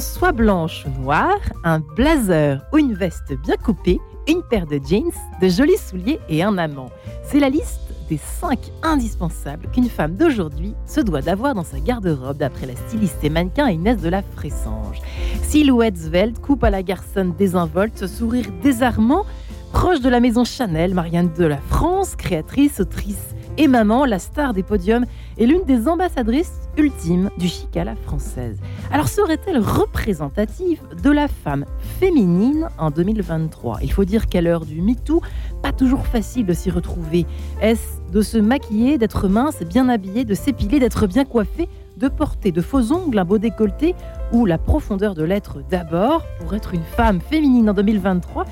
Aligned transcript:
soie 0.00 0.32
blanche 0.32 0.84
ou 0.86 1.02
noire, 1.02 1.40
un 1.64 1.80
blazer 1.80 2.60
ou 2.72 2.78
une 2.78 2.94
veste 2.94 3.32
bien 3.44 3.56
coupée, 3.56 3.98
une 4.26 4.42
paire 4.42 4.66
de 4.66 4.78
jeans, 4.84 5.12
de 5.40 5.48
jolis 5.48 5.78
souliers 5.78 6.20
et 6.28 6.42
un 6.42 6.58
amant. 6.58 6.90
C'est 7.24 7.40
la 7.40 7.48
liste 7.48 7.80
des 8.08 8.18
5 8.18 8.58
indispensables 8.82 9.68
qu'une 9.70 9.88
femme 9.88 10.14
d'aujourd'hui 10.14 10.74
se 10.86 11.00
doit 11.00 11.20
d'avoir 11.20 11.54
dans 11.54 11.64
sa 11.64 11.80
garde-robe 11.80 12.38
d'après 12.38 12.66
la 12.66 12.76
styliste 12.76 13.22
et 13.22 13.30
mannequin 13.30 13.68
Inès 13.68 14.00
de 14.00 14.08
la 14.08 14.22
Fressange. 14.22 15.00
Silhouette 15.42 15.96
svelte, 15.96 16.40
coupe 16.40 16.64
à 16.64 16.70
la 16.70 16.82
garçonne 16.82 17.34
désinvolte, 17.36 18.06
sourire 18.06 18.46
désarmant, 18.62 19.24
proche 19.72 20.00
de 20.00 20.08
la 20.08 20.20
maison 20.20 20.44
Chanel, 20.44 20.94
Marianne 20.94 21.32
de 21.36 21.44
la 21.44 21.58
France, 21.58 22.16
créatrice, 22.16 22.80
autrice 22.80 23.34
et 23.58 23.66
maman, 23.66 24.04
la 24.04 24.18
star 24.18 24.54
des 24.54 24.62
podiums, 24.62 25.04
est 25.36 25.44
l'une 25.44 25.64
des 25.64 25.88
ambassadrices 25.88 26.68
ultimes 26.76 27.28
du 27.38 27.48
chic 27.48 27.76
à 27.76 27.84
la 27.84 27.96
française. 27.96 28.58
Alors 28.92 29.08
serait-elle 29.08 29.58
représentative 29.58 30.80
de 31.02 31.10
la 31.10 31.26
femme 31.26 31.64
féminine 31.98 32.68
en 32.78 32.90
2023 32.90 33.80
Il 33.82 33.92
faut 33.92 34.04
dire 34.04 34.28
qu'à 34.28 34.40
l'heure 34.40 34.64
du 34.64 34.80
MeToo, 34.80 35.20
pas 35.60 35.72
toujours 35.72 36.06
facile 36.06 36.46
de 36.46 36.52
s'y 36.52 36.70
retrouver. 36.70 37.26
Est-ce 37.60 37.98
de 38.12 38.22
se 38.22 38.38
maquiller, 38.38 38.96
d'être 38.96 39.28
mince, 39.28 39.62
bien 39.62 39.88
habillée, 39.88 40.24
de 40.24 40.34
s'épiler, 40.34 40.78
d'être 40.78 41.06
bien 41.06 41.24
coiffée, 41.24 41.68
de 41.96 42.08
porter 42.08 42.52
de 42.52 42.62
faux 42.62 42.92
ongles, 42.92 43.18
un 43.18 43.24
beau 43.24 43.38
décolleté 43.38 43.94
ou 44.32 44.46
la 44.46 44.56
profondeur 44.56 45.14
de 45.14 45.24
l'être 45.24 45.58
d'abord? 45.68 46.22
Pour 46.38 46.54
être 46.54 46.74
une 46.74 46.82
femme 46.82 47.20
féminine 47.20 47.68
en 47.68 47.74
2023 47.74 48.44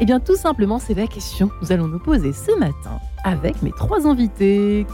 eh 0.00 0.06
bien, 0.06 0.18
tout 0.18 0.36
simplement, 0.36 0.78
c'est 0.78 0.94
la 0.94 1.06
question 1.06 1.48
que 1.48 1.54
nous 1.60 1.72
allons 1.72 1.86
nous 1.86 1.98
poser 1.98 2.32
ce 2.32 2.58
matin 2.58 2.98
avec 3.22 3.60
mes 3.60 3.70
trois 3.70 4.06
invités. 4.06 4.86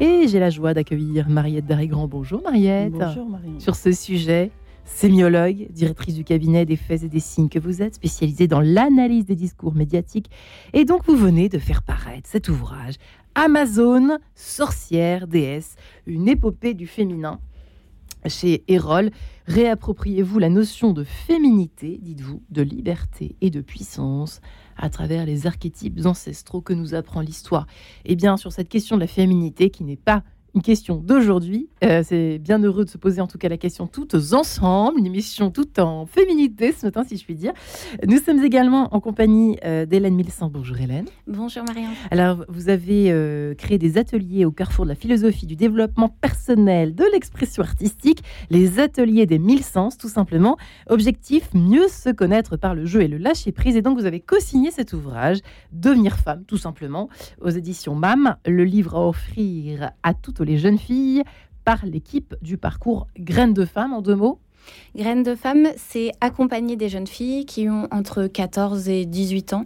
Et 0.00 0.28
j'ai 0.28 0.38
la 0.38 0.50
joie 0.50 0.74
d'accueillir 0.74 1.30
Mariette 1.30 1.64
Darry-Grand. 1.64 2.08
Bonjour 2.08 2.42
Mariette. 2.42 2.92
Bonjour 2.92 3.26
Mariette. 3.26 3.62
Sur 3.62 3.74
ce 3.74 3.90
sujet, 3.92 4.50
sémiologue, 4.84 5.66
directrice 5.70 6.14
du 6.14 6.24
cabinet 6.24 6.66
des 6.66 6.76
faits 6.76 7.04
et 7.04 7.08
des 7.08 7.20
signes 7.20 7.48
que 7.48 7.58
vous 7.58 7.80
êtes, 7.80 7.94
spécialisée 7.94 8.48
dans 8.48 8.60
l'analyse 8.60 9.24
des 9.24 9.34
discours 9.34 9.74
médiatiques. 9.74 10.30
Et 10.74 10.84
donc, 10.84 11.06
vous 11.06 11.16
venez 11.16 11.48
de 11.48 11.58
faire 11.58 11.80
paraître 11.80 12.28
cet 12.28 12.50
ouvrage, 12.50 12.96
Amazon, 13.34 14.18
sorcière, 14.34 15.26
déesse, 15.26 15.76
une 16.06 16.28
épopée 16.28 16.74
du 16.74 16.86
féminin 16.86 17.40
chez 18.26 18.64
Erol. 18.68 19.10
Réappropriez-vous 19.46 20.38
la 20.38 20.48
notion 20.48 20.92
de 20.92 21.04
féminité, 21.04 21.98
dites-vous, 22.02 22.42
de 22.50 22.62
liberté 22.62 23.36
et 23.40 23.50
de 23.50 23.60
puissance 23.60 24.40
à 24.76 24.90
travers 24.90 25.24
les 25.24 25.46
archétypes 25.46 26.04
ancestraux 26.04 26.60
que 26.60 26.72
nous 26.72 26.94
apprend 26.94 27.20
l'histoire? 27.20 27.66
Et 28.04 28.16
bien, 28.16 28.36
sur 28.36 28.52
cette 28.52 28.68
question 28.68 28.96
de 28.96 29.00
la 29.00 29.06
féminité 29.06 29.70
qui 29.70 29.84
n'est 29.84 29.96
pas 29.96 30.22
une 30.58 30.62
question 30.62 30.96
d'aujourd'hui. 30.96 31.68
Euh, 31.84 32.02
c'est 32.04 32.38
bien 32.40 32.58
heureux 32.58 32.84
de 32.84 32.90
se 32.90 32.98
poser 32.98 33.20
en 33.20 33.28
tout 33.28 33.38
cas 33.38 33.48
la 33.48 33.58
question 33.58 33.86
toutes 33.86 34.16
ensemble, 34.32 34.98
une 34.98 35.06
émission 35.06 35.52
toute 35.52 35.78
en 35.78 36.04
féminité 36.04 36.72
ce 36.72 36.86
matin, 36.86 37.04
si 37.06 37.16
je 37.16 37.24
puis 37.24 37.36
dire. 37.36 37.52
Nous 38.04 38.18
sommes 38.18 38.42
également 38.42 38.92
en 38.92 38.98
compagnie 38.98 39.56
euh, 39.64 39.86
d'Hélène 39.86 40.16
Milsan. 40.16 40.50
Bonjour 40.50 40.76
Hélène. 40.80 41.06
Bonjour 41.28 41.62
Marianne. 41.62 41.92
Alors, 42.10 42.44
vous 42.48 42.70
avez 42.70 43.12
euh, 43.12 43.54
créé 43.54 43.78
des 43.78 43.98
ateliers 43.98 44.44
au 44.44 44.50
carrefour 44.50 44.84
de 44.84 44.88
la 44.88 44.96
philosophie, 44.96 45.46
du 45.46 45.54
développement 45.54 46.08
personnel, 46.08 46.96
de 46.96 47.04
l'expression 47.12 47.62
artistique, 47.62 48.24
les 48.50 48.80
ateliers 48.80 49.26
des 49.26 49.38
mille 49.38 49.62
sens, 49.62 49.96
tout 49.96 50.08
simplement. 50.08 50.56
Objectif, 50.88 51.50
mieux 51.54 51.86
se 51.86 52.10
connaître 52.10 52.56
par 52.56 52.74
le 52.74 52.84
jeu 52.84 53.02
et 53.02 53.08
le 53.08 53.18
lâcher 53.18 53.52
prise. 53.52 53.76
Et 53.76 53.82
donc, 53.82 53.96
vous 53.96 54.06
avez 54.06 54.18
co-signé 54.18 54.72
cet 54.72 54.92
ouvrage, 54.92 55.38
Devenir 55.70 56.16
femme, 56.16 56.42
tout 56.48 56.56
simplement, 56.56 57.08
aux 57.40 57.50
éditions 57.50 57.94
MAM, 57.94 58.34
le 58.44 58.64
livre 58.64 58.96
à 58.96 59.06
offrir 59.06 59.92
à 60.02 60.14
toutes 60.14 60.40
les 60.48 60.58
jeunes 60.58 60.78
filles 60.78 61.22
par 61.64 61.84
l'équipe 61.84 62.34
du 62.42 62.56
parcours 62.56 63.06
Graines 63.18 63.54
de 63.54 63.64
Femmes 63.64 63.92
en 63.92 64.00
deux 64.00 64.16
mots 64.16 64.40
Graines 64.96 65.22
de 65.22 65.34
Femmes, 65.34 65.68
c'est 65.76 66.12
accompagner 66.20 66.76
des 66.76 66.88
jeunes 66.88 67.06
filles 67.06 67.46
qui 67.46 67.70
ont 67.70 67.88
entre 67.90 68.26
14 68.26 68.88
et 68.88 69.06
18 69.06 69.52
ans 69.54 69.64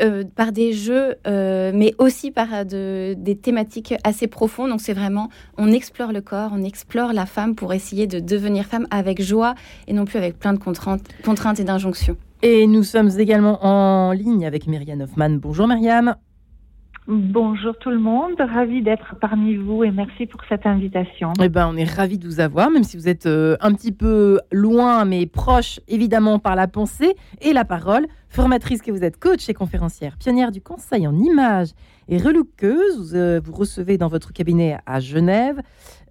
euh, 0.00 0.24
par 0.36 0.52
des 0.52 0.72
jeux, 0.72 1.16
euh, 1.26 1.72
mais 1.74 1.94
aussi 1.98 2.30
par 2.30 2.48
euh, 2.52 3.14
des 3.16 3.36
thématiques 3.36 3.94
assez 4.04 4.28
profondes. 4.28 4.70
Donc 4.70 4.80
c'est 4.80 4.92
vraiment, 4.92 5.28
on 5.56 5.72
explore 5.72 6.12
le 6.12 6.20
corps, 6.20 6.50
on 6.54 6.62
explore 6.62 7.12
la 7.12 7.26
femme 7.26 7.56
pour 7.56 7.72
essayer 7.72 8.06
de 8.06 8.20
devenir 8.20 8.66
femme 8.66 8.86
avec 8.90 9.20
joie 9.22 9.54
et 9.88 9.92
non 9.92 10.04
plus 10.04 10.18
avec 10.18 10.38
plein 10.38 10.52
de 10.52 10.58
contraintes, 10.58 11.02
contraintes 11.24 11.58
et 11.58 11.64
d'injonctions. 11.64 12.16
Et 12.42 12.68
nous 12.68 12.84
sommes 12.84 13.10
également 13.18 13.64
en 13.64 14.12
ligne 14.12 14.46
avec 14.46 14.68
Myriam 14.68 15.00
Hoffman. 15.00 15.30
Bonjour 15.30 15.66
Myriam. 15.66 16.14
Bonjour 17.10 17.74
tout 17.78 17.88
le 17.88 17.98
monde, 17.98 18.34
ravi 18.38 18.82
d'être 18.82 19.16
parmi 19.18 19.56
vous 19.56 19.82
et 19.82 19.90
merci 19.90 20.26
pour 20.26 20.42
cette 20.46 20.66
invitation. 20.66 21.32
Eh 21.42 21.48
ben, 21.48 21.66
on 21.72 21.74
est 21.74 21.90
ravi 21.90 22.18
de 22.18 22.26
vous 22.26 22.38
avoir, 22.38 22.70
même 22.70 22.84
si 22.84 22.98
vous 22.98 23.08
êtes 23.08 23.24
euh, 23.24 23.56
un 23.62 23.72
petit 23.72 23.92
peu 23.92 24.40
loin, 24.52 25.06
mais 25.06 25.24
proche 25.24 25.80
évidemment 25.88 26.38
par 26.38 26.54
la 26.54 26.68
pensée 26.68 27.14
et 27.40 27.54
la 27.54 27.64
parole. 27.64 28.06
Formatrice 28.28 28.82
que 28.82 28.90
vous 28.90 29.04
êtes, 29.04 29.18
coach 29.18 29.48
et 29.48 29.54
conférencière, 29.54 30.18
pionnière 30.18 30.52
du 30.52 30.60
conseil 30.60 31.06
en 31.06 31.16
images 31.16 31.70
et 32.08 32.18
relookeuse. 32.18 32.98
Vous, 32.98 33.14
euh, 33.14 33.40
vous 33.42 33.54
recevez 33.54 33.96
dans 33.96 34.08
votre 34.08 34.34
cabinet 34.34 34.76
à 34.84 35.00
Genève. 35.00 35.62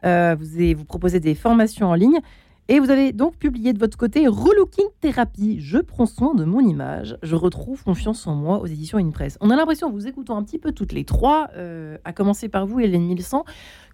Euh, 0.04 0.36
vous 0.40 0.86
proposez 0.86 1.20
des 1.20 1.36
formations 1.36 1.92
en 1.92 1.94
ligne. 1.94 2.22
Et 2.70 2.82
vous 2.82 2.90
avez 2.90 3.14
donc 3.14 3.38
publié 3.38 3.72
de 3.72 3.80
votre 3.80 3.98
côté 3.98 4.28
Relooking 4.28 4.88
Thérapie. 5.00 5.58
Je 5.62 5.78
prends 5.78 6.06
soin 6.06 6.36
de 6.36 6.44
mon 6.44 6.60
image. 6.60 7.18
Je 7.24 7.36
retrouve 7.36 7.82
confiance 7.82 8.28
en 8.28 8.36
moi 8.36 8.60
aux 8.60 8.66
éditions 8.66 8.98
Presse. 9.12 9.38
On 9.40 9.50
a 9.52 9.56
l'impression, 9.56 9.88
en 9.88 9.92
vous 9.92 10.06
écoutant 10.06 10.36
un 10.36 10.44
petit 10.44 10.60
peu 10.60 10.74
toutes 10.74 10.92
les 10.92 11.06
trois, 11.06 11.48
euh, 11.56 11.98
à 12.04 12.12
commencer 12.12 12.50
par 12.50 12.66
vous, 12.66 12.82
Hélène 12.82 13.04
1100, 13.04 13.46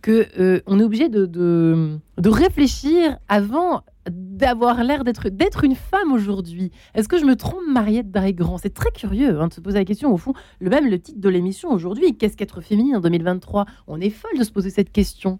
que 0.01 0.25
euh, 0.39 0.62
on 0.66 0.79
est 0.79 0.83
obligé 0.83 1.07
de, 1.07 1.28
de, 1.28 2.00
réfléchir 2.29 3.17
avant 3.29 3.83
d'avoir 4.09 4.83
l'air 4.83 5.03
d'être 5.03 5.29
d'être 5.29 5.63
une 5.63 5.75
femme 5.75 6.12
aujourd'hui. 6.12 6.72
Est-ce 6.95 7.07
que 7.07 7.19
je 7.19 7.25
me 7.25 7.35
trompe, 7.35 7.62
Mariette 7.69 8.09
Daré-Grand 8.09 8.57
C'est 8.57 8.73
très 8.73 8.89
curieux 8.91 9.39
hein, 9.39 9.50
de 9.50 9.53
se 9.53 9.62
poser 9.62 9.78
la 9.78 9.85
question. 9.85 10.12
Au 10.12 10.17
fond, 10.17 10.33
le 10.59 10.72
même 10.72 10.89
le 10.89 11.00
titre 11.00 11.19
de 11.19 11.29
l'émission 11.29 11.72
aujourd'hui. 11.72 12.17
Qu'est-ce 12.17 12.35
qu'être 12.35 12.62
féminine 12.62 12.95
en 12.95 13.01
2023 13.01 13.66
On 13.88 14.01
est 14.01 14.09
folle 14.09 14.38
de 14.39 14.44
se 14.44 14.51
poser 14.51 14.72
cette 14.72 14.91
question. 14.91 15.39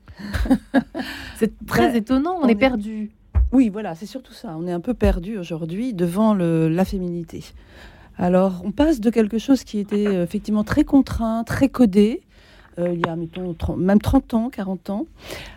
C'est 1.38 1.66
très 1.66 1.98
étonnant. 1.98 2.38
On, 2.42 2.48
est 2.48 2.56
perdu. 2.56 3.12
Oui, 3.54 3.70
voilà, 3.70 3.94
c'est 3.94 4.08
surtout 4.08 4.34
ça. 4.34 4.56
On 4.58 4.66
est 4.68 4.72
un 4.72 4.80
peu 4.80 4.96
perdu 4.96 5.38
aujourd'hui 5.38 5.94
devant 5.94 6.34
la 6.34 6.86
féminité. 6.86 7.44
Alors, 8.18 8.62
on 8.66 8.72
passe 8.72 9.00
de 9.00 9.10
quelque 9.12 9.38
chose 9.38 9.64
qui 9.64 9.78
était 9.80 10.08
euh, 10.08 10.24
effectivement 10.24 10.64
très 10.64 10.84
contraint, 10.84 11.44
très 11.44 11.70
codé, 11.70 12.22
euh, 12.80 12.94
il 12.94 13.06
y 13.06 13.10
a 13.10 13.16
mettons, 13.16 13.56
même 13.76 14.02
30 14.02 14.34
ans, 14.34 14.50
40 14.50 14.90
ans, 14.90 15.06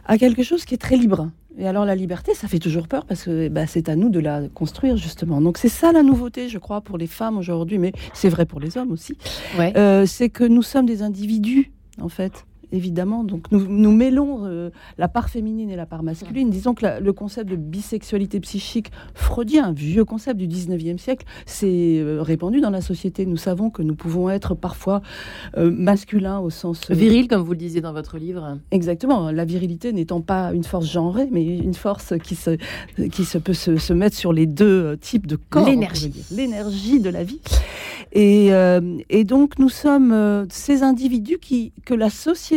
à 0.04 0.18
quelque 0.18 0.42
chose 0.42 0.64
qui 0.64 0.74
est 0.74 0.78
très 0.78 0.96
libre. 0.96 1.30
Et 1.58 1.66
alors 1.66 1.86
la 1.86 1.94
liberté, 1.94 2.34
ça 2.34 2.48
fait 2.48 2.58
toujours 2.58 2.86
peur 2.86 3.06
parce 3.06 3.24
que 3.24 3.48
bah, 3.48 3.66
c'est 3.66 3.88
à 3.88 3.96
nous 3.96 4.10
de 4.10 4.20
la 4.20 4.42
construire 4.48 4.98
justement. 4.98 5.40
Donc 5.40 5.56
c'est 5.56 5.70
ça 5.70 5.90
la 5.92 6.02
nouveauté, 6.02 6.50
je 6.50 6.58
crois, 6.58 6.82
pour 6.82 6.98
les 6.98 7.06
femmes 7.06 7.38
aujourd'hui, 7.38 7.78
mais 7.78 7.92
c'est 8.12 8.28
vrai 8.28 8.44
pour 8.44 8.60
les 8.60 8.76
hommes 8.76 8.92
aussi. 8.92 9.16
Euh, 9.58 10.04
c'est 10.04 10.28
que 10.28 10.44
nous 10.44 10.62
sommes 10.62 10.84
des 10.84 11.02
individus, 11.02 11.72
en 12.00 12.10
fait 12.10 12.44
évidemment. 12.72 13.24
Donc 13.24 13.50
nous, 13.50 13.66
nous 13.66 13.92
mêlons 13.92 14.44
euh, 14.44 14.70
la 14.98 15.08
part 15.08 15.28
féminine 15.28 15.70
et 15.70 15.76
la 15.76 15.86
part 15.86 16.02
masculine. 16.02 16.50
Disons 16.50 16.74
que 16.74 17.00
le 17.00 17.12
concept 17.12 17.50
de 17.50 17.56
bisexualité 17.56 18.40
psychique 18.40 18.90
freudien, 19.14 19.72
vieux 19.72 20.04
concept 20.04 20.38
du 20.38 20.48
19e 20.48 20.98
siècle, 20.98 21.26
s'est 21.46 21.98
euh, 21.98 22.22
répandu 22.22 22.60
dans 22.60 22.70
la 22.70 22.80
société. 22.80 23.26
Nous 23.26 23.36
savons 23.36 23.70
que 23.70 23.82
nous 23.82 23.94
pouvons 23.94 24.30
être 24.30 24.54
parfois 24.54 25.02
euh, 25.56 25.70
masculins 25.70 26.38
au 26.38 26.50
sens... 26.50 26.90
Viril, 26.90 27.28
comme 27.28 27.42
vous 27.42 27.52
le 27.52 27.58
disiez 27.58 27.80
dans 27.80 27.92
votre 27.92 28.18
livre. 28.18 28.58
Exactement. 28.70 29.30
La 29.30 29.44
virilité 29.44 29.92
n'étant 29.92 30.20
pas 30.20 30.52
une 30.52 30.64
force 30.64 30.90
genrée, 30.90 31.28
mais 31.30 31.44
une 31.44 31.74
force 31.74 32.14
qui, 32.22 32.34
se, 32.34 32.56
qui 33.10 33.24
se 33.24 33.38
peut 33.38 33.54
se, 33.54 33.76
se 33.76 33.92
mettre 33.92 34.16
sur 34.16 34.32
les 34.32 34.46
deux 34.46 34.96
types 34.98 35.26
de 35.26 35.36
corps. 35.36 35.66
L'énergie. 35.66 36.12
L'énergie 36.30 37.00
de 37.00 37.10
la 37.10 37.24
vie. 37.24 37.40
Et, 38.12 38.50
et 39.10 39.24
donc 39.24 39.58
nous 39.58 39.68
sommes 39.68 40.46
ces 40.48 40.82
individus 40.82 41.38
qui, 41.38 41.72
que 41.84 41.92
la 41.92 42.08
société 42.08 42.55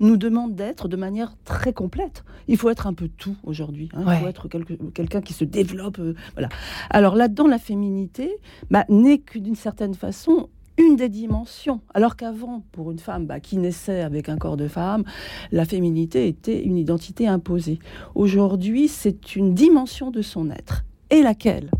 nous 0.00 0.16
demande 0.16 0.54
d'être 0.54 0.88
de 0.88 0.96
manière 0.96 1.34
très 1.44 1.72
complète. 1.72 2.24
Il 2.48 2.56
faut 2.56 2.70
être 2.70 2.86
un 2.86 2.94
peu 2.94 3.08
tout 3.08 3.36
aujourd'hui. 3.44 3.88
Hein. 3.94 4.04
Il 4.06 4.20
faut 4.20 4.28
être 4.28 4.48
quelqu'un 4.92 5.20
qui 5.20 5.32
se 5.32 5.44
développe. 5.44 5.98
Euh, 5.98 6.14
voilà. 6.34 6.48
Alors 6.90 7.14
là-dedans, 7.14 7.46
la 7.46 7.58
féminité 7.58 8.36
bah, 8.70 8.84
n'est 8.88 9.18
que 9.18 9.38
d'une 9.38 9.54
certaine 9.54 9.94
façon 9.94 10.48
une 10.76 10.96
des 10.96 11.08
dimensions. 11.08 11.80
Alors 11.94 12.16
qu'avant, 12.16 12.64
pour 12.72 12.90
une 12.90 12.98
femme 12.98 13.26
bah, 13.26 13.38
qui 13.38 13.56
naissait 13.56 14.00
avec 14.00 14.28
un 14.28 14.36
corps 14.36 14.56
de 14.56 14.66
femme, 14.66 15.04
la 15.52 15.64
féminité 15.64 16.26
était 16.26 16.62
une 16.62 16.76
identité 16.76 17.28
imposée. 17.28 17.78
Aujourd'hui, 18.14 18.88
c'est 18.88 19.36
une 19.36 19.54
dimension 19.54 20.10
de 20.10 20.22
son 20.22 20.50
être. 20.50 20.84
Et 21.10 21.22
laquelle? 21.22 21.70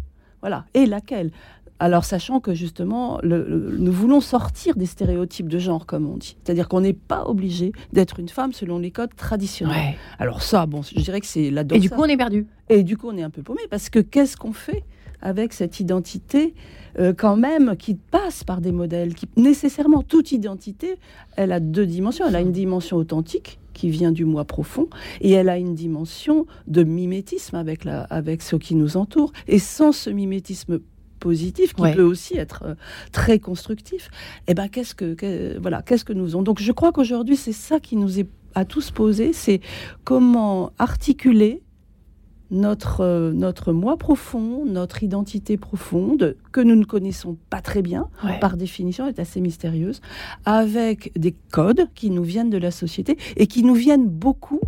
Voilà. 0.40 0.66
Et 0.74 0.86
laquelle? 0.86 1.32
Alors, 1.81 2.05
sachant 2.05 2.38
que 2.41 2.55
justement, 2.55 3.21
nous 3.25 3.93
voulons 3.93 4.21
sortir 4.21 4.76
des 4.76 4.87
stéréotypes 4.87 5.49
de 5.49 5.59
genre, 5.59 5.87
comme 5.87 6.09
on 6.09 6.17
dit. 6.17 6.37
C'est-à-dire 6.43 6.69
qu'on 6.69 6.81
n'est 6.81 6.93
pas 6.93 7.25
obligé 7.26 7.73
d'être 7.93 8.21
une 8.21 8.29
femme 8.29 8.53
selon 8.53 8.79
les 8.79 8.91
codes 8.91 9.15
traditionnels. 9.17 9.94
Alors 10.19 10.43
ça, 10.43 10.67
bon, 10.67 10.82
je 10.82 11.00
dirais 11.00 11.21
que 11.21 11.26
c'est 11.26 11.50
la 11.50 11.62
Et 11.73 11.81
du 11.81 11.91
coup, 11.91 12.00
on 12.00 12.05
est 12.05 12.17
perdu. 12.17 12.47
Et 12.69 12.85
du 12.85 12.97
coup, 12.97 13.09
on 13.09 13.17
est 13.17 13.23
un 13.23 13.31
peu 13.31 13.43
paumé, 13.43 13.61
parce 13.71 13.91
que 13.91 13.99
qu'est-ce 13.99 14.37
qu'on 14.37 14.53
fait 14.53 14.85
avec 15.21 15.53
cette 15.53 15.81
identité 15.81 16.55
euh, 16.99 17.12
quand 17.17 17.37
même 17.37 17.76
qui 17.76 17.94
passe 17.94 18.44
par 18.44 18.61
des 18.61 18.71
modèles. 18.71 19.15
Qui, 19.15 19.26
nécessairement, 19.37 20.03
toute 20.03 20.31
identité, 20.31 20.97
elle 21.37 21.50
a 21.50 21.59
deux 21.59 21.87
dimensions. 21.87 22.26
Elle 22.29 22.37
a 22.37 22.41
une 22.41 22.53
dimension 22.53 22.99
authentique 22.99 23.59
qui 23.73 23.91
vient 23.91 24.12
du 24.12 24.25
moi 24.25 24.44
profond, 24.44 24.88
et 25.21 25.32
elle 25.32 25.49
a 25.49 25.59
une 25.59 25.75
dimension 25.75 26.47
de 26.69 26.85
mimétisme 26.85 27.56
avec, 27.56 27.85
la, 27.85 28.03
avec 28.03 28.41
ce 28.41 28.55
qui 28.55 28.76
nous 28.76 28.97
entoure. 28.97 29.32
Et 29.49 29.59
sans 29.59 29.91
ce 29.91 30.11
mimétisme 30.11 30.79
positif, 31.25 31.73
qui 31.73 31.91
peut 31.91 32.03
aussi 32.03 32.37
être 32.37 32.65
euh, 32.67 32.75
très 33.11 33.38
constructif, 33.38 34.11
eh 34.47 34.53
ben, 34.53 34.69
qu'est-ce 34.69 34.94
que, 34.94 35.17
voilà, 35.59 35.81
qu'est-ce 35.81 36.05
que 36.05 36.12
nous 36.12 36.35
avons 36.35 36.43
Donc 36.43 36.61
je 36.61 36.71
crois 36.71 36.93
qu'aujourd'hui, 36.93 37.37
c'est 37.37 37.59
ça 37.69 37.81
qui 37.81 37.97
nous 37.97 38.21
est 38.21 38.29
à 38.55 38.67
tous 38.67 38.91
posé, 38.91 39.32
c'est 39.32 39.61
comment 40.05 40.71
articuler 40.79 41.62
notre, 42.50 43.00
euh, 43.00 43.32
notre 43.32 43.73
moi 43.73 43.97
profond, 43.97 44.67
notre 44.67 45.03
identité 45.03 45.56
profonde, 45.56 46.37
que 46.53 46.61
nous 46.61 46.76
ne 46.76 46.85
connaissons 46.85 47.38
pas 47.49 47.62
très 47.62 47.81
bien, 47.81 48.11
par 48.43 48.59
définition, 48.59 49.06
est 49.06 49.19
assez 49.19 49.41
mystérieuse, 49.41 50.03
avec 50.44 51.11
des 51.19 51.35
codes 51.50 51.88
qui 51.94 52.11
nous 52.11 52.23
viennent 52.23 52.50
de 52.50 52.59
la 52.59 52.71
société 52.71 53.17
et 53.38 53.47
qui 53.47 53.65
nous 53.65 53.75
viennent 53.75 54.09
beaucoup 54.09 54.61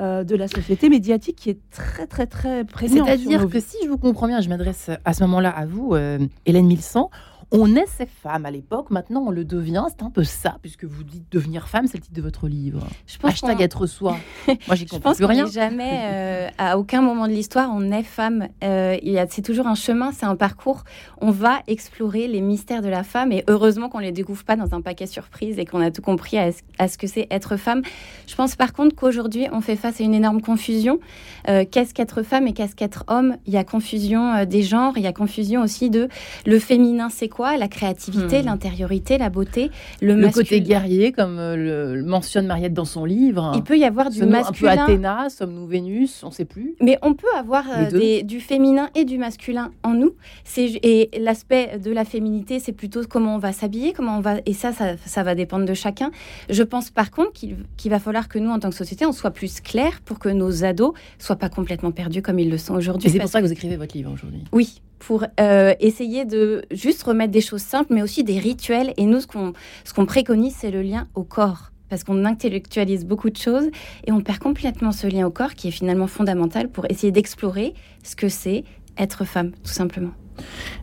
euh, 0.00 0.24
de 0.24 0.34
la 0.34 0.48
société 0.48 0.88
médiatique 0.88 1.36
qui 1.36 1.50
est 1.50 1.58
très 1.70 2.06
très 2.06 2.26
très 2.26 2.64
présente. 2.64 3.06
C'est-à-dire 3.06 3.48
que 3.48 3.60
si 3.60 3.76
je 3.84 3.88
vous 3.88 3.98
comprends 3.98 4.26
bien, 4.26 4.40
je 4.40 4.48
m'adresse 4.48 4.90
à 5.04 5.12
ce 5.12 5.22
moment-là 5.24 5.50
à 5.50 5.66
vous, 5.66 5.94
euh, 5.94 6.18
Hélène 6.46 6.66
Milsan, 6.66 7.10
on 7.52 7.74
est 7.74 7.86
ces 7.86 8.06
femmes 8.06 8.46
à 8.46 8.50
l'époque, 8.50 8.90
maintenant 8.90 9.24
on 9.26 9.30
le 9.30 9.44
devient. 9.44 9.84
C'est 9.88 10.04
un 10.04 10.10
peu 10.10 10.22
ça, 10.22 10.58
puisque 10.62 10.84
vous 10.84 11.02
dites 11.02 11.30
devenir 11.32 11.68
femme, 11.68 11.86
c'est 11.88 11.98
le 11.98 12.02
titre 12.02 12.14
de 12.14 12.22
votre 12.22 12.46
livre. 12.46 12.86
Je 13.06 13.18
pense 13.18 13.32
Hashtag 13.32 13.60
être 13.60 13.86
soi. 13.86 14.16
Moi, 14.46 14.76
j'y 14.76 14.86
comprends 14.86 15.14
plus 15.14 15.24
rien. 15.24 15.46
jamais, 15.46 16.00
euh, 16.04 16.48
à 16.58 16.78
aucun 16.78 17.02
moment 17.02 17.26
de 17.26 17.32
l'histoire, 17.32 17.70
on 17.74 17.90
est 17.90 18.04
femme. 18.04 18.48
Euh, 18.62 18.96
c'est 19.30 19.42
toujours 19.42 19.66
un 19.66 19.74
chemin, 19.74 20.12
c'est 20.12 20.26
un 20.26 20.36
parcours. 20.36 20.84
On 21.20 21.30
va 21.30 21.60
explorer 21.66 22.28
les 22.28 22.40
mystères 22.40 22.82
de 22.82 22.88
la 22.88 23.02
femme, 23.02 23.32
et 23.32 23.44
heureusement 23.48 23.88
qu'on 23.88 23.98
les 23.98 24.12
découvre 24.12 24.44
pas 24.44 24.54
dans 24.54 24.72
un 24.74 24.80
paquet 24.80 25.06
surprise 25.06 25.58
et 25.58 25.64
qu'on 25.64 25.80
a 25.80 25.90
tout 25.90 26.02
compris 26.02 26.38
à, 26.38 26.88
ce 26.88 26.98
que 26.98 27.08
c'est 27.08 27.26
être 27.30 27.56
femme. 27.56 27.82
Je 28.28 28.36
pense 28.36 28.54
par 28.54 28.72
contre 28.72 28.94
qu'aujourd'hui, 28.94 29.48
on 29.52 29.60
fait 29.60 29.76
face 29.76 30.00
à 30.00 30.04
une 30.04 30.14
énorme 30.14 30.40
confusion. 30.40 31.00
Euh, 31.48 31.64
qu'est-ce 31.68 31.94
qu'être 31.94 32.22
femme 32.22 32.46
et 32.46 32.52
qu'est-ce 32.52 32.76
qu'être 32.76 33.04
homme? 33.08 33.36
Il 33.46 33.52
y 33.52 33.56
a 33.56 33.64
confusion 33.64 34.44
des 34.44 34.62
genres, 34.62 34.92
il 34.96 35.02
y 35.02 35.08
a 35.08 35.12
confusion 35.12 35.62
aussi 35.62 35.90
de 35.90 36.08
le 36.46 36.58
féminin, 36.60 37.08
c'est 37.10 37.28
quoi? 37.28 37.39
La 37.56 37.68
créativité, 37.68 38.42
hmm. 38.42 38.46
l'intériorité, 38.46 39.18
la 39.18 39.30
beauté, 39.30 39.70
le, 40.00 40.14
le 40.14 40.28
côté 40.28 40.60
guerrier, 40.60 41.12
comme 41.12 41.38
euh, 41.38 41.94
le, 41.94 42.02
mentionne 42.04 42.46
Mariette 42.46 42.74
dans 42.74 42.84
son 42.84 43.04
livre. 43.04 43.52
Il 43.54 43.62
peut 43.62 43.78
y 43.78 43.84
avoir 43.84 44.10
du 44.10 44.24
masculin. 44.24 44.72
Un 44.72 44.76
peu 44.76 44.82
Athéna, 44.82 45.28
sommes-nous 45.30 45.66
Vénus, 45.66 46.22
on 46.22 46.28
ne 46.28 46.32
sait 46.32 46.44
plus. 46.44 46.74
Mais 46.80 46.98
on 47.02 47.14
peut 47.14 47.32
avoir 47.36 47.64
euh, 47.70 48.22
du 48.22 48.40
féminin 48.40 48.88
et 48.94 49.04
du 49.04 49.18
masculin 49.18 49.72
en 49.82 49.94
nous. 49.94 50.14
Et 50.56 51.10
l'aspect 51.18 51.78
de 51.78 51.90
la 51.90 52.04
féminité, 52.04 52.58
c'est 52.58 52.72
plutôt 52.72 53.02
comment 53.08 53.36
on 53.36 53.38
va 53.38 53.52
s'habiller, 53.52 53.92
comment 53.92 54.18
on 54.18 54.20
va. 54.20 54.36
Et 54.46 54.52
ça, 54.52 54.72
ça, 54.72 55.22
va 55.22 55.34
dépendre 55.34 55.64
de 55.64 55.74
chacun. 55.74 56.10
Je 56.48 56.62
pense 56.62 56.90
par 56.90 57.10
contre 57.10 57.32
qu'il 57.32 57.90
va 57.90 57.98
falloir 57.98 58.28
que 58.28 58.38
nous, 58.38 58.50
en 58.50 58.58
tant 58.58 58.70
que 58.70 58.76
société, 58.76 59.06
on 59.06 59.12
soit 59.12 59.30
plus 59.30 59.60
clair 59.60 60.00
pour 60.04 60.18
que 60.18 60.28
nos 60.28 60.64
ados 60.64 60.94
soient 61.18 61.36
pas 61.36 61.48
complètement 61.48 61.92
perdus 61.92 62.22
comme 62.22 62.38
ils 62.38 62.50
le 62.50 62.58
sont 62.58 62.74
aujourd'hui. 62.74 63.10
C'est 63.10 63.18
pour 63.18 63.28
ça 63.28 63.40
que 63.40 63.46
vous 63.46 63.52
écrivez 63.52 63.76
votre 63.76 63.96
livre 63.96 64.12
aujourd'hui. 64.12 64.44
Oui, 64.52 64.80
pour 65.00 65.24
euh, 65.40 65.74
essayer 65.80 66.24
de 66.24 66.62
juste 66.70 67.02
remettre 67.02 67.32
des 67.32 67.40
choses 67.40 67.62
simples, 67.62 67.92
mais 67.92 68.02
aussi 68.02 68.22
des 68.22 68.38
rituels. 68.38 68.94
Et 68.96 69.06
nous, 69.06 69.20
ce 69.20 69.26
qu'on 69.26 69.52
ce 69.84 69.92
qu'on 69.92 70.06
préconise, 70.06 70.54
c'est 70.56 70.70
le 70.70 70.82
lien 70.82 71.08
au 71.14 71.24
corps. 71.24 71.72
Parce 71.88 72.04
qu'on 72.04 72.24
intellectualise 72.24 73.04
beaucoup 73.04 73.30
de 73.30 73.36
choses 73.36 73.68
et 74.06 74.12
on 74.12 74.20
perd 74.20 74.38
complètement 74.38 74.92
ce 74.92 75.08
lien 75.08 75.26
au 75.26 75.30
corps 75.30 75.54
qui 75.54 75.66
est 75.66 75.72
finalement 75.72 76.06
fondamental 76.06 76.68
pour 76.68 76.86
essayer 76.88 77.10
d'explorer 77.10 77.74
ce 78.04 78.14
que 78.14 78.28
c'est 78.28 78.62
être 78.96 79.24
femme, 79.24 79.50
tout 79.64 79.72
simplement. 79.72 80.12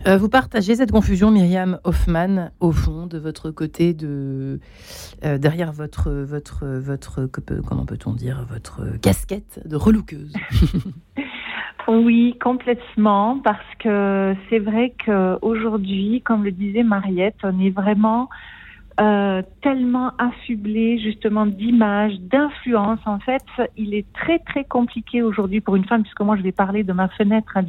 Euh, 0.06 0.18
vous 0.18 0.30
partagez 0.30 0.76
cette 0.76 0.92
confusion, 0.92 1.32
Myriam 1.32 1.80
Hoffman, 1.84 2.52
au 2.60 2.72
fond, 2.72 3.08
de 3.08 3.18
votre 3.18 3.52
côté, 3.52 3.94
de 3.94 4.60
euh, 5.24 5.38
derrière 5.38 5.72
votre 5.72 6.12
votre 6.12 6.68
votre 6.68 7.26
comment 7.26 7.86
peut-on 7.86 8.14
dire 8.14 8.46
votre 8.50 8.98
casquette 9.02 9.62
de 9.66 9.76
relookeuse. 9.76 10.34
Oui, 11.88 12.38
complètement, 12.42 13.40
parce 13.40 13.76
que 13.80 14.36
c'est 14.50 14.60
vrai 14.60 14.94
qu'aujourd'hui, 15.06 16.22
comme 16.26 16.44
le 16.44 16.52
disait 16.52 16.84
Mariette, 16.84 17.38
on 17.44 17.60
est 17.62 17.70
vraiment 17.70 18.30
euh, 19.00 19.42
tellement 19.62 20.12
affublé 20.18 21.00
justement 21.00 21.46
d'images, 21.46 22.20
d'influence. 22.20 23.00
En 23.06 23.20
fait, 23.20 23.44
il 23.78 23.94
est 23.94 24.06
très 24.14 24.40
très 24.40 24.66
compliqué 24.66 25.22
aujourd'hui 25.22 25.62
pour 25.62 25.78
une 25.78 25.86
femme, 25.86 26.02
puisque 26.02 26.20
moi 26.22 26.36
je 26.36 26.42
vais 26.42 26.52
parler 26.52 26.84
de 26.84 26.92
ma 26.92 27.08
fenêtre 27.08 27.56
hein, 27.56 27.64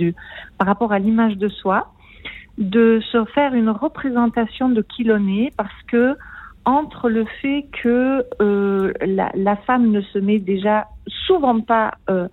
par 0.58 0.66
rapport 0.66 0.90
à 0.92 0.98
l'image 0.98 1.36
de 1.36 1.48
soi, 1.48 1.92
de 2.56 3.00
se 3.12 3.24
faire 3.26 3.54
une 3.54 3.70
représentation 3.70 4.68
de 4.68 4.82
qui 4.82 5.04
l'on 5.04 5.28
est, 5.28 5.54
parce 5.56 5.82
que 5.86 6.16
entre 6.64 7.08
le 7.08 7.24
fait 7.40 7.66
que 7.82 8.24
euh, 8.42 8.92
la, 9.06 9.30
la, 9.34 9.56
femme 9.56 9.90
ne 9.92 10.00
se 10.00 10.18
met 10.18 10.38
déjà 10.38 10.88
souvent 11.06 11.60
pas 11.60 11.94
euh, 12.10 12.26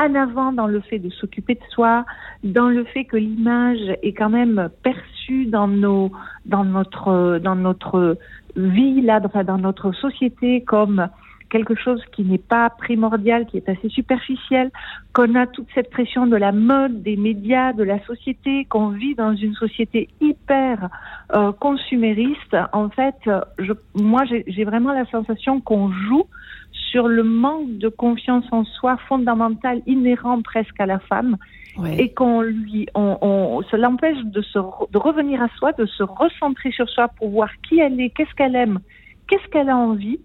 en 0.00 0.14
avant 0.14 0.52
dans 0.52 0.66
le 0.66 0.80
fait 0.80 0.98
de 0.98 1.10
s'occuper 1.10 1.54
de 1.54 1.64
soi, 1.70 2.04
dans 2.44 2.68
le 2.68 2.84
fait 2.84 3.04
que 3.04 3.16
l'image 3.16 3.96
est 4.02 4.12
quand 4.12 4.30
même 4.30 4.68
perçue 4.82 5.46
dans 5.46 5.68
nos, 5.68 6.10
dans 6.46 6.64
notre, 6.64 7.38
dans 7.38 7.56
notre 7.56 8.16
vie 8.56 9.00
là, 9.02 9.20
dans 9.20 9.58
notre 9.58 9.92
société 9.92 10.62
comme 10.62 11.08
quelque 11.50 11.74
chose 11.74 12.00
qui 12.12 12.22
n'est 12.22 12.38
pas 12.38 12.70
primordial, 12.70 13.44
qui 13.46 13.56
est 13.58 13.68
assez 13.68 13.88
superficiel, 13.88 14.70
qu'on 15.12 15.34
a 15.34 15.46
toute 15.46 15.66
cette 15.74 15.90
pression 15.90 16.26
de 16.26 16.36
la 16.36 16.52
mode, 16.52 17.02
des 17.02 17.16
médias, 17.16 17.72
de 17.72 17.82
la 17.82 18.02
société, 18.04 18.64
qu'on 18.66 18.90
vit 18.90 19.14
dans 19.14 19.34
une 19.34 19.54
société 19.54 20.08
hyper 20.20 20.88
euh, 21.34 21.52
consumériste. 21.52 22.56
En 22.72 22.88
fait, 22.88 23.16
je, 23.58 23.72
moi, 23.94 24.22
j'ai 24.24 24.64
vraiment 24.64 24.92
la 24.92 25.04
sensation 25.06 25.60
qu'on 25.60 25.90
joue 25.90 26.26
sur 26.90 27.08
le 27.08 27.22
manque 27.22 27.78
de 27.78 27.88
confiance 27.88 28.44
en 28.50 28.64
soi 28.64 28.96
fondamental, 29.08 29.80
inhérent 29.86 30.42
presque 30.42 30.78
à 30.80 30.86
la 30.86 30.98
femme, 30.98 31.36
et 31.96 32.12
qu'on 32.12 32.42
lui, 32.42 32.88
on, 32.94 33.16
on, 33.22 33.62
ça 33.70 33.76
l'empêche 33.76 34.18
de, 34.24 34.42
se, 34.42 34.58
de 34.58 34.98
revenir 34.98 35.40
à 35.40 35.48
soi, 35.56 35.72
de 35.72 35.86
se 35.86 36.02
recentrer 36.02 36.72
sur 36.72 36.88
soi 36.88 37.08
pour 37.08 37.30
voir 37.30 37.48
qui 37.62 37.78
elle 37.78 38.00
est, 38.00 38.10
qu'est-ce 38.10 38.34
qu'elle 38.34 38.56
aime, 38.56 38.80
qu'est-ce 39.28 39.48
qu'elle 39.48 39.70
a 39.70 39.76
envie, 39.76 40.18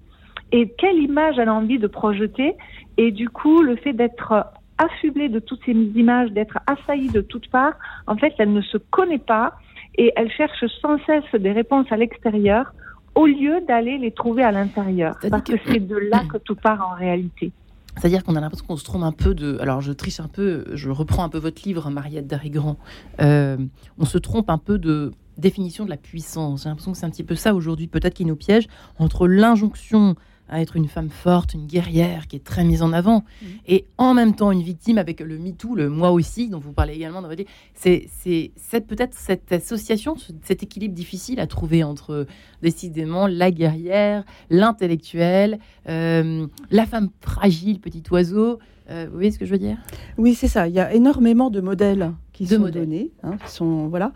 et 0.52 0.70
quelle 0.78 0.98
image 0.98 1.38
elle 1.38 1.50
a 1.50 1.54
envie 1.54 1.78
de 1.80 1.88
projeter. 1.88 2.56
Et 2.98 3.12
du 3.12 3.30
coup, 3.30 3.62
le 3.62 3.76
fait 3.76 3.94
d'être 3.94 4.48
affublée 4.78 5.30
de 5.30 5.40
toutes 5.40 5.64
ces 5.66 5.72
images, 5.72 6.32
d'être 6.32 6.58
assaillie 6.68 7.10
de 7.10 7.22
toutes 7.22 7.50
parts, 7.50 7.76
en 8.08 8.18
fait, 8.18 8.34
elle 8.40 8.52
ne 8.52 8.62
se 8.62 8.78
connaît 8.78 9.20
pas 9.20 9.54
et 9.98 10.12
elle 10.16 10.32
cherche 10.32 10.66
sans 10.82 10.98
cesse 11.06 11.40
des 11.40 11.52
réponses 11.52 11.92
à 11.92 11.98
l'extérieur 11.98 12.74
au 13.16 13.26
lieu 13.26 13.62
d'aller 13.68 13.98
les 13.98 14.12
trouver 14.12 14.44
à 14.44 14.52
l'intérieur. 14.52 15.18
Parce 15.30 15.44
que, 15.44 15.54
c'est 15.66 15.80
de 15.80 15.96
là 15.96 16.24
que 16.32 16.38
tout 16.38 16.56
part 16.56 16.88
en 16.88 16.96
réalité. 16.96 17.52
C'est-à-dire 17.98 18.24
qu'on 18.24 18.36
a 18.36 18.42
l'impression 18.42 18.66
qu'on 18.66 18.76
se 18.76 18.84
trompe 18.84 19.04
un 19.04 19.14
peu 19.14 19.34
de. 19.34 19.58
Alors, 19.62 19.82
je 19.82 19.94
triche 19.94 20.20
un 20.20 20.28
peu, 20.28 20.66
je 20.74 20.90
reprends 20.90 21.24
un 21.24 21.30
peu 21.30 21.38
votre 21.38 21.62
livre, 21.66 21.90
Mariette 21.90 22.28
Darigrand. 22.28 22.78
Euh, 23.22 23.58
on 23.98 24.06
se 24.06 24.18
trompe 24.18 24.50
un 24.50 24.58
peu 24.58 24.78
de 24.78 25.12
définition 25.38 25.86
de 25.86 25.90
la 25.90 25.98
puissance. 25.98 26.64
J'ai 26.64 26.70
l'impression 26.70 26.92
que 26.92 26.98
c'est 26.98 27.06
un 27.06 27.10
petit 27.10 27.24
peu 27.24 27.36
ça 27.36 27.56
aujourd'hui, 27.56 27.88
peut-être 27.88 28.14
qui 28.14 28.26
nous 28.26 28.36
piège 28.36 28.68
entre 29.00 29.28
l'injonction 29.28 30.16
à 30.50 30.62
être 30.62 30.76
une 30.76 30.88
femme 30.88 31.10
forte, 31.10 31.54
une 31.54 31.66
guerrière 31.66 32.28
qui 32.28 32.36
est 32.36 32.44
très 32.44 32.64
mise 32.64 32.82
en 32.82 32.94
avant, 32.94 33.20
mmh. 33.20 33.46
et 33.68 33.86
en 33.98 34.14
même 34.14 34.36
temps 34.36 34.52
une 34.52 34.62
victime 34.62 34.98
avec 34.98 35.20
le 35.20 35.38
MeToo, 35.38 35.76
le 35.76 35.90
moi 35.90 36.12
aussi, 36.12 36.50
dont 36.50 36.60
vous 36.60 36.74
parlez 36.74 36.94
également 36.94 37.22
dans 37.22 37.28
votre 37.28 37.40
livre. 37.40 37.50
C'est, 37.74 38.08
c'est, 38.18 38.82
peut-être 38.82 39.16
cette 39.16 39.52
association, 39.52 40.16
cet 40.44 40.64
équilibre 40.64 40.94
difficile 40.94 41.40
à 41.40 41.48
trouver 41.48 41.84
entre 41.84 42.28
décidément 42.62 43.28
la 43.28 43.52
guerrière, 43.52 44.24
l'intellectuelle, 44.50 45.60
euh, 45.90 46.48
la 46.70 46.86
femme 46.86 47.10
fragile, 47.22 47.80
petit 47.80 48.04
oiseau. 48.12 48.60
Euh, 48.90 49.08
vous 49.10 49.16
voyez 49.16 49.32
ce 49.32 49.40
que 49.40 49.46
je 49.46 49.52
veux 49.52 49.58
dire? 49.58 49.78
Oui, 50.18 50.36
c'est 50.36 50.48
ça. 50.48 50.68
Il 50.68 50.76
y 50.76 50.80
a 50.80 50.94
énormément 50.94 51.50
de 51.50 51.60
modèles 51.60 52.14
qui 52.34 52.46
sont 52.46 52.70
donnés, 52.70 53.12
hein, 53.24 53.38
qui 53.44 53.52
sont 53.52 53.88
voilà, 53.88 54.12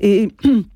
et 0.00 0.28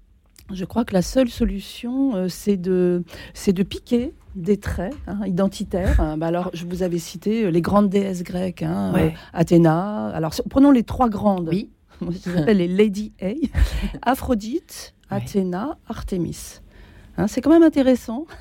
je 0.53 0.65
crois 0.65 0.85
que 0.85 0.95
la 0.95 1.03
seule 1.03 1.29
solution, 1.29 2.15
euh, 2.15 2.29
c'est 2.29 2.57
de, 2.57 3.05
c'est 3.35 3.53
de 3.53 3.63
piquer 3.63 4.15
des 4.35 4.57
traits 4.57 4.95
hein, 5.07 5.21
identitaires. 5.27 6.01
Hein, 6.01 6.17
bah 6.17 6.27
alors, 6.27 6.51
je 6.55 6.65
vous 6.65 6.83
avais 6.83 6.99
cité 6.99 7.45
euh, 7.45 7.51
les 7.51 7.61
grandes 7.61 7.89
déesses 7.89 8.23
grecques, 8.23 8.63
hein, 8.63 8.93
euh, 8.97 9.11
Athéna. 9.33 10.07
Alors, 10.09 10.33
prenons 10.49 10.71
les 10.71 10.85
trois 10.85 11.09
grandes. 11.09 11.49
Oui. 11.49 11.71
Je 12.01 12.31
les 12.31 12.39
appelle 12.39 12.59
les 12.59 12.69
Lady 12.69 13.13
A. 13.21 13.33
Aphrodite, 14.03 14.95
Athéna, 15.11 15.79
Artémis. 15.89 16.61
c'est 17.27 17.41
quand 17.41 17.51
même 17.51 17.65
intéressant. 17.65 18.27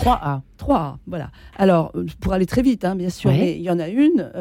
3A. 0.00 0.40
3A, 0.58 0.96
voilà. 1.06 1.30
Alors, 1.56 1.92
euh, 1.94 2.06
pour 2.20 2.32
aller 2.32 2.46
très 2.46 2.62
vite, 2.62 2.84
bien 2.96 3.10
sûr, 3.10 3.30
mais 3.30 3.54
il 3.54 3.62
y 3.62 3.70
en 3.70 3.78
a 3.78 3.86
une, 3.86 4.32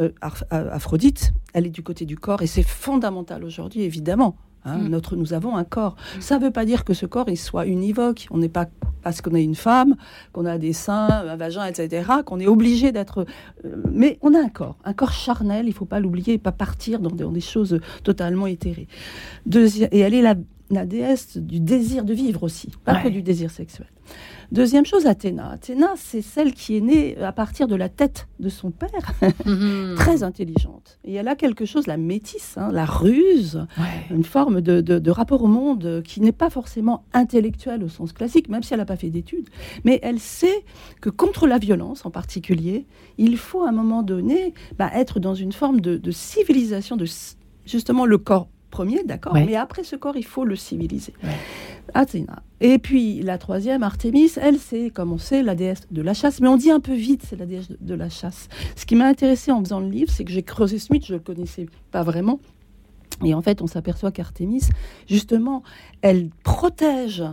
Aphrodite, 0.49 1.31
elle 1.53 1.67
est 1.67 1.69
du 1.69 1.83
côté 1.83 2.05
du 2.05 2.17
corps, 2.17 2.41
et 2.41 2.47
c'est 2.47 2.63
fondamental 2.63 3.43
aujourd'hui, 3.43 3.83
évidemment. 3.83 4.35
Mm. 4.65 4.87
notre, 4.87 5.15
nous 5.15 5.33
avons 5.33 5.55
un 5.55 5.63
corps. 5.63 5.95
Ça 6.19 6.37
ne 6.39 6.43
veut 6.43 6.51
pas 6.51 6.65
dire 6.65 6.83
que 6.83 6.93
ce 6.93 7.05
corps 7.05 7.29
il 7.29 7.37
soit 7.37 7.65
univoque. 7.65 8.27
On 8.31 8.37
n'est 8.37 8.49
pas 8.49 8.65
parce 9.01 9.21
qu'on 9.21 9.35
est 9.35 9.43
une 9.43 9.55
femme, 9.55 9.95
qu'on 10.33 10.45
a 10.45 10.57
des 10.57 10.73
seins, 10.73 11.07
un 11.07 11.35
vagin, 11.35 11.65
etc., 11.65 12.09
qu'on 12.25 12.39
est 12.39 12.47
obligé 12.47 12.91
d'être. 12.91 13.27
Euh, 13.63 13.75
mais 13.91 14.17
on 14.23 14.33
a 14.33 14.39
un 14.39 14.49
corps, 14.49 14.77
un 14.83 14.93
corps 14.93 15.11
charnel, 15.11 15.67
il 15.67 15.73
faut 15.73 15.85
pas 15.85 15.99
l'oublier, 15.99 16.33
et 16.33 16.37
pas 16.39 16.51
partir 16.51 16.99
dans, 16.99 17.11
des 17.11 17.39
choses 17.39 17.79
totalement 18.03 18.47
éthérées. 18.47 18.87
et 19.53 19.99
elle 19.99 20.15
est 20.15 20.23
la, 20.23 20.33
la, 20.69 20.85
déesse 20.85 21.37
du 21.37 21.59
désir 21.59 22.03
de 22.03 22.13
vivre 22.13 22.43
aussi, 22.43 22.71
pas 22.83 23.01
que 23.01 23.09
du 23.09 23.21
désir 23.21 23.51
sexuel. 23.51 23.87
Deuxième 24.51 24.85
chose, 24.85 25.07
Athéna. 25.07 25.49
Athéna, 25.51 25.93
c'est 25.95 26.21
celle 26.21 26.53
qui 26.53 26.77
est 26.77 26.81
née 26.81 27.17
à 27.17 27.31
partir 27.31 27.67
de 27.67 27.75
la 27.75 27.89
tête 27.89 28.27
de 28.39 28.49
son 28.49 28.71
père, 28.71 28.89
mhm. 29.45 29.95
très 29.95 30.23
intelligente. 30.23 30.99
Et 31.03 31.15
elle 31.15 31.27
a 31.27 31.35
quelque 31.35 31.65
chose, 31.65 31.87
la 31.87 31.97
métisse, 31.97 32.55
hein, 32.57 32.71
la 32.71 32.85
ruse, 32.85 33.65
une 34.11 34.23
forme 34.23 34.61
de, 34.61 35.09
rapport 35.09 35.43
au 35.43 35.47
monde 35.47 36.03
qui 36.05 36.21
n'est 36.21 36.31
pas 36.31 36.49
forcément 36.49 37.05
intellectuel 37.13 37.83
au 37.83 37.89
sens 37.89 38.11
classique, 38.13 38.49
même 38.49 38.63
si 38.63 38.73
elle 38.73 38.79
n'a 38.79 38.85
pas 38.85 38.97
fait 38.97 39.09
d'études. 39.09 39.49
Mais 39.83 39.99
elle 40.03 40.19
sait 40.19 40.65
que 41.01 41.09
contre 41.09 41.47
la 41.47 41.57
violence 41.57 42.05
en 42.05 42.11
particulier, 42.11 42.85
il 43.17 43.37
faut 43.37 43.63
à 43.63 43.69
un 43.69 43.71
moment 43.71 44.03
donné 44.03 44.53
bah, 44.77 44.91
être 44.93 45.19
dans 45.19 45.35
une 45.35 45.53
forme 45.53 45.81
de, 45.81 46.11
civilisation, 46.11 46.97
de 46.97 47.05
justement 47.65 48.05
le 48.05 48.17
corps 48.17 48.47
premier, 48.69 49.03
d'accord, 49.03 49.33
mais 49.33 49.55
après 49.55 49.83
ce 49.83 49.95
corps, 49.95 50.17
il 50.17 50.25
faut 50.25 50.45
le 50.45 50.55
civiliser. 50.55 51.13
Athéna. 51.93 52.41
Et 52.61 52.79
puis 52.79 53.21
la 53.21 53.37
troisième, 53.37 53.83
Artémis, 53.83 54.31
elle, 54.37 54.57
c'est, 54.57 54.89
comme 54.89 55.11
on 55.11 55.17
sait, 55.17 55.43
la 55.43 55.55
déesse 55.55 55.87
de 55.91 56.01
la 56.01 56.13
chasse, 56.13 56.41
mais 56.41 56.47
on 56.47 56.57
dit 56.57 56.71
un 56.71 56.79
peu 56.79 56.93
vite, 56.93 57.23
c'est 57.27 57.35
la 57.35 57.45
déesse 57.45 57.67
de, 57.79 57.95
la 57.95 58.09
chasse. 58.09 58.49
Ce 58.75 58.85
qui 58.85 58.95
m'a 58.95 59.05
intéressé 59.05 59.51
en 59.51 59.63
faisant 59.63 59.79
le 59.79 59.89
livre, 59.89 60.11
c'est 60.11 60.25
que 60.25 60.31
j'ai 60.31 60.43
creusé 60.43 60.77
mythe, 60.89 61.05
je 61.05 61.13
ne 61.13 61.17
le 61.19 61.23
connaissais 61.23 61.67
pas 61.91 62.03
vraiment. 62.03 62.39
Et 63.23 63.33
en 63.33 63.41
fait, 63.41 63.61
on 63.61 63.67
s'aperçoit 63.67 64.11
qu'Artémis, 64.11 64.63
justement, 65.07 65.63
elle 66.01 66.29
protège 66.43 67.23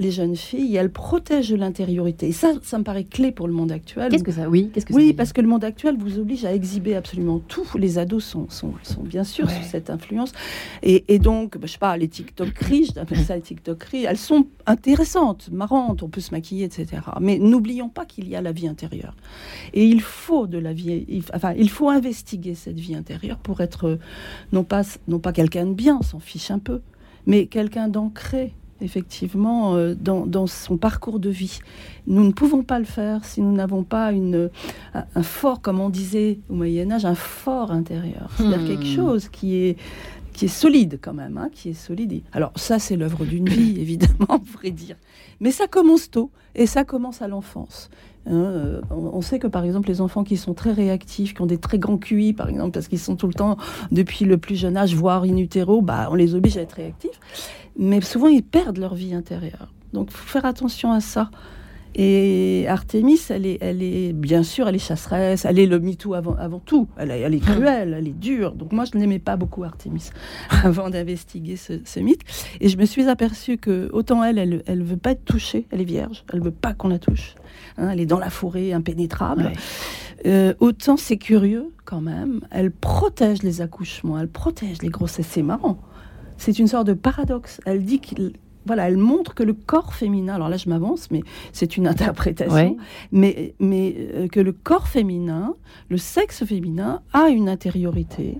les 0.00 0.10
jeunes 0.10 0.34
filles, 0.34 0.76
elles 0.76 0.90
protègent 0.90 1.52
l'intériorité. 1.52 2.28
Et 2.28 2.32
ça, 2.32 2.52
ça 2.62 2.78
me 2.78 2.84
paraît 2.84 3.04
clé 3.04 3.32
pour 3.32 3.46
le 3.46 3.52
monde 3.52 3.70
actuel. 3.70 4.10
Qu'est-ce 4.10 4.24
que 4.24 4.32
ça 4.32 4.48
Oui, 4.48 4.70
qu'est-ce 4.72 4.86
que 4.86 4.94
oui 4.94 5.12
parce 5.12 5.34
que 5.34 5.42
le 5.42 5.46
monde 5.46 5.62
actuel 5.62 5.96
vous 5.98 6.18
oblige 6.18 6.46
à 6.46 6.54
exhiber 6.54 6.96
absolument 6.96 7.38
tout. 7.38 7.66
Les 7.76 7.98
ados 7.98 8.24
sont, 8.24 8.48
sont, 8.48 8.72
sont 8.82 9.02
bien 9.02 9.24
sûr 9.24 9.50
sous 9.50 9.62
cette 9.62 9.90
influence. 9.90 10.32
Et, 10.82 11.04
et 11.14 11.18
donc, 11.18 11.58
bah, 11.58 11.66
je 11.66 11.72
sais 11.72 11.78
pas, 11.78 11.98
les 11.98 12.08
TikTokeries, 12.08 12.92
j'appelle 12.94 13.18
ça 13.18 13.36
les 13.36 13.42
TikTokeries, 13.42 14.04
elles 14.04 14.16
sont 14.16 14.46
intéressantes, 14.64 15.50
marrantes, 15.52 16.02
on 16.02 16.08
peut 16.08 16.22
se 16.22 16.30
maquiller, 16.30 16.64
etc. 16.64 17.02
Mais 17.20 17.38
n'oublions 17.38 17.90
pas 17.90 18.06
qu'il 18.06 18.26
y 18.26 18.34
a 18.34 18.40
la 18.40 18.52
vie 18.52 18.68
intérieure. 18.68 19.14
Et 19.74 19.84
il 19.84 20.00
faut 20.00 20.46
de 20.46 20.56
la 20.56 20.72
vie, 20.72 21.22
enfin, 21.34 21.52
il 21.52 21.68
faut 21.68 21.90
investiguer 21.90 22.54
cette 22.54 22.80
vie 22.80 22.94
intérieure 22.94 23.36
pour 23.36 23.60
être 23.60 23.98
non 24.52 24.64
pas, 24.64 24.82
non 25.08 25.18
pas 25.18 25.34
quelqu'un 25.34 25.66
de 25.66 25.74
bien, 25.74 25.98
on 26.00 26.02
s'en 26.02 26.20
fiche 26.20 26.50
un 26.50 26.58
peu, 26.58 26.80
mais 27.26 27.46
quelqu'un 27.46 27.88
d'ancré 27.88 28.54
effectivement, 28.80 29.74
euh, 29.74 29.94
dans, 29.94 30.46
son 30.46 30.76
parcours 30.76 31.20
de 31.20 31.30
vie. 31.30 31.60
Nous 32.06 32.24
ne 32.24 32.32
pouvons 32.32 32.62
pas 32.62 32.78
le 32.78 32.84
faire 32.84 33.24
si 33.24 33.40
nous 33.40 33.52
n'avons 33.52 33.82
pas 33.82 34.12
une, 34.12 34.50
un 34.94 35.22
fort, 35.22 35.60
comme 35.60 35.80
on 35.80 35.90
disait 35.90 36.38
au 36.48 36.54
Moyen 36.54 36.90
Âge, 36.90 37.04
un 37.04 37.14
fort 37.14 37.70
intérieur. 37.70 38.30
C'est-à-dire 38.36 38.66
quelque 38.66 38.92
hmm. 38.92 38.96
chose 38.96 39.28
qui 39.28 39.56
est 39.56 39.76
qui 40.40 40.46
est 40.46 40.48
solide 40.48 40.98
quand 41.02 41.12
même, 41.12 41.36
hein, 41.36 41.50
qui 41.52 41.68
est 41.68 41.74
solide. 41.74 42.22
Alors 42.32 42.52
ça, 42.56 42.78
c'est 42.78 42.96
l'œuvre 42.96 43.26
d'une 43.26 43.46
vie, 43.46 43.74
évidemment, 43.78 44.26
on 44.30 44.38
pourrait 44.38 44.70
dire. 44.70 44.96
Mais 45.38 45.50
ça 45.50 45.66
commence 45.66 46.10
tôt, 46.10 46.30
et 46.54 46.66
ça 46.66 46.82
commence 46.82 47.20
à 47.20 47.28
l'enfance. 47.28 47.90
Hein, 48.24 48.32
euh, 48.32 48.80
on, 48.90 49.20
sait 49.20 49.38
que 49.38 49.46
par 49.46 49.64
exemple 49.64 49.88
les 49.88 50.00
enfants 50.00 50.24
qui 50.24 50.38
sont 50.38 50.54
très 50.54 50.72
réactifs, 50.72 51.34
qui 51.34 51.42
ont 51.42 51.46
des 51.46 51.58
très 51.58 51.78
grands 51.78 51.98
QI 51.98 52.32
par 52.32 52.48
exemple, 52.48 52.70
parce 52.70 52.88
qu'ils 52.88 52.98
sont 52.98 53.16
tout 53.16 53.26
le 53.26 53.34
temps 53.34 53.58
depuis 53.90 54.24
le 54.24 54.38
plus 54.38 54.56
jeune 54.56 54.78
âge, 54.78 54.94
voire 54.94 55.24
in 55.24 55.36
utero, 55.36 55.82
bah, 55.82 56.08
on 56.10 56.14
les 56.14 56.34
oblige 56.34 56.56
à 56.56 56.62
être 56.62 56.72
réactifs 56.72 57.20
mais 57.76 58.00
souvent 58.00 58.28
ils 58.28 58.42
perdent 58.42 58.78
leur 58.78 58.94
vie 58.94 59.14
intérieure. 59.14 59.72
Donc 59.92 60.10
faut 60.10 60.26
faire 60.26 60.44
attention 60.44 60.92
à 60.92 61.00
ça. 61.00 61.30
Et 61.94 62.66
Artemis, 62.68 63.20
elle 63.30 63.46
est, 63.46 63.58
elle 63.60 63.82
est, 63.82 64.12
bien 64.12 64.42
sûr, 64.42 64.68
elle 64.68 64.76
est 64.76 64.78
chasseresse, 64.78 65.44
elle 65.44 65.58
est 65.58 65.66
le 65.66 65.80
MeToo 65.80 66.14
avant, 66.14 66.36
avant 66.36 66.60
tout. 66.60 66.88
Elle, 66.96 67.10
elle, 67.10 67.34
est 67.34 67.40
cruelle, 67.40 67.94
elle 67.98 68.06
est 68.06 68.18
dure. 68.18 68.52
Donc 68.52 68.72
moi, 68.72 68.84
je 68.84 68.96
n'aimais 68.96 69.18
pas 69.18 69.36
beaucoup 69.36 69.64
Artemis 69.64 70.10
avant 70.64 70.90
d'investiguer 70.90 71.56
ce, 71.56 72.00
mythe. 72.00 72.22
Et 72.60 72.68
je 72.68 72.76
me 72.76 72.84
suis 72.84 73.08
aperçue 73.08 73.56
que 73.56 73.90
autant 73.92 74.22
elle, 74.22 74.38
elle, 74.38 74.62
elle 74.66 74.82
veut 74.82 74.96
pas 74.96 75.12
être 75.12 75.24
touchée, 75.24 75.66
elle 75.70 75.80
est 75.80 75.84
vierge, 75.84 76.24
elle 76.32 76.40
veut 76.40 76.50
pas 76.50 76.74
qu'on 76.74 76.88
la 76.88 76.98
touche. 76.98 77.34
Hein, 77.76 77.90
elle 77.90 78.00
est 78.00 78.06
dans 78.06 78.18
la 78.18 78.30
forêt, 78.30 78.72
impénétrable. 78.72 79.52
Euh, 80.26 80.54
autant 80.60 80.96
c'est 80.96 81.16
curieux 81.16 81.72
quand 81.84 82.00
même. 82.00 82.40
Elle 82.50 82.70
protège 82.70 83.42
les 83.42 83.62
accouchements, 83.62 84.18
elle 84.18 84.28
protège 84.28 84.82
les 84.82 84.90
grossesses. 84.90 85.26
C'est 85.28 85.42
marrant 85.42 85.78
c'est 86.40 86.58
une 86.58 86.66
sorte 86.66 86.86
de 86.86 86.94
paradoxe. 86.94 87.60
Elle 87.66 87.84
dit 87.84 88.00
qu'il 88.00 88.32
voilà, 88.70 88.86
elle 88.86 88.98
montre 88.98 89.34
que 89.34 89.42
le 89.42 89.52
corps 89.52 89.94
féminin, 89.94 90.36
alors 90.36 90.48
là 90.48 90.56
je 90.56 90.68
m'avance, 90.68 91.10
mais 91.10 91.22
c'est 91.52 91.76
une 91.76 91.86
interprétation, 91.94 92.76
mais, 93.10 93.56
mais 93.58 93.96
euh, 93.98 94.28
que 94.28 94.38
le 94.38 94.52
corps 94.52 94.86
féminin, 94.86 95.56
le 95.88 95.96
sexe 95.96 96.44
féminin 96.44 97.02
a 97.12 97.30
une 97.30 97.48
intériorité 97.48 98.38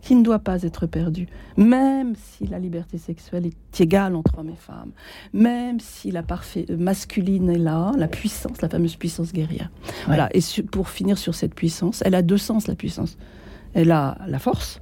qui 0.00 0.14
ne 0.14 0.22
doit 0.22 0.38
pas 0.38 0.62
être 0.62 0.86
perdue, 0.86 1.26
même 1.56 2.14
si 2.14 2.46
la 2.46 2.60
liberté 2.60 2.98
sexuelle 2.98 3.46
est 3.46 3.80
égale 3.80 4.14
entre 4.14 4.38
hommes 4.38 4.50
et 4.50 4.56
femmes, 4.56 4.92
même 5.32 5.80
si 5.80 6.12
la 6.12 6.22
parfaite 6.22 6.70
masculine 6.70 7.50
est 7.50 7.58
là, 7.58 7.90
la 7.98 8.06
puissance, 8.06 8.62
la 8.62 8.68
fameuse 8.68 8.94
puissance 8.94 9.32
guerrière. 9.32 9.72
Voilà, 10.06 10.28
et 10.34 10.40
pour 10.70 10.88
finir 10.88 11.18
sur 11.18 11.34
cette 11.34 11.56
puissance, 11.56 12.00
elle 12.06 12.14
a 12.14 12.22
deux 12.22 12.38
sens 12.38 12.68
la 12.68 12.76
puissance. 12.76 13.18
Elle 13.72 13.90
a 13.90 14.18
la 14.28 14.38
force, 14.38 14.80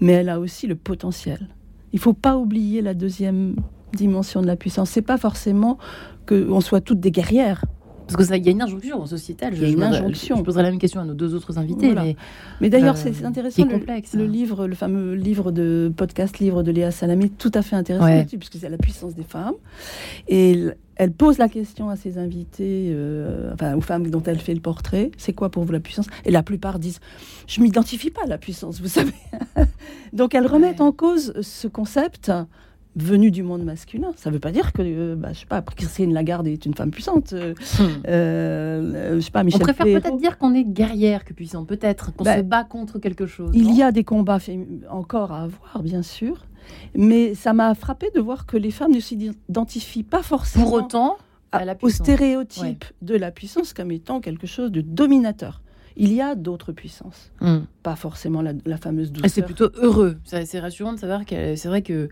mais 0.00 0.12
elle 0.12 0.28
a 0.28 0.38
aussi 0.38 0.68
le 0.68 0.76
potentiel. 0.76 1.48
Il 1.92 1.98
faut 1.98 2.12
pas 2.14 2.36
oublier 2.36 2.82
la 2.82 2.94
deuxième 2.94 3.56
dimension 3.94 4.40
de 4.40 4.46
la 4.46 4.56
puissance. 4.56 4.90
C'est 4.90 5.02
pas 5.02 5.18
forcément 5.18 5.78
qu'on 6.26 6.60
soit 6.60 6.80
toutes 6.80 7.00
des 7.00 7.10
guerrières. 7.10 7.64
Parce 8.08 8.28
qu'il 8.28 8.44
y 8.44 8.48
a 8.48 8.50
une 8.50 8.62
injonction 8.62 9.06
sociétale. 9.06 9.54
Je, 9.54 9.64
une 9.64 9.82
injonction. 9.82 10.36
Je 10.36 10.42
poserai 10.42 10.62
la 10.64 10.70
même 10.70 10.78
question 10.78 11.00
à 11.00 11.04
nos 11.04 11.14
deux 11.14 11.34
autres 11.34 11.58
invités. 11.58 11.94
Mais, 12.60 12.68
d'ailleurs, 12.68 12.96
euh, 12.96 13.10
c'est 13.12 13.24
intéressant. 13.24 13.64
Le, 13.64 13.70
complexe, 13.70 14.14
le, 14.14 14.24
hein. 14.24 14.28
livre, 14.28 14.66
le 14.66 14.74
fameux 14.74 15.14
livre 15.14 15.50
de 15.50 15.92
podcast, 15.96 16.38
livre 16.38 16.62
de 16.62 16.70
Léa 16.70 16.90
Salamé, 16.90 17.28
tout 17.30 17.52
à 17.54 17.62
fait 17.62 17.76
intéressant 17.76 18.24
puisque 18.26 18.56
c'est 18.56 18.68
la 18.68 18.78
puissance 18.78 19.14
des 19.14 19.22
femmes. 19.22 19.54
Et 20.28 20.58
elle 20.96 21.12
pose 21.12 21.38
la 21.38 21.48
question 21.48 21.88
à 21.88 21.96
ses 21.96 22.18
invités, 22.18 22.90
euh, 22.92 23.52
enfin 23.54 23.74
aux 23.74 23.80
femmes 23.80 24.10
dont 24.10 24.22
elle 24.22 24.38
fait 24.38 24.54
le 24.54 24.60
portrait, 24.60 25.10
c'est 25.16 25.32
quoi 25.32 25.50
pour 25.50 25.64
vous 25.64 25.72
la 25.72 25.80
puissance? 25.80 26.06
Et 26.24 26.30
la 26.30 26.42
plupart 26.42 26.78
disent, 26.78 27.00
je 27.46 27.60
m'identifie 27.60 28.10
pas 28.10 28.22
à 28.24 28.28
la 28.28 28.38
puissance, 28.38 28.80
vous 28.80 28.88
savez. 28.88 29.12
Donc 30.12 30.34
elles 30.34 30.46
remettent 30.46 30.80
en 30.80 30.92
cause 30.92 31.32
ce 31.40 31.68
concept 31.68 32.30
venue 32.96 33.30
du 33.30 33.42
monde 33.42 33.64
masculin. 33.64 34.12
Ça 34.16 34.30
ne 34.30 34.34
veut 34.34 34.40
pas 34.40 34.52
dire 34.52 34.72
que, 34.72 34.82
euh, 34.82 35.16
bah, 35.16 35.32
je 35.32 35.40
sais 35.40 35.46
pas, 35.46 35.62
Christine 35.62 36.12
Lagarde 36.12 36.46
est 36.46 36.66
une 36.66 36.74
femme 36.74 36.90
puissante. 36.90 37.32
Euh, 37.32 37.54
hmm. 37.78 37.84
euh, 38.06 39.14
je 39.16 39.20
sais 39.20 39.30
pas, 39.30 39.44
Michel 39.44 39.62
On 39.62 39.64
préfère 39.64 39.86
peut-être 39.86 40.16
dire 40.18 40.38
qu'on 40.38 40.54
est 40.54 40.64
guerrière 40.64 41.24
que 41.24 41.32
puissante, 41.32 41.66
peut-être, 41.66 42.14
qu'on 42.14 42.24
bah, 42.24 42.36
se 42.36 42.42
bat 42.42 42.64
contre 42.64 42.98
quelque 42.98 43.26
chose. 43.26 43.50
Il 43.54 43.74
y 43.74 43.82
a 43.82 43.92
des 43.92 44.04
combats 44.04 44.38
encore 44.90 45.32
à 45.32 45.42
avoir, 45.42 45.82
bien 45.82 46.02
sûr. 46.02 46.46
Mais 46.94 47.34
ça 47.34 47.52
m'a 47.52 47.74
frappé 47.74 48.10
de 48.14 48.20
voir 48.20 48.46
que 48.46 48.56
les 48.56 48.70
femmes 48.70 48.92
ne 48.92 49.00
s'identifient 49.00 50.04
pas 50.04 50.22
forcément 50.22 50.64
Pour 50.64 50.74
autant, 50.74 51.16
à 51.50 51.64
la 51.64 51.74
au 51.80 51.88
stéréotype 51.88 52.84
de 53.02 53.16
la 53.16 53.30
puissance 53.30 53.72
comme 53.72 53.90
étant 53.90 54.20
quelque 54.20 54.46
chose 54.46 54.70
de 54.70 54.80
dominateur. 54.80 55.60
Il 55.96 56.12
y 56.12 56.20
a 56.20 56.34
d'autres 56.34 56.72
puissances, 56.72 57.30
hmm. 57.40 57.58
pas 57.82 57.96
forcément 57.96 58.42
la, 58.42 58.76
fameuse 58.76 59.12
douceur. 59.12 59.30
C'est 59.30 59.42
plutôt 59.42 59.70
heureux. 59.74 60.16
C'est 60.24 60.60
rassurant 60.60 60.92
de 60.92 60.98
savoir 60.98 61.24
que 61.24 61.56
c'est 61.56 61.68
vrai 61.68 61.82
que 61.82 62.08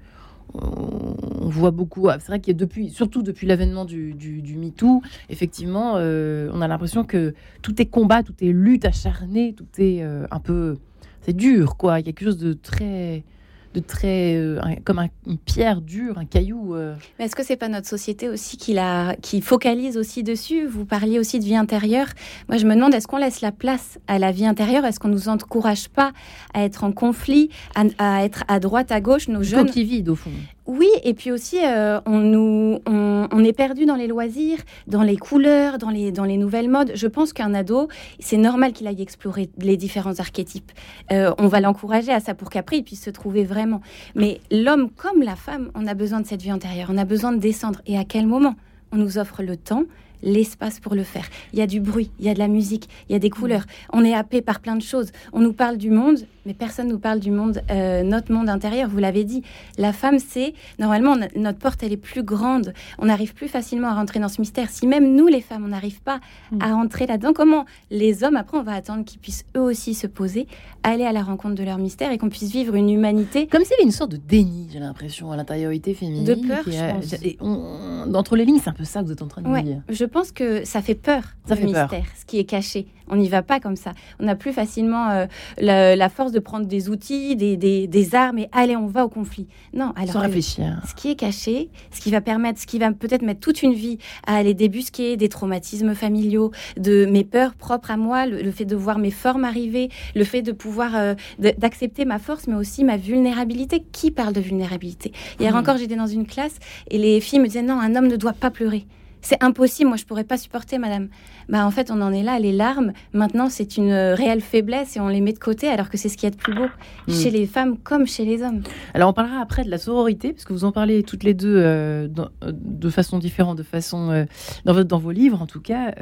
on 0.54 1.48
voit 1.48 1.70
beaucoup. 1.70 2.08
Ah, 2.08 2.18
c'est 2.18 2.28
vrai 2.28 2.40
qu'il 2.40 2.52
y 2.52 2.56
a 2.56 2.58
depuis, 2.58 2.90
surtout 2.90 3.22
depuis 3.22 3.46
l'avènement 3.46 3.84
du, 3.84 4.14
du, 4.14 4.56
MeToo, 4.56 5.02
effectivement, 5.28 5.94
euh, 5.96 6.50
on 6.52 6.60
a 6.60 6.68
l'impression 6.68 7.04
que 7.04 7.34
tout 7.62 7.80
est 7.80 7.86
combat, 7.86 8.22
tout 8.22 8.34
est 8.40 8.52
lutte 8.52 8.84
acharnée, 8.84 9.54
tout 9.54 9.66
est 9.78 10.02
euh, 10.02 10.26
un 10.30 10.40
peu. 10.40 10.76
C'est 11.22 11.36
dur, 11.36 11.76
quoi. 11.76 12.00
Il 12.00 12.06
y 12.06 12.08
a 12.08 12.12
quelque 12.12 12.24
chose 12.26 12.38
de 12.38 12.54
très 12.54 13.24
de 13.74 13.80
très 13.80 14.34
euh, 14.36 14.60
comme 14.84 15.06
une 15.26 15.38
pierre 15.38 15.80
dure, 15.80 16.18
un 16.18 16.24
caillou. 16.24 16.74
Euh. 16.74 16.94
Mais 17.18 17.26
est-ce 17.26 17.36
que 17.36 17.44
c'est 17.44 17.56
pas 17.56 17.68
notre 17.68 17.86
société 17.86 18.28
aussi 18.28 18.56
qui 18.56 18.72
la 18.72 19.16
qui 19.22 19.40
focalise 19.40 19.96
aussi 19.96 20.22
dessus? 20.22 20.66
Vous 20.66 20.84
parliez 20.84 21.18
aussi 21.18 21.38
de 21.38 21.44
vie 21.44 21.56
intérieure. 21.56 22.08
Moi, 22.48 22.58
je 22.58 22.66
me 22.66 22.74
demande 22.74 22.94
est-ce 22.94 23.06
qu'on 23.06 23.18
laisse 23.18 23.40
la 23.40 23.52
place 23.52 23.98
à 24.08 24.18
la 24.18 24.32
vie 24.32 24.46
intérieure? 24.46 24.84
Est-ce 24.84 24.98
qu'on 24.98 25.08
nous 25.08 25.28
encourage 25.28 25.88
pas 25.88 26.12
à 26.52 26.64
être 26.64 26.84
en 26.84 26.92
conflit, 26.92 27.50
à, 27.74 28.24
être 28.24 28.44
à 28.48 28.60
droite, 28.60 28.90
à 28.90 29.00
gauche, 29.00 29.28
nos 29.28 29.42
jeunes? 29.42 29.70
qui 29.70 29.84
vide 29.84 30.08
au 30.08 30.16
fond. 30.16 30.30
Oui, 30.72 30.88
et 31.02 31.14
puis 31.14 31.32
aussi, 31.32 31.58
euh, 31.64 32.00
on, 32.06 32.18
nous, 32.18 32.78
on, 32.86 33.44
est 33.44 33.52
perdu 33.52 33.86
dans 33.86 33.96
les 33.96 34.06
loisirs, 34.06 34.58
dans 34.86 35.02
les 35.02 35.16
couleurs, 35.16 35.78
dans 35.78 35.90
les, 35.90 36.12
dans 36.12 36.24
les 36.24 36.36
nouvelles 36.36 36.68
modes. 36.68 36.92
Je 36.94 37.06
pense 37.06 37.32
qu'un 37.32 37.54
ado, 37.54 37.88
c'est 38.18 38.36
normal 38.36 38.72
qu'il 38.72 38.86
aille 38.86 39.02
explorer 39.02 39.50
les 39.58 39.76
différents 39.76 40.18
archétypes. 40.20 40.70
on 41.10 41.48
va 41.48 41.60
l'encourager 41.60 42.12
à 42.12 42.20
ça 42.20 42.34
pour 42.34 42.50
qu'après, 42.50 42.78
il 42.78 42.82
puisse 42.84 43.02
se 43.02 43.10
trouver 43.10 43.44
vraiment 43.44 43.80
mais 44.14 44.40
l'homme 44.50 44.90
comme 44.90 45.22
la 45.22 45.36
femme, 45.36 45.70
on 45.74 45.86
a 45.86 45.94
besoin 45.94 46.20
de 46.20 46.26
cette 46.26 46.42
vie 46.42 46.52
antérieure, 46.52 46.88
on 46.92 46.98
a 46.98 47.04
besoin 47.04 47.32
de 47.32 47.38
descendre. 47.38 47.80
Et 47.86 47.98
à 47.98 48.04
quel 48.04 48.26
moment? 48.26 48.54
On 48.92 48.96
nous 48.96 49.18
offre 49.18 49.42
le 49.42 49.56
temps, 49.56 49.84
l'espace 50.22 50.80
pour 50.80 50.94
le 50.94 51.02
faire. 51.02 51.26
Il 51.52 51.58
y 51.58 51.62
a 51.62 51.66
du 51.66 51.80
bruit, 51.80 52.10
il 52.18 52.26
y 52.26 52.28
a 52.28 52.34
de 52.34 52.38
la 52.38 52.48
musique, 52.48 52.88
il 53.08 53.12
y 53.12 53.16
a 53.16 53.18
des 53.18 53.30
couleurs. 53.30 53.64
On 53.92 54.04
est 54.04 54.14
happé 54.14 54.42
par 54.42 54.60
plein 54.60 54.76
de 54.76 54.82
choses. 54.82 55.10
On 55.32 55.40
nous 55.40 55.52
parle 55.52 55.76
du 55.76 55.90
monde, 55.90 56.18
mais 56.46 56.54
personne 56.54 56.88
nous 56.88 56.98
parle 56.98 57.20
du 57.20 57.30
monde, 57.30 57.62
euh, 57.70 58.02
notre 58.02 58.32
monde 58.32 58.48
intérieur. 58.48 58.88
Vous 58.88 58.98
l'avez 58.98 59.24
dit. 59.24 59.42
La 59.78 59.92
femme, 59.92 60.18
c'est 60.18 60.54
normalement 60.78 61.16
notre 61.36 61.58
porte, 61.58 61.82
elle 61.82 61.92
est 61.92 61.96
plus 61.96 62.22
grande. 62.22 62.72
On 62.98 63.08
arrive 63.08 63.34
plus 63.34 63.48
facilement 63.48 63.88
à 63.88 63.94
rentrer 63.94 64.20
dans 64.20 64.28
ce 64.28 64.40
mystère. 64.40 64.70
Si 64.70 64.86
même 64.86 65.14
nous, 65.14 65.26
les 65.26 65.40
femmes, 65.40 65.64
on 65.64 65.68
n'arrive 65.68 66.00
pas 66.00 66.20
à 66.60 66.68
mm. 66.68 66.72
rentrer 66.72 67.06
là-dedans, 67.06 67.32
comment 67.34 67.64
les 67.90 68.24
hommes 68.24 68.36
après, 68.36 68.58
on 68.58 68.62
va 68.62 68.74
attendre 68.74 69.04
qu'ils 69.04 69.20
puissent 69.20 69.44
eux 69.56 69.60
aussi 69.60 69.94
se 69.94 70.06
poser, 70.06 70.46
aller 70.82 71.04
à 71.04 71.12
la 71.12 71.22
rencontre 71.22 71.54
de 71.54 71.64
leur 71.64 71.78
mystère 71.78 72.12
et 72.12 72.18
qu'on 72.18 72.28
puisse 72.28 72.50
vivre 72.50 72.74
une 72.74 72.90
humanité 72.90 73.46
comme 73.46 73.62
s'il 73.62 73.72
y 73.72 73.74
avait 73.74 73.84
une 73.84 73.90
sorte 73.90 74.12
de 74.12 74.16
déni, 74.16 74.68
j'ai 74.72 74.78
l'impression, 74.78 75.32
à 75.32 75.36
l'intériorité 75.36 75.94
féminine. 75.94 76.24
De 76.24 76.34
peur, 76.34 76.62
je 76.66 77.34
pense. 77.36 78.14
entre 78.14 78.36
les 78.36 78.44
lignes, 78.44 78.60
c'est 78.62 78.70
un 78.70 78.74
peu 78.74 78.84
ça 78.84 79.00
que 79.00 79.06
vous 79.06 79.12
êtes 79.12 79.22
en 79.22 79.28
train 79.28 79.42
de 79.42 79.48
ouais, 79.48 79.62
dire. 79.62 79.82
Je 79.88 80.04
pense 80.10 80.32
que 80.32 80.64
ça 80.64 80.82
fait 80.82 80.94
peur, 80.94 81.22
ça 81.46 81.54
le 81.54 81.60
fait 81.60 81.66
mystère, 81.66 81.88
peur. 81.88 82.04
ce 82.18 82.24
qui 82.24 82.38
est 82.38 82.44
caché. 82.44 82.86
On 83.10 83.16
n'y 83.16 83.28
va 83.28 83.42
pas 83.42 83.58
comme 83.58 83.76
ça. 83.76 83.92
On 84.20 84.28
a 84.28 84.36
plus 84.36 84.52
facilement 84.52 85.10
euh, 85.10 85.26
la, 85.58 86.08
force 86.08 86.30
de 86.30 86.38
prendre 86.38 86.66
des 86.66 86.88
outils, 86.88 87.34
des, 87.34 87.56
des, 87.56 88.14
armes 88.14 88.38
et 88.38 88.48
allez, 88.52 88.76
on 88.76 88.86
va 88.86 89.04
au 89.04 89.08
conflit. 89.08 89.48
Non, 89.74 89.92
alors 89.96 90.12
Sans 90.12 90.20
réfléchir. 90.20 90.80
Ce 90.88 90.94
qui 90.94 91.10
est 91.10 91.16
caché, 91.16 91.70
ce 91.90 92.00
qui 92.00 92.10
va 92.10 92.20
permettre, 92.20 92.60
ce 92.60 92.66
qui 92.66 92.78
va 92.78 92.92
peut-être 92.92 93.22
mettre 93.22 93.40
toute 93.40 93.62
une 93.62 93.74
vie 93.74 93.98
à 94.26 94.36
aller 94.36 94.54
débusquer 94.54 95.16
des 95.16 95.28
traumatismes 95.28 95.94
familiaux, 95.94 96.52
de 96.76 97.04
mes 97.06 97.24
peurs 97.24 97.54
propres 97.54 97.90
à 97.90 97.96
moi, 97.96 98.26
le, 98.26 98.50
fait 98.52 98.64
de 98.64 98.76
voir 98.76 98.98
mes 98.98 99.10
formes 99.10 99.44
arriver, 99.44 99.90
le 100.14 100.24
fait 100.24 100.42
de 100.42 100.52
pouvoir 100.52 100.94
euh, 100.94 101.14
d'accepter 101.38 102.04
ma 102.04 102.20
force, 102.20 102.46
mais 102.46 102.54
aussi 102.54 102.84
ma 102.84 102.96
vulnérabilité. 102.96 103.84
Qui 103.92 104.12
parle 104.12 104.32
de 104.32 104.40
vulnérabilité? 104.40 105.12
Hier 105.40 105.52
hmm. 105.52 105.58
encore, 105.58 105.76
j'étais 105.78 105.96
dans 105.96 106.06
une 106.06 106.26
classe 106.26 106.56
et 106.90 106.98
les 106.98 107.20
filles 107.20 107.40
me 107.40 107.46
disaient 107.46 107.62
non, 107.62 107.80
un 107.80 107.96
homme 107.96 108.06
ne 108.06 108.16
doit 108.16 108.32
pas 108.32 108.50
pleurer. 108.50 108.86
C'est 109.22 109.42
impossible, 109.42 109.88
moi 109.88 109.96
je 109.96 110.04
pourrais 110.04 110.24
pas 110.24 110.36
supporter, 110.36 110.78
madame. 110.78 111.08
Bah 111.50 111.66
en 111.66 111.72
fait, 111.72 111.90
on 111.90 112.00
en 112.00 112.12
est 112.12 112.22
là, 112.22 112.38
les 112.38 112.52
larmes, 112.52 112.92
maintenant 113.12 113.48
c'est 113.48 113.76
une 113.76 113.90
euh, 113.90 114.14
réelle 114.14 114.40
faiblesse 114.40 114.96
et 114.96 115.00
on 115.00 115.08
les 115.08 115.20
met 115.20 115.32
de 115.32 115.38
côté 115.40 115.66
alors 115.66 115.90
que 115.90 115.96
c'est 115.96 116.08
ce 116.08 116.16
qui 116.16 116.24
est 116.24 116.30
de 116.30 116.36
plus 116.36 116.54
beau 116.54 116.66
hmm. 117.08 117.12
chez 117.12 117.30
les 117.30 117.44
femmes 117.46 117.76
comme 117.76 118.06
chez 118.06 118.24
les 118.24 118.44
hommes. 118.44 118.62
Alors 118.94 119.10
on 119.10 119.12
parlera 119.12 119.40
après 119.40 119.64
de 119.64 119.70
la 119.70 119.78
sororité, 119.78 120.32
parce 120.32 120.44
que 120.44 120.52
vous 120.52 120.64
en 120.64 120.70
parlez 120.70 121.02
toutes 121.02 121.24
les 121.24 121.34
deux 121.34 121.56
euh, 121.56 122.06
euh, 122.18 122.52
de 122.52 122.88
façon 122.88 123.18
différente, 123.18 123.58
de 123.58 123.64
façon 123.64 124.26
dans, 124.64 124.84
dans, 124.84 124.98
vos 124.98 125.10
livres 125.10 125.42
en 125.42 125.46
tout 125.46 125.60
cas, 125.60 125.92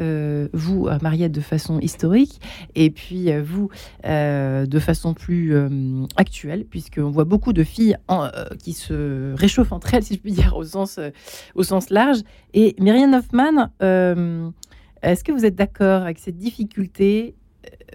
vous, 0.53 0.89
Mariette, 1.01 1.33
de 1.33 1.41
façon 1.41 1.81
historique, 1.81 2.41
et 2.75 2.91
puis 2.91 3.31
vous, 3.41 3.71
de 4.05 4.79
façon 4.79 5.15
plus 5.15 5.55
actuelle, 6.17 6.65
puisqu'on 6.65 7.11
voit 7.11 7.25
beaucoup 7.25 7.53
de 7.53 7.65
filles 7.65 7.97
qui 8.63 8.75
se 8.75 9.35
réchauffent 9.35 9.73
entre 9.73 9.95
elles, 9.95 10.03
si 10.05 10.15
je 10.15 10.19
puis 10.19 10.33
dire, 10.33 10.57
au 10.57 10.65
sens, 10.65 11.01
au 11.55 11.63
sens 11.63 11.91
large. 11.91 12.19
Et 12.55 12.77
Myriam 12.79 13.15
Hoffman, 13.15 13.71
est-ce 15.03 15.25
que 15.25 15.33
vous 15.33 15.45
êtes 15.45 15.55
d'accord 15.55 16.03
avec 16.03 16.19
cette 16.19 16.39
difficulté 16.39 17.35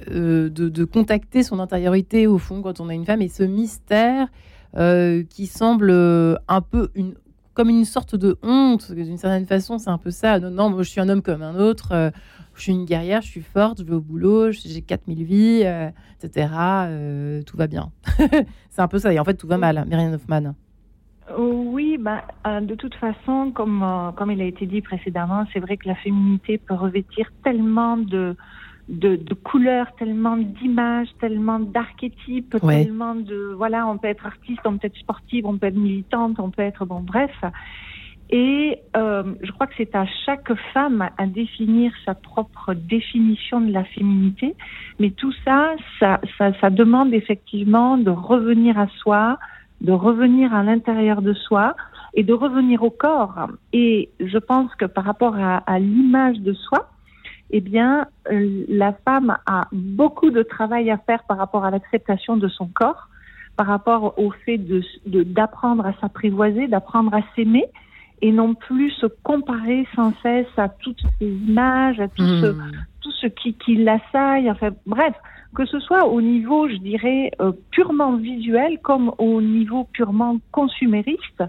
euh, 0.10 0.50
de, 0.50 0.84
contacter 0.86 1.44
son 1.44 1.60
intériorité 1.60 2.28
au 2.28 2.38
fond 2.38 2.62
quand 2.62 2.80
on 2.80 2.90
a 2.90 2.94
une 2.94 3.06
femme 3.06 3.22
et 3.22 3.28
ce 3.28 3.44
mystère 3.44 4.28
euh, 4.76 5.24
qui 5.24 5.46
semble 5.46 5.90
euh, 5.92 6.36
un 6.48 6.62
peu 6.62 6.90
une, 6.96 7.14
comme 7.54 7.70
une 7.70 7.86
sorte 7.86 8.16
de 8.16 8.38
honte 8.42 8.92
d'une 8.92 9.18
certaine 9.18 9.46
façon 9.46 9.78
c'est 9.78 9.90
un 9.90 9.98
peu 9.98 10.10
ça 10.10 10.40
non, 10.40 10.50
non 10.50 10.70
moi 10.70 10.84
je 10.84 10.90
suis 10.90 11.00
un 11.00 11.10
homme 11.10 11.22
comme 11.22 11.42
un 11.42 11.56
autre 11.56 12.12
je 12.56 12.62
suis 12.62 12.72
une 12.72 12.86
guerrière 12.86 13.22
je 13.22 13.28
suis 13.28 13.42
forte 13.42 13.80
je 13.80 13.84
vais 13.84 13.94
au 13.94 14.02
boulot 14.02 14.52
j'ai 14.52 14.82
4000 14.82 15.24
vies 15.24 15.64
etc 16.22 16.48
tout 17.46 17.58
va 17.58 17.68
bien. 17.68 17.92
C'est 18.72 18.82
un 18.82 18.88
peu 18.88 19.00
ça 19.00 19.14
et 19.14 19.20
en 19.20 19.24
fait 19.24 19.36
tout 19.36 19.48
va 19.48 19.58
mal 19.58 19.86
Myriam 19.88 20.14
Hoffman 20.14 20.56
oui, 21.94 21.98
bah, 22.00 22.24
euh, 22.48 22.60
de 22.62 22.76
toute 22.76 22.96
façon, 22.96 23.52
comme, 23.52 23.84
euh, 23.84 24.12
comme 24.12 24.32
il 24.32 24.42
a 24.42 24.46
été 24.46 24.66
dit 24.66 24.82
précédemment, 24.82 25.46
c'est 25.54 25.60
vrai 25.60 25.78
que 25.78 25.88
la 25.88 25.96
féminité 25.96 26.58
peut 26.58 26.74
revêtir 26.74 27.30
tellement 27.44 27.98
de, 27.98 28.36
de, 28.90 29.34
couleurs, 29.36 29.94
tellement 29.98 30.38
d'images, 30.38 31.10
tellement 31.20 31.60
d'archétypes, 31.60 32.56
tellement 32.60 33.16
de... 33.16 33.54
Voilà, 33.56 33.88
on 33.88 33.98
peut 33.98 34.08
être 34.08 34.26
artiste, 34.26 34.62
on 34.66 34.78
peut 34.78 34.88
être 34.88 34.98
sportive, 34.98 35.46
on 35.46 35.58
peut 35.58 35.68
être 35.68 35.78
militante, 35.78 36.40
on 36.40 36.50
peut 36.50 36.64
être... 36.64 36.86
Bon, 36.86 37.02
bref. 37.02 37.32
Et 38.30 38.80
euh, 38.98 39.24
je 39.44 39.52
crois 39.52 39.68
que 39.68 39.74
c'est 39.78 39.96
à 39.96 40.06
chaque 40.26 40.52
femme 40.74 41.08
à 41.18 41.28
définir 41.28 41.92
sa 42.06 42.16
propre 42.16 42.74
définition 42.74 43.62
de 43.62 43.72
la 43.72 43.84
féminité. 43.84 44.56
Mais 45.00 45.12
tout 45.12 45.34
ça, 45.46 45.76
ça, 46.00 46.20
ça, 46.38 46.52
ça 46.60 46.70
demande 46.70 47.14
effectivement 47.14 47.98
de 47.98 48.10
revenir 48.10 48.80
à 48.80 48.88
soi, 48.88 49.38
de 49.82 49.92
revenir 49.92 50.54
à 50.54 50.64
l'intérieur 50.64 51.22
de 51.22 51.34
soi 51.34 51.76
et 52.14 52.24
de 52.24 52.34
revenir 52.34 52.84
au 52.84 52.90
corps. 52.90 53.48
Et 53.72 54.10
je 54.20 54.38
pense 54.38 54.74
que 54.76 54.86
par 54.86 55.04
rapport 55.04 55.36
à, 55.36 55.80
l'image 55.80 56.40
de 56.40 56.54
soi, 56.54 56.90
eh 57.50 57.62
bien, 57.62 58.08
euh, 58.32 58.64
la 58.68 58.94
femme 59.06 59.38
a 59.46 59.68
beaucoup 59.72 60.32
de 60.32 60.44
travail 60.44 60.90
à 60.90 60.98
faire 60.98 61.24
par 61.24 61.38
rapport 61.38 61.66
à 61.66 61.72
l'acceptation 61.72 62.38
de 62.38 62.48
son 62.48 62.68
corps, 62.68 63.10
par 63.56 63.68
rapport 63.68 64.18
au 64.18 64.32
fait 64.32 64.58
de 64.58 64.82
d'apprendre 65.06 65.86
à 65.86 65.94
s'apprivoiser, 66.02 66.68
d'apprendre 66.68 67.14
à 67.14 67.22
s'aimer, 67.36 67.66
et 68.22 68.32
non 68.32 68.56
plus 68.56 68.90
se 68.92 69.06
comparer 69.24 69.86
sans 69.96 70.14
cesse 70.24 70.48
à 70.58 70.70
toutes 70.70 71.02
ces 71.20 71.28
images, 71.28 72.00
à 72.00 72.08
tout 72.08 72.26
ce, 72.26 72.52
hmm. 72.52 72.72
tout 73.02 73.12
ce 73.12 73.28
qui, 73.28 73.54
qui 73.54 73.76
l'assaille. 73.76 74.50
Enfin, 74.50 74.70
bref, 74.86 75.14
que 75.54 75.66
ce 75.66 75.80
soit 75.80 76.08
au 76.08 76.22
niveau, 76.22 76.68
je 76.68 76.78
dirais, 76.78 77.32
euh, 77.42 77.52
purement 77.72 78.16
visuel 78.16 78.80
comme 78.82 79.12
au 79.18 79.42
niveau 79.42 79.84
purement 79.94 80.38
consumériste, 80.52 81.44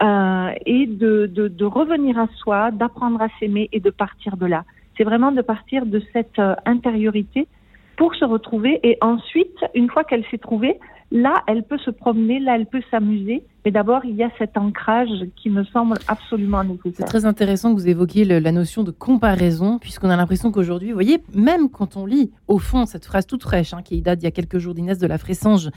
euh, 0.00 0.50
et 0.64 0.86
de, 0.86 1.26
de, 1.26 1.64
revenir 1.64 2.18
à 2.18 2.28
soi, 2.36 2.70
d'apprendre 2.70 3.20
à 3.20 3.28
s'aimer 3.38 3.68
et 3.72 3.80
de 3.80 3.90
partir 3.90 4.36
de 4.36 4.46
là. 4.46 4.64
C'est 4.96 5.04
vraiment 5.04 5.32
de 5.32 5.42
partir 5.42 5.86
de 5.86 6.00
cette 6.12 6.38
euh, 6.38 6.54
intériorité 6.66 7.48
pour 7.96 8.14
se 8.14 8.24
retrouver 8.24 8.78
et 8.84 8.96
ensuite, 9.00 9.56
une 9.74 9.90
fois 9.90 10.04
qu'elle 10.04 10.24
s'est 10.30 10.38
trouvée, 10.38 10.78
là, 11.10 11.42
elle 11.46 11.64
peut 11.64 11.78
se 11.78 11.90
promener, 11.90 12.38
là, 12.38 12.54
elle 12.56 12.66
peut 12.66 12.82
s'amuser. 12.90 13.42
Mais 13.64 13.70
d'abord, 13.70 14.04
il 14.04 14.14
y 14.14 14.22
a 14.22 14.30
cet 14.38 14.56
ancrage 14.56 15.26
qui 15.36 15.50
me 15.50 15.64
semble 15.64 15.96
absolument 16.06 16.62
nécessaire. 16.62 16.92
C'est 16.94 17.04
très 17.04 17.26
intéressant 17.26 17.74
que 17.74 17.80
vous 17.80 17.88
évoquiez 17.88 18.24
la 18.24 18.52
notion 18.52 18.84
de 18.84 18.90
comparaison, 18.90 19.78
puisqu'on 19.78 20.10
a 20.10 20.16
l'impression 20.16 20.52
qu'aujourd'hui, 20.52 20.88
vous 20.88 20.94
voyez, 20.94 21.18
même 21.34 21.68
quand 21.70 21.96
on 21.96 22.06
lit, 22.06 22.30
au 22.46 22.58
fond, 22.58 22.86
cette 22.86 23.04
phrase 23.04 23.26
toute 23.26 23.42
fraîche, 23.42 23.74
hein, 23.74 23.82
qui 23.82 24.00
date 24.00 24.20
d'il 24.20 24.26
y 24.26 24.28
a 24.28 24.32
quelques 24.32 24.58
jours 24.58 24.74
d'Inès 24.74 24.98
de 24.98 25.06
la 25.06 25.18
Fressange, 25.18 25.70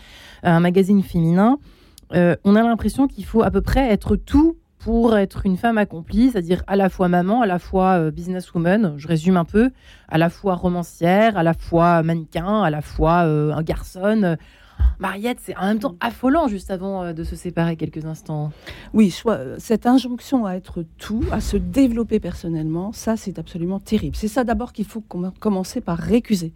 un 0.43 0.59
magazine 0.59 1.01
féminin, 1.01 1.57
euh, 2.13 2.35
on 2.43 2.55
a 2.55 2.63
l'impression 2.63 3.07
qu'il 3.07 3.25
faut 3.25 3.43
à 3.43 3.51
peu 3.51 3.61
près 3.61 3.91
être 3.91 4.15
tout 4.15 4.57
pour 4.79 5.15
être 5.15 5.45
une 5.45 5.57
femme 5.57 5.77
accomplie, 5.77 6.31
c'est-à-dire 6.31 6.63
à 6.65 6.75
la 6.75 6.89
fois 6.89 7.07
maman, 7.07 7.41
à 7.41 7.45
la 7.45 7.59
fois 7.59 7.99
euh, 7.99 8.11
businesswoman, 8.11 8.95
je 8.97 9.07
résume 9.07 9.37
un 9.37 9.45
peu, 9.45 9.69
à 10.07 10.17
la 10.17 10.29
fois 10.29 10.55
romancière, 10.55 11.37
à 11.37 11.43
la 11.43 11.53
fois 11.53 12.01
mannequin, 12.01 12.63
à 12.63 12.69
la 12.71 12.81
fois 12.81 13.25
euh, 13.25 13.53
un 13.53 13.61
garçon. 13.61 14.37
Mariette, 14.97 15.37
c'est 15.39 15.55
en 15.55 15.67
même 15.67 15.79
temps 15.79 15.95
affolant 15.99 16.47
juste 16.47 16.71
avant 16.71 17.13
de 17.13 17.23
se 17.23 17.35
séparer 17.35 17.75
quelques 17.75 18.05
instants. 18.05 18.51
Oui, 18.93 19.15
cette 19.59 19.85
injonction 19.85 20.47
à 20.47 20.53
être 20.53 20.83
tout, 20.97 21.23
à 21.31 21.39
se 21.39 21.55
développer 21.57 22.19
personnellement, 22.19 22.91
ça 22.91 23.15
c'est 23.17 23.37
absolument 23.37 23.79
terrible. 23.79 24.15
C'est 24.15 24.27
ça 24.27 24.43
d'abord 24.43 24.73
qu'il 24.73 24.85
faut 24.85 25.03
commencer 25.39 25.81
par 25.81 25.99
récuser. 25.99 26.53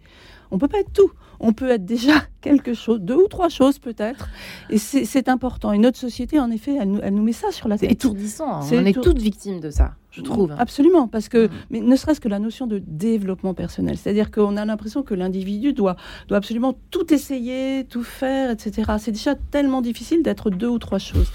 On 0.50 0.58
peut 0.58 0.68
pas 0.68 0.80
être 0.80 0.92
tout. 0.92 1.12
On 1.40 1.52
peut 1.52 1.70
être 1.70 1.84
déjà 1.84 2.14
quelque 2.40 2.74
chose, 2.74 3.00
deux 3.00 3.16
ou 3.16 3.28
trois 3.28 3.48
choses 3.48 3.78
peut-être. 3.78 4.28
Et 4.70 4.78
c'est 4.78 5.28
important. 5.28 5.72
Et 5.72 5.78
notre 5.78 5.98
société, 5.98 6.38
en 6.38 6.50
effet, 6.50 6.76
elle 6.80 7.14
nous, 7.14 7.22
met 7.22 7.32
ça 7.32 7.50
sur 7.50 7.68
la 7.68 7.78
tête. 7.78 7.88
C'est 7.88 7.94
étourdissant. 7.94 8.62
Hein. 8.62 8.68
On 8.72 8.84
est 8.84 9.00
toutes 9.00 9.18
victimes 9.18 9.60
de 9.60 9.70
ça 9.70 9.94
je 10.16 10.22
trouve. 10.22 10.54
Absolument, 10.58 11.08
parce 11.08 11.28
que, 11.28 11.46
mm. 11.46 11.50
mais 11.70 11.80
ne 11.80 11.96
serait-ce 11.96 12.20
que 12.20 12.28
la 12.28 12.38
notion 12.38 12.66
de 12.66 12.82
développement 12.86 13.54
personnel, 13.54 13.96
c'est-à-dire 13.98 14.30
qu'on 14.30 14.56
a 14.56 14.64
l'impression 14.64 15.02
que 15.02 15.14
l'individu 15.14 15.72
doit, 15.72 15.96
doit 16.28 16.38
absolument 16.38 16.74
tout 16.90 17.12
essayer, 17.12 17.84
tout 17.84 18.02
faire, 18.02 18.50
etc. 18.50 18.92
C'est 18.98 19.12
déjà 19.12 19.34
tellement 19.34 19.82
difficile 19.82 20.22
d'être 20.22 20.50
deux 20.50 20.68
ou 20.68 20.78
trois 20.78 20.98
choses. 20.98 21.30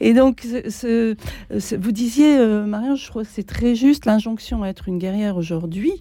Et 0.00 0.12
donc, 0.12 0.46
ce, 0.68 1.16
vous 1.76 1.92
disiez, 1.92 2.36
euh, 2.36 2.66
Marianne, 2.66 2.96
je 2.96 3.08
crois 3.08 3.22
que 3.22 3.30
c'est 3.30 3.46
très 3.46 3.74
juste, 3.74 4.04
l'injonction 4.04 4.62
à 4.62 4.68
être 4.68 4.88
une 4.88 4.98
guerrière 4.98 5.36
aujourd'hui 5.36 5.92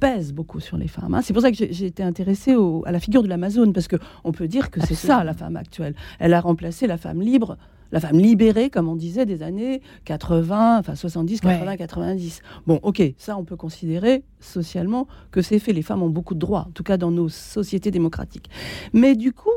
pèse 0.00 0.32
beaucoup 0.32 0.60
sur 0.60 0.76
les 0.76 0.88
femmes. 0.88 1.14
Hein. 1.14 1.20
C'est 1.22 1.32
pour 1.32 1.42
ça 1.42 1.50
que 1.50 1.56
j'ai 1.56 1.86
été 1.86 2.02
intéressée 2.02 2.54
à 2.86 2.92
la 2.92 3.00
figure 3.00 3.22
de 3.22 3.28
l'Amazone, 3.28 3.72
parce 3.72 3.88
qu'on 3.88 4.32
peut 4.32 4.48
dire 4.48 4.70
que 4.70 4.80
c'est 4.80 4.94
ça 4.94 5.22
la 5.24 5.34
femme 5.34 5.56
actuelle. 5.56 5.94
Elle 6.18 6.34
a 6.34 6.40
remplacé 6.40 6.86
la 6.86 6.96
femme 6.96 7.20
libre 7.20 7.56
la 7.94 8.00
femme 8.00 8.18
libérée, 8.18 8.70
comme 8.70 8.88
on 8.88 8.96
disait, 8.96 9.24
des 9.24 9.44
années 9.44 9.80
80, 10.04 10.80
enfin 10.80 10.96
70, 10.96 11.40
80, 11.40 11.76
90. 11.76 12.42
Bon, 12.66 12.80
ok, 12.82 13.00
ça 13.18 13.38
on 13.38 13.44
peut 13.44 13.54
considérer 13.54 14.24
socialement 14.40 15.06
que 15.30 15.42
c'est 15.42 15.60
fait. 15.60 15.72
Les 15.72 15.82
femmes 15.82 16.02
ont 16.02 16.10
beaucoup 16.10 16.34
de 16.34 16.40
droits, 16.40 16.66
en 16.68 16.72
tout 16.72 16.82
cas 16.82 16.96
dans 16.96 17.12
nos 17.12 17.28
sociétés 17.28 17.92
démocratiques. 17.92 18.50
Mais 18.92 19.14
du 19.14 19.32
coup, 19.32 19.48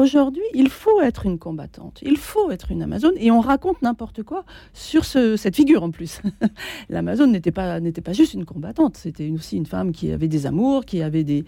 Aujourd'hui, 0.00 0.42
il 0.54 0.70
faut 0.70 1.02
être 1.02 1.26
une 1.26 1.38
combattante, 1.38 1.98
il 2.00 2.16
faut 2.16 2.50
être 2.50 2.70
une 2.70 2.82
Amazone, 2.82 3.12
et 3.18 3.30
on 3.30 3.40
raconte 3.40 3.82
n'importe 3.82 4.22
quoi 4.22 4.46
sur 4.72 5.04
cette 5.04 5.54
figure 5.54 5.82
en 5.82 5.90
plus. 5.90 6.22
L'Amazone 6.88 7.30
n'était 7.32 7.50
pas, 7.50 7.78
pas 8.02 8.12
juste 8.14 8.32
une 8.32 8.46
combattante, 8.46 8.96
c'était 8.96 9.28
aussi 9.28 9.58
une 9.58 9.66
femme 9.66 9.92
qui 9.92 10.10
avait 10.10 10.26
des 10.26 10.46
amours, 10.46 10.86
qui 10.86 11.02
avait 11.02 11.22
des, 11.22 11.44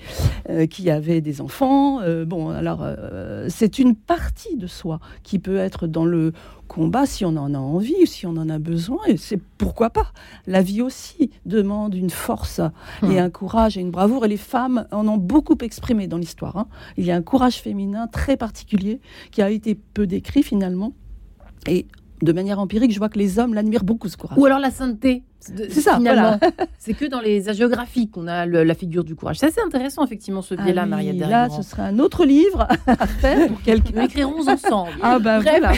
euh, 0.51 0.67
qui 0.67 0.91
avait 0.91 1.23
des 1.23 1.41
enfants. 1.41 2.03
Euh, 2.03 2.27
bon, 2.27 2.51
alors 2.51 2.81
euh, 2.83 3.47
c'est 3.49 3.79
une 3.79 3.97
partie 3.97 4.55
de 4.57 4.67
soi 4.67 5.01
qui 5.23 5.39
peut 5.39 5.57
être 5.57 5.87
dans 5.87 6.05
le 6.05 6.35
combat 6.73 7.05
si 7.05 7.25
on 7.27 7.37
en 7.37 7.53
a 7.53 7.59
envie, 7.59 8.07
si 8.07 8.27
on 8.27 8.37
en 8.37 8.49
a 8.49 8.59
besoin. 8.59 8.99
Et 9.07 9.19
c'est 9.19 9.41
pourquoi 9.59 9.91
pas. 9.91 10.07
La 10.47 10.63
vie 10.63 10.81
aussi 10.81 11.31
demande 11.45 11.95
une 11.95 12.11
force 12.11 12.61
et 13.03 13.07
hmm. 13.07 13.19
un 13.19 13.31
courage 13.31 13.77
et 13.77 13.81
une 13.81 13.91
bravoure. 13.91 14.25
Et 14.25 14.29
les 14.29 14.39
femmes 14.39 14.87
en 14.91 15.07
ont 15.07 15.19
beaucoup 15.19 15.59
exprimé 15.61 16.07
dans 16.07 16.17
l'histoire. 16.17 16.57
Hein. 16.57 16.67
Il 16.97 17.05
y 17.05 17.11
a 17.11 17.17
un 17.17 17.23
courage 17.23 17.57
féminin 17.57 18.07
très 18.07 18.39
particulier 18.39 19.01
qui 19.31 19.43
a 19.43 19.51
été 19.51 19.75
peu 19.75 20.07
décrit 20.07 20.43
finalement. 20.43 20.95
Et 21.67 21.87
de 22.23 22.33
manière 22.33 22.59
empirique, 22.59 22.93
je 22.93 22.99
vois 22.99 23.09
que 23.09 23.19
les 23.19 23.39
hommes 23.39 23.53
l'admirent 23.53 23.85
beaucoup, 23.85 24.09
ce 24.09 24.17
courage. 24.17 24.39
Ou 24.39 24.47
alors 24.47 24.61
la 24.61 24.71
sainteté. 24.71 25.25
C'est 25.41 25.73
ça, 25.73 25.97
finalement. 25.97 26.39
c'est 26.79 26.95
que 26.95 27.05
dans 27.05 27.21
les 27.21 27.49
hagiographies 27.49 28.09
qu'on 28.09 28.29
a 28.29 28.47
la 28.47 28.75
figure 28.75 29.03
du 29.03 29.17
courage. 29.17 29.41
C'est 29.41 29.47
assez 29.47 29.61
intéressant, 29.61 30.05
effectivement, 30.05 30.41
ce 30.41 30.55
biais-là, 30.55 30.83
ah 30.85 30.87
Maria 30.87 31.13
Là, 31.13 31.51
ce 31.51 31.63
serait 31.63 31.83
un 31.83 31.99
autre 31.99 32.25
livre 32.25 32.69
à 32.87 33.07
faire 33.07 33.49
pour 33.49 33.61
quelqu'un. 33.65 33.93
Nous 33.97 34.07
écrirons 34.07 34.49
ensemble. 34.49 34.93
Ah 35.03 35.19
ben 35.19 35.41
voilà. 35.41 35.73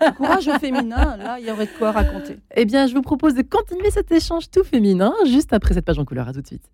courage 0.16 0.50
féminin, 0.60 1.16
là, 1.16 1.38
il 1.38 1.46
y 1.46 1.50
aurait 1.50 1.66
de 1.66 1.70
quoi 1.78 1.92
raconter. 1.92 2.38
Eh 2.54 2.64
bien, 2.64 2.86
je 2.86 2.94
vous 2.94 3.02
propose 3.02 3.34
de 3.34 3.42
continuer 3.42 3.90
cet 3.90 4.10
échange 4.12 4.50
tout 4.50 4.64
féminin 4.64 5.12
juste 5.26 5.52
après 5.52 5.74
cette 5.74 5.84
page 5.84 5.98
en 5.98 6.04
couleur. 6.04 6.28
À 6.28 6.32
tout 6.32 6.42
de 6.42 6.46
suite. 6.46 6.70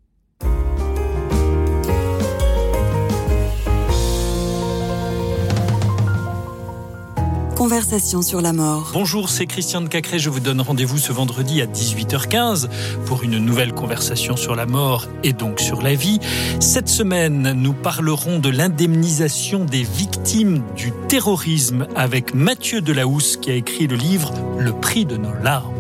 Conversation 7.60 8.22
sur 8.22 8.40
la 8.40 8.54
mort. 8.54 8.88
Bonjour, 8.94 9.28
c'est 9.28 9.44
Christian 9.44 9.82
de 9.82 9.88
Cacré. 9.88 10.18
Je 10.18 10.30
vous 10.30 10.40
donne 10.40 10.62
rendez-vous 10.62 10.96
ce 10.96 11.12
vendredi 11.12 11.60
à 11.60 11.66
18h15 11.66 12.70
pour 13.04 13.22
une 13.22 13.36
nouvelle 13.36 13.74
conversation 13.74 14.34
sur 14.34 14.56
la 14.56 14.64
mort 14.64 15.08
et 15.24 15.34
donc 15.34 15.60
sur 15.60 15.82
la 15.82 15.94
vie. 15.94 16.20
Cette 16.58 16.88
semaine, 16.88 17.52
nous 17.52 17.74
parlerons 17.74 18.38
de 18.38 18.48
l'indemnisation 18.48 19.66
des 19.66 19.82
victimes 19.82 20.62
du 20.74 20.90
terrorisme 21.08 21.86
avec 21.94 22.32
Mathieu 22.32 22.80
Delahousse 22.80 23.36
qui 23.36 23.50
a 23.50 23.54
écrit 23.56 23.86
le 23.86 23.96
livre 23.96 24.32
Le 24.58 24.72
prix 24.72 25.04
de 25.04 25.18
nos 25.18 25.34
larmes. 25.42 25.74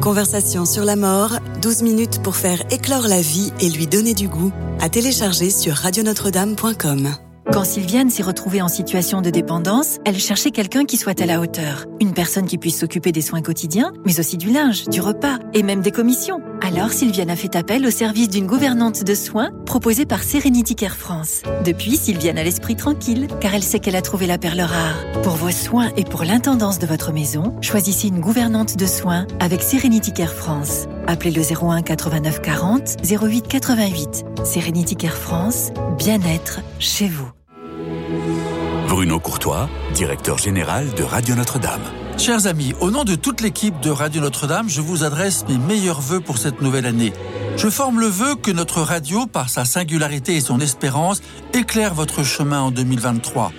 Conversation 0.00 0.64
sur 0.64 0.86
la 0.86 0.96
mort, 0.96 1.38
12 1.60 1.82
minutes 1.82 2.22
pour 2.22 2.36
faire 2.36 2.62
éclore 2.70 3.08
la 3.08 3.20
vie 3.20 3.52
et 3.60 3.68
lui 3.68 3.86
donner 3.86 4.14
du 4.14 4.26
goût. 4.26 4.52
À 4.80 4.88
télécharger 4.88 5.50
sur 5.50 5.74
radionotre-dame.com. 5.74 7.14
Quand 7.52 7.62
Sylviane 7.62 8.10
s'est 8.10 8.24
retrouvée 8.24 8.60
en 8.60 8.66
situation 8.66 9.22
de 9.22 9.30
dépendance, 9.30 9.98
elle 10.04 10.18
cherchait 10.18 10.50
quelqu'un 10.50 10.84
qui 10.84 10.96
soit 10.96 11.20
à 11.20 11.26
la 11.26 11.40
hauteur. 11.40 11.86
Une 12.00 12.12
personne 12.12 12.46
qui 12.46 12.58
puisse 12.58 12.80
s'occuper 12.80 13.12
des 13.12 13.20
soins 13.20 13.40
quotidiens, 13.40 13.92
mais 14.04 14.18
aussi 14.18 14.36
du 14.36 14.50
linge, 14.50 14.88
du 14.88 15.00
repas 15.00 15.38
et 15.54 15.62
même 15.62 15.80
des 15.80 15.92
commissions. 15.92 16.40
Alors 16.60 16.90
Sylviane 16.90 17.30
a 17.30 17.36
fait 17.36 17.54
appel 17.54 17.86
au 17.86 17.90
service 17.90 18.28
d'une 18.28 18.48
gouvernante 18.48 19.04
de 19.04 19.14
soins 19.14 19.50
proposée 19.64 20.06
par 20.06 20.24
Serenity 20.24 20.74
Care 20.74 20.96
France. 20.96 21.42
Depuis, 21.64 21.96
Sylviane 21.96 22.36
a 22.36 22.42
l'esprit 22.42 22.74
tranquille, 22.74 23.28
car 23.40 23.54
elle 23.54 23.62
sait 23.62 23.78
qu'elle 23.78 23.96
a 23.96 24.02
trouvé 24.02 24.26
la 24.26 24.38
perle 24.38 24.62
rare. 24.62 24.96
Pour 25.22 25.34
vos 25.34 25.52
soins 25.52 25.92
et 25.96 26.04
pour 26.04 26.24
l'intendance 26.24 26.80
de 26.80 26.86
votre 26.86 27.12
maison, 27.12 27.54
choisissez 27.60 28.08
une 28.08 28.20
gouvernante 28.20 28.76
de 28.76 28.86
soins 28.86 29.24
avec 29.38 29.62
Serenity 29.62 30.12
Care 30.12 30.34
France. 30.34 30.86
Appelez 31.06 31.30
le 31.30 31.42
01 31.42 31.82
89 31.82 32.42
40 32.42 32.96
08 33.08 33.46
88. 33.46 34.24
Serenity 34.44 34.96
Care 34.96 35.16
France, 35.16 35.70
bien-être 35.96 36.60
chez 36.80 37.06
vous. 37.06 37.35
Bruno 38.88 39.18
Courtois, 39.18 39.68
directeur 39.94 40.38
général 40.38 40.94
de 40.94 41.02
Radio 41.02 41.34
Notre-Dame. 41.34 41.82
Chers 42.18 42.46
amis, 42.46 42.72
au 42.80 42.92
nom 42.92 43.02
de 43.02 43.16
toute 43.16 43.40
l'équipe 43.40 43.80
de 43.80 43.90
Radio 43.90 44.20
Notre-Dame, 44.20 44.68
je 44.68 44.80
vous 44.80 45.02
adresse 45.02 45.44
mes 45.48 45.58
meilleurs 45.58 46.00
voeux 46.00 46.20
pour 46.20 46.38
cette 46.38 46.62
nouvelle 46.62 46.86
année. 46.86 47.12
Je 47.56 47.68
forme 47.68 47.98
le 47.98 48.06
vœu 48.06 48.36
que 48.36 48.50
notre 48.50 48.82
radio, 48.82 49.26
par 49.26 49.48
sa 49.48 49.64
singularité 49.64 50.36
et 50.36 50.40
son 50.40 50.60
espérance, 50.60 51.20
éclaire 51.52 51.94
votre 51.94 52.22
chemin 52.22 52.60
en 52.60 52.70
2023. 52.70 53.52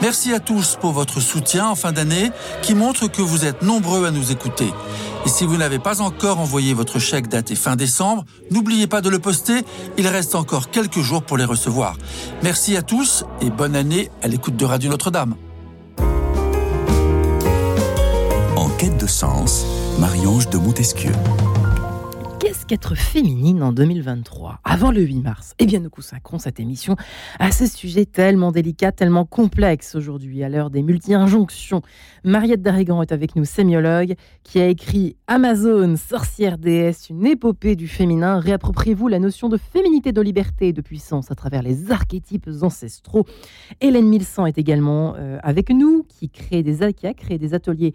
Merci 0.00 0.32
à 0.32 0.40
tous 0.40 0.78
pour 0.80 0.92
votre 0.92 1.20
soutien 1.20 1.68
en 1.68 1.74
fin 1.74 1.92
d'année 1.92 2.30
qui 2.62 2.74
montre 2.74 3.06
que 3.06 3.22
vous 3.22 3.44
êtes 3.44 3.62
nombreux 3.62 4.06
à 4.06 4.10
nous 4.10 4.32
écouter. 4.32 4.72
Et 5.26 5.28
si 5.28 5.44
vous 5.44 5.56
n'avez 5.56 5.78
pas 5.78 6.00
encore 6.00 6.40
envoyé 6.40 6.72
votre 6.74 6.98
chèque 6.98 7.28
daté 7.28 7.54
fin 7.54 7.76
décembre, 7.76 8.24
n'oubliez 8.50 8.86
pas 8.86 9.00
de 9.00 9.08
le 9.08 9.18
poster, 9.18 9.64
il 9.98 10.06
reste 10.06 10.34
encore 10.34 10.70
quelques 10.70 11.00
jours 11.00 11.22
pour 11.22 11.36
les 11.36 11.44
recevoir. 11.44 11.96
Merci 12.42 12.76
à 12.76 12.82
tous 12.82 13.24
et 13.40 13.50
bonne 13.50 13.76
année 13.76 14.10
à 14.22 14.28
l'écoute 14.28 14.56
de 14.56 14.64
Radio 14.64 14.90
Notre-Dame. 14.90 15.36
En 18.56 18.68
quête 18.78 18.96
de 18.96 19.06
sens, 19.06 19.64
Marie-Ange 19.98 20.48
de 20.48 20.58
Montesquieu. 20.58 21.12
Qu'être 22.70 22.94
féminine 22.94 23.64
en 23.64 23.72
2023 23.72 24.60
Avant 24.62 24.92
le 24.92 25.00
8 25.00 25.22
mars, 25.22 25.54
eh 25.58 25.66
bien 25.66 25.80
nous 25.80 25.90
consacrons 25.90 26.38
cette 26.38 26.60
émission 26.60 26.94
à 27.40 27.50
ce 27.50 27.66
sujet 27.66 28.06
tellement 28.06 28.52
délicat, 28.52 28.92
tellement 28.92 29.24
complexe 29.24 29.96
aujourd'hui, 29.96 30.44
à 30.44 30.48
l'heure 30.48 30.70
des 30.70 30.84
multi-injonctions. 30.84 31.82
Mariette 32.22 32.62
Darrigan 32.62 33.02
est 33.02 33.10
avec 33.10 33.34
nous, 33.34 33.44
sémiologue, 33.44 34.14
qui 34.44 34.60
a 34.60 34.68
écrit 34.68 35.16
Amazon, 35.26 35.96
sorcière 35.96 36.58
déesse, 36.58 37.10
une 37.10 37.26
épopée 37.26 37.74
du 37.74 37.88
féminin. 37.88 38.38
Réappropriez-vous 38.38 39.08
la 39.08 39.18
notion 39.18 39.48
de 39.48 39.56
féminité, 39.56 40.12
de 40.12 40.20
liberté 40.20 40.68
et 40.68 40.72
de 40.72 40.80
puissance 40.80 41.32
à 41.32 41.34
travers 41.34 41.62
les 41.62 41.90
archétypes 41.90 42.48
ancestraux. 42.62 43.26
Hélène 43.80 44.06
Milsan 44.06 44.46
est 44.46 44.58
également 44.58 45.16
euh, 45.16 45.40
avec 45.42 45.70
nous, 45.70 46.04
qui, 46.08 46.30
crée 46.30 46.62
des, 46.62 46.92
qui 46.92 47.08
a 47.08 47.14
créé 47.14 47.36
des 47.36 47.52
ateliers 47.52 47.94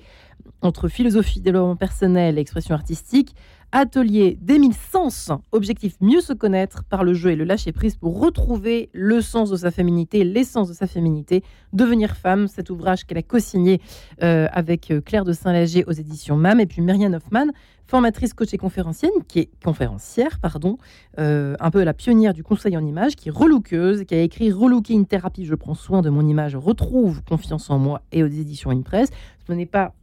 entre 0.62 0.88
philosophie, 0.88 1.40
développement 1.40 1.76
personnel 1.76 2.38
et 2.38 2.42
expression 2.42 2.76
artistique 2.76 3.36
Atelier 3.78 4.38
des 4.40 4.58
mille 4.58 4.74
sens, 4.74 5.34
objectif 5.52 5.98
mieux 6.00 6.22
se 6.22 6.32
connaître 6.32 6.86
par 6.86 7.04
le 7.04 7.14
jeu 7.14 7.32
et 7.32 7.36
le 7.36 7.44
lâcher 7.44 7.74
prise 7.74 7.98
pour 7.98 8.22
retrouver 8.22 8.90
le 8.94 9.20
sens 9.20 9.50
de 9.50 9.58
sa 9.58 9.70
féminité, 9.70 10.24
l'essence 10.24 10.70
de 10.70 10.74
sa 10.74 10.88
féminité, 10.88 11.44
devenir 11.74 12.16
femme, 12.16 12.48
cet 12.48 12.70
ouvrage 12.70 13.04
qu'elle 13.04 13.18
a 13.18 13.22
co-signé 13.22 13.82
euh, 14.24 14.48
avec 14.54 14.92
euh, 14.92 15.02
Claire 15.02 15.26
de 15.26 15.34
Saint-Lager 15.34 15.84
aux 15.88 15.92
éditions 15.92 16.38
MAM 16.38 16.62
et 16.62 16.68
puis 16.68 16.82
Myriam 16.82 17.14
Hoffman, 17.16 17.48
formatrice, 17.86 18.34
coach 18.34 18.54
et 18.54 18.58
conférencière, 18.58 19.12
qui 19.28 19.40
est 19.40 19.50
conférencière, 19.62 20.40
pardon, 20.40 20.78
euh, 21.20 21.58
un 21.60 21.70
peu 21.70 21.84
la 21.84 21.94
pionnière 21.94 22.34
du 22.34 22.44
conseil 22.44 22.78
en 22.78 22.86
image, 22.86 23.18
qui 23.18 23.28
est 23.28 23.34
relookeuse, 23.34 24.06
qui 24.06 24.16
a 24.16 24.22
écrit 24.22 24.54
Relooking 24.54 25.06
Thérapie, 25.06 25.44
je 25.44 25.54
prends 25.54 25.76
soin 25.76 26.02
de 26.02 26.10
mon 26.10 26.26
image, 26.26 26.56
retrouve 26.56 27.24
confiance 27.26 27.70
en 27.70 27.78
moi 27.78 28.02
et 28.14 28.24
aux 28.24 28.28
éditions 28.28 28.72
Impress. 28.72 29.10
Ce 29.46 29.52
n'est 29.52 29.66
pas 29.66 29.94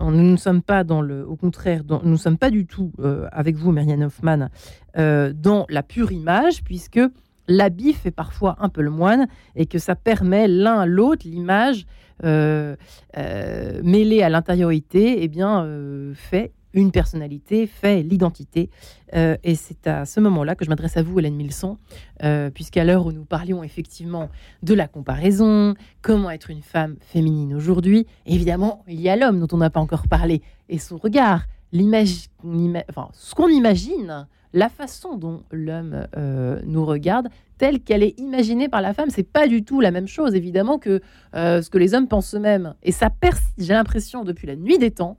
nous 0.00 0.30
ne 0.30 0.36
sommes 0.36 0.62
pas 0.62 0.84
dans 0.84 1.02
le, 1.02 1.26
au 1.26 1.36
contraire, 1.36 1.82
nous 1.88 2.10
ne 2.10 2.16
sommes 2.16 2.38
pas 2.38 2.50
du 2.50 2.66
tout 2.66 2.92
euh, 3.00 3.28
avec 3.32 3.56
vous, 3.56 3.72
Marianne 3.72 4.04
Hoffman, 4.04 4.48
euh, 4.96 5.32
dans 5.34 5.66
la 5.68 5.82
pure 5.82 6.12
image, 6.12 6.64
puisque 6.64 7.00
l'habit 7.48 7.92
fait 7.92 8.10
parfois 8.10 8.56
un 8.60 8.68
peu 8.68 8.80
le 8.80 8.90
moine 8.90 9.26
et 9.56 9.66
que 9.66 9.78
ça 9.78 9.94
permet 9.94 10.48
l'un 10.48 10.86
l'autre, 10.86 11.26
l'image 11.26 11.86
euh, 12.24 12.76
mêlée 13.14 14.22
à 14.22 14.28
l'intériorité, 14.28 15.22
eh 15.22 15.28
bien, 15.28 15.66
fait 16.14 16.52
une 16.72 16.92
personnalité, 16.92 17.66
fait 17.66 18.02
l'identité. 18.02 18.70
Euh, 19.14 19.36
et 19.42 19.54
c'est 19.54 19.86
à 19.86 20.04
ce 20.04 20.20
moment-là 20.20 20.54
que 20.54 20.64
je 20.64 20.70
m'adresse 20.70 20.96
à 20.96 21.02
vous, 21.02 21.18
Hélène 21.18 21.34
Milson, 21.34 21.78
euh, 22.22 22.50
puisqu'à 22.50 22.84
l'heure 22.84 23.06
où 23.06 23.12
nous 23.12 23.24
parlions 23.24 23.62
effectivement 23.62 24.28
de 24.62 24.74
la 24.74 24.86
comparaison, 24.86 25.74
comment 26.02 26.30
être 26.30 26.50
une 26.50 26.62
femme 26.62 26.96
féminine 27.00 27.54
aujourd'hui, 27.54 28.06
évidemment, 28.26 28.84
il 28.88 29.00
y 29.00 29.08
a 29.08 29.16
l'homme 29.16 29.40
dont 29.40 29.48
on 29.52 29.58
n'a 29.58 29.70
pas 29.70 29.80
encore 29.80 30.06
parlé, 30.08 30.42
et 30.68 30.78
son 30.78 30.96
regard, 30.96 31.46
enfin, 31.72 33.08
ce 33.12 33.34
qu'on 33.34 33.48
imagine, 33.48 34.26
la 34.52 34.68
façon 34.68 35.16
dont 35.16 35.42
l'homme 35.52 36.06
euh, 36.16 36.60
nous 36.64 36.84
regarde, 36.84 37.28
telle 37.58 37.80
qu'elle 37.80 38.02
est 38.02 38.18
imaginée 38.18 38.68
par 38.68 38.80
la 38.80 38.94
femme, 38.94 39.10
c'est 39.10 39.22
pas 39.22 39.46
du 39.46 39.64
tout 39.64 39.80
la 39.80 39.90
même 39.90 40.08
chose, 40.08 40.34
évidemment, 40.34 40.78
que 40.78 41.00
ce 41.34 41.68
que 41.68 41.78
les 41.78 41.94
hommes 41.94 42.08
pensent 42.08 42.34
eux-mêmes. 42.34 42.74
Et 42.82 42.90
ça 42.90 43.10
persiste, 43.10 43.54
j'ai 43.58 43.74
l'impression, 43.74 44.24
depuis 44.24 44.46
la 44.46 44.56
nuit 44.56 44.78
des 44.78 44.90
temps, 44.90 45.18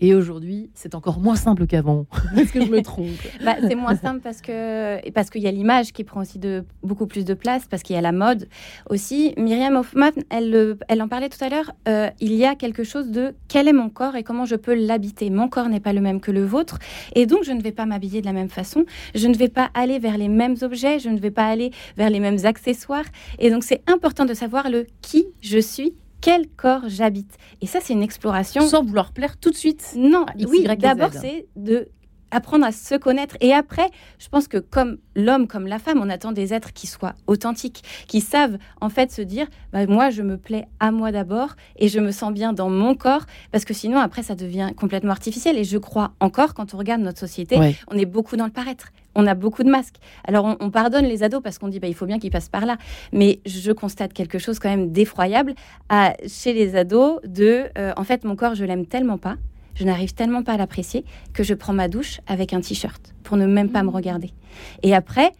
et 0.00 0.14
aujourd'hui, 0.14 0.70
c'est 0.74 0.94
encore 0.94 1.20
moins 1.20 1.36
simple 1.36 1.66
qu'avant. 1.66 2.06
Est-ce 2.36 2.52
que 2.52 2.64
je 2.64 2.70
me 2.70 2.82
trompe? 2.82 3.08
Bah, 3.44 3.56
C'est 3.60 3.74
moins 3.74 3.96
simple 3.96 4.20
parce 4.20 4.40
que 4.40 5.08
parce 5.10 5.30
qu'il 5.30 5.42
y 5.42 5.46
a 5.46 5.50
l'image 5.50 5.92
qui 5.92 6.04
prend 6.04 6.20
aussi 6.20 6.38
de 6.38 6.64
beaucoup 6.82 7.06
plus 7.06 7.24
de 7.24 7.34
place, 7.34 7.66
parce 7.70 7.82
qu'il 7.82 7.94
y 7.94 7.98
a 7.98 8.02
la 8.02 8.12
mode 8.12 8.48
aussi. 8.90 9.34
Myriam 9.36 9.76
Hoffman, 9.76 10.10
elle, 10.30 10.76
elle 10.88 11.02
en 11.02 11.08
parlait 11.08 11.28
tout 11.28 11.42
à 11.42 11.48
l'heure. 11.48 11.72
Euh, 11.88 12.10
il 12.20 12.34
y 12.34 12.44
a 12.44 12.54
quelque 12.54 12.84
chose 12.84 13.10
de 13.10 13.34
quel 13.48 13.68
est 13.68 13.72
mon 13.72 13.88
corps 13.88 14.16
et 14.16 14.24
comment 14.24 14.44
je 14.44 14.56
peux 14.56 14.74
l'habiter? 14.74 15.30
Mon 15.30 15.48
corps 15.48 15.68
n'est 15.68 15.80
pas 15.80 15.92
le 15.92 16.00
même 16.00 16.20
que 16.20 16.30
le 16.30 16.44
vôtre, 16.44 16.78
et 17.14 17.26
donc 17.26 17.44
je 17.44 17.52
ne 17.52 17.62
vais 17.62 17.72
pas 17.72 17.86
m'habiller 17.86 18.20
de 18.20 18.26
la 18.26 18.32
même 18.32 18.50
façon. 18.50 18.84
Je 19.14 19.28
ne 19.28 19.34
vais 19.36 19.48
pas 19.48 19.70
aller 19.74 19.98
vers 19.98 20.18
les 20.18 20.28
mêmes 20.28 20.56
objets. 20.62 20.98
Je 20.98 21.08
ne 21.08 21.18
vais 21.18 21.30
pas 21.30 21.46
aller 21.46 21.70
vers 21.96 22.10
les 22.10 22.20
mêmes 22.20 22.38
accessoires. 22.44 23.04
Et 23.38 23.50
donc 23.50 23.64
c'est 23.64 23.82
important 23.88 24.24
de 24.24 24.34
savoir 24.34 24.70
le 24.70 24.86
qui 25.02 25.26
je 25.40 25.58
suis 25.58 25.94
quel 26.24 26.48
corps 26.48 26.88
j'habite. 26.88 27.36
Et 27.60 27.66
ça, 27.66 27.80
c'est 27.82 27.92
une 27.92 28.02
exploration. 28.02 28.62
Sans 28.66 28.82
vouloir 28.82 29.12
plaire 29.12 29.36
tout 29.36 29.50
de 29.50 29.56
suite. 29.56 29.92
Non, 29.94 30.24
oui, 30.48 30.66
d'abord, 30.78 31.10
c'est 31.12 31.46
de 31.54 31.90
apprendre 32.30 32.64
à 32.64 32.72
se 32.72 32.94
connaître. 32.94 33.36
Et 33.42 33.52
après, 33.52 33.90
je 34.18 34.28
pense 34.30 34.48
que 34.48 34.56
comme 34.56 34.96
l'homme, 35.14 35.46
comme 35.46 35.66
la 35.66 35.78
femme, 35.78 36.00
on 36.02 36.08
attend 36.08 36.32
des 36.32 36.54
êtres 36.54 36.72
qui 36.72 36.86
soient 36.86 37.14
authentiques, 37.26 37.84
qui 38.08 38.22
savent 38.22 38.56
en 38.80 38.88
fait 38.88 39.12
se 39.12 39.20
dire, 39.20 39.48
bah, 39.72 39.86
moi, 39.86 40.08
je 40.08 40.22
me 40.22 40.38
plais 40.38 40.66
à 40.80 40.90
moi 40.90 41.12
d'abord 41.12 41.56
et 41.76 41.88
je 41.88 42.00
me 42.00 42.10
sens 42.10 42.32
bien 42.32 42.54
dans 42.54 42.70
mon 42.70 42.94
corps, 42.94 43.26
parce 43.52 43.66
que 43.66 43.74
sinon, 43.74 43.98
après, 43.98 44.22
ça 44.22 44.34
devient 44.34 44.70
complètement 44.74 45.12
artificiel. 45.12 45.58
Et 45.58 45.64
je 45.64 45.76
crois 45.76 46.14
encore, 46.20 46.54
quand 46.54 46.72
on 46.72 46.78
regarde 46.78 47.02
notre 47.02 47.20
société, 47.20 47.58
on 47.88 47.98
est 47.98 48.06
beaucoup 48.06 48.36
dans 48.36 48.46
le 48.46 48.50
paraître 48.50 48.88
on 49.14 49.26
a 49.26 49.34
beaucoup 49.34 49.62
de 49.62 49.70
masques. 49.70 49.96
Alors 50.24 50.56
on, 50.60 50.70
pardonne 50.70 51.04
les 51.04 51.22
ados 51.22 51.42
parce 51.42 51.58
qu'on 51.58 51.68
dit 51.68 51.80
bah, 51.80 51.88
il 51.88 51.94
faut 51.94 52.06
bien 52.06 52.18
qu'ils 52.18 52.30
passent 52.30 52.48
par 52.48 52.66
là. 52.66 52.76
Mais 53.12 53.40
je 53.46 53.72
constate 53.72 54.12
quelque 54.12 54.38
chose 54.38 54.58
quand 54.58 54.68
même 54.68 54.92
d'effroyable 54.92 55.54
chez 56.26 56.52
les 56.52 56.76
ados 56.76 57.20
de 57.24 57.66
euh, 57.78 57.92
en 57.96 58.04
fait 58.04 58.24
mon 58.24 58.36
corps 58.36 58.54
je 58.54 58.64
l'aime 58.64 58.86
tellement 58.86 59.18
pas, 59.18 59.36
je 59.74 59.84
n'arrive 59.84 60.14
tellement 60.14 60.42
pas 60.42 60.52
à 60.52 60.56
l'apprécier 60.56 61.04
que 61.32 61.42
je 61.42 61.54
prends 61.54 61.72
ma 61.72 61.88
douche 61.88 62.20
avec 62.26 62.52
un 62.52 62.60
t-shirt 62.60 63.14
pour 63.22 63.36
ne 63.36 63.46
même 63.46 63.70
pas 63.70 63.82
me 63.82 63.88
mmh. 63.88 63.94
regarder. 63.94 64.30
Et 64.82 64.94
après, 64.94 65.32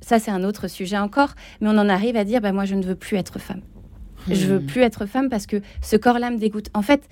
ça 0.00 0.18
c'est 0.18 0.30
un 0.30 0.44
autre 0.44 0.68
sujet 0.68 0.98
encore, 0.98 1.34
mais 1.60 1.68
on 1.68 1.78
en 1.78 1.88
arrive 1.88 2.16
à 2.16 2.24
dire 2.24 2.40
bah, 2.40 2.52
moi 2.52 2.64
je 2.64 2.74
ne 2.74 2.82
veux 2.82 2.96
plus 2.96 3.16
être 3.16 3.38
femme. 3.38 3.62
Je 4.28 4.46
veux 4.46 4.58
mmh. 4.58 4.66
plus 4.66 4.82
être 4.82 5.06
femme 5.06 5.30
parce 5.30 5.46
que 5.46 5.62
ce 5.80 5.96
corps-là 5.96 6.30
me 6.30 6.36
dégoûte. 6.36 6.68
En 6.74 6.82
fait, 6.82 7.08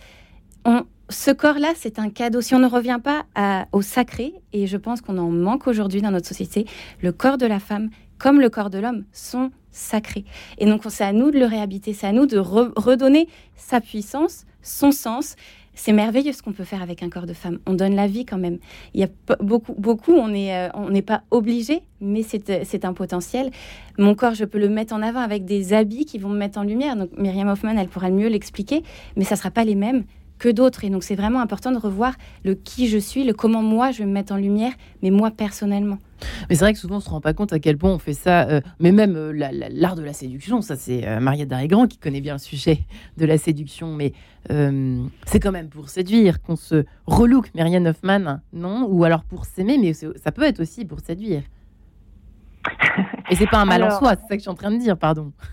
on, 0.67 0.85
ce 1.11 1.31
corps-là, 1.31 1.73
c'est 1.77 1.99
un 1.99 2.11
cadeau. 2.11 2.41
Si 2.41 2.55
on 2.55 2.59
ne 2.59 2.67
revient 2.67 3.01
pas 3.03 3.25
au 3.73 3.83
sacré, 3.83 4.35
et 4.53 4.67
je 4.67 4.77
pense 4.77 5.01
qu'on 5.01 5.19
en 5.19 5.31
manque 5.31 5.67
aujourd'hui 5.67 6.03
dans 6.03 6.11
notre 6.11 6.27
société, 6.27 6.67
le 7.01 7.13
corps 7.13 7.39
de 7.39 7.47
la 7.47 7.61
femme, 7.61 7.91
comme 8.19 8.41
le 8.41 8.51
corps 8.51 8.71
de 8.71 8.79
l'homme, 8.79 9.05
sont 9.13 9.51
sacrés. 9.71 10.25
Et 10.59 10.67
donc, 10.67 10.83
c'est 10.89 11.05
à 11.05 11.13
nous 11.13 11.31
de 11.31 11.39
le 11.39 11.47
réhabiter, 11.47 11.93
c'est 11.93 12.07
à 12.07 12.13
nous 12.13 12.27
de 12.27 12.39
redonner 12.39 13.29
sa 13.57 13.81
puissance, 13.81 14.45
son 14.63 14.91
sens. 14.93 15.37
C'est 15.75 15.93
merveilleux 15.93 16.33
ce 16.33 16.43
qu'on 16.43 16.53
peut 16.53 16.65
faire 16.65 16.83
avec 16.83 17.05
un 17.05 17.09
corps 17.09 17.27
de 17.27 17.33
femme. 17.33 17.61
On 17.65 17.75
donne 17.75 17.95
la 17.95 18.09
vie 18.09 18.27
quand 18.27 18.37
même. 18.37 18.59
Il 18.95 19.01
y 19.01 19.05
a 19.05 19.09
beaucoup, 19.39 19.75
beaucoup. 19.79 20.13
On 20.13 20.27
n'est 20.27 20.69
on 20.75 20.91
n'est 20.91 21.03
pas 21.03 21.23
obligé, 21.31 21.83
mais 22.01 22.25
c'est 22.25 22.85
un 22.85 22.93
potentiel. 22.93 23.53
Mon 23.97 24.17
corps, 24.17 24.35
je 24.35 24.45
peux 24.45 24.59
le 24.59 24.69
mettre 24.69 24.93
en 24.93 25.03
avant 25.03 25.21
avec 25.21 25.45
des 25.45 25.73
habits 25.73 26.05
qui 26.05 26.19
vont 26.19 26.31
me 26.31 26.37
mettre 26.37 26.59
en 26.59 26.65
lumière. 26.65 26.97
Donc 26.97 27.11
Myriam 27.17 27.47
Hoffman, 27.47 27.77
elle 27.79 27.87
pourra 27.87 28.11
mieux 28.11 28.27
l'expliquer, 28.27 28.83
mais 29.15 29.23
ça 29.23 29.37
sera 29.37 29.53
pas 29.53 29.63
les 29.63 29.77
mêmes 29.77 30.03
que 30.39 30.49
d'autres. 30.49 30.85
Et 30.85 30.91
donc, 30.91 31.03
c'est 31.03 31.17
vraiment 31.17 31.41
important 31.41 31.73
de 31.73 31.79
revoir 31.79 32.15
le 32.45 32.55
qui 32.55 32.89
je 32.89 32.99
suis, 32.99 33.25
le 33.25 33.33
comment 33.33 33.63
moi 33.63 33.91
je 33.91 33.99
vais 33.99 34.07
me 34.07 34.13
mettre 34.13 34.33
en 34.33 34.37
lumière, 34.37 34.73
mais 35.03 35.11
moi 35.11 35.31
personnellement. 35.31 35.99
Mais 36.49 36.57
c'est 36.57 36.65
vrai 36.65 36.73
que 36.73 36.79
souvent 36.79 36.97
on 36.97 37.01
se 37.01 37.11
rend 37.11 37.21
pas 37.21 37.33
compte 37.33 37.53
à 37.53 37.59
quel 37.59 37.79
point 37.79 37.93
on 37.93 37.99
fait 37.99 38.13
ça, 38.13 38.49
euh, 38.49 38.61
mais 38.81 38.93
même 38.93 39.17
euh, 39.17 39.33
l'art 39.71 39.95
de 39.95 40.03
la 40.03 40.13
séduction, 40.13 40.61
ça 40.63 40.77
c'est 40.77 41.07
euh, 41.07 41.21
Mariette 41.21 41.49
Darrigrand 41.49 41.87
qui 41.87 41.99
connaît 41.99 42.21
bien 42.21 42.35
le 42.35 42.39
sujet 42.41 42.81
de 43.17 43.27
la 43.27 43.39
séduction, 43.39 43.95
mais 43.95 44.13
c'est 45.27 45.41
quand 45.41 45.53
même 45.53 45.69
pour 45.69 45.91
séduire 45.91 46.41
qu'on 46.41 46.57
se 46.57 46.87
relook, 47.07 47.51
Marianne 47.55 47.87
Hoffman, 47.87 48.41
non? 48.55 48.87
Ou 48.89 49.05
alors 49.05 49.23
pour 49.23 49.45
s'aimer, 49.45 49.77
mais 49.77 49.93
ça 49.93 50.33
peut 50.33 50.43
être 50.43 50.61
aussi 50.61 50.87
pour 50.87 51.01
séduire. 51.01 51.43
Et 53.31 53.37
c'est 53.37 53.47
pas 53.47 53.59
un 53.59 53.67
mal 53.67 53.85
en 53.85 53.91
soi, 53.99 54.15
c'est 54.15 54.23
ça 54.23 54.29
que 54.29 54.37
je 54.37 54.41
suis 54.41 54.49
en 54.49 54.55
train 54.55 54.71
de 54.71 54.79
dire, 54.79 54.97
pardon. 54.97 55.33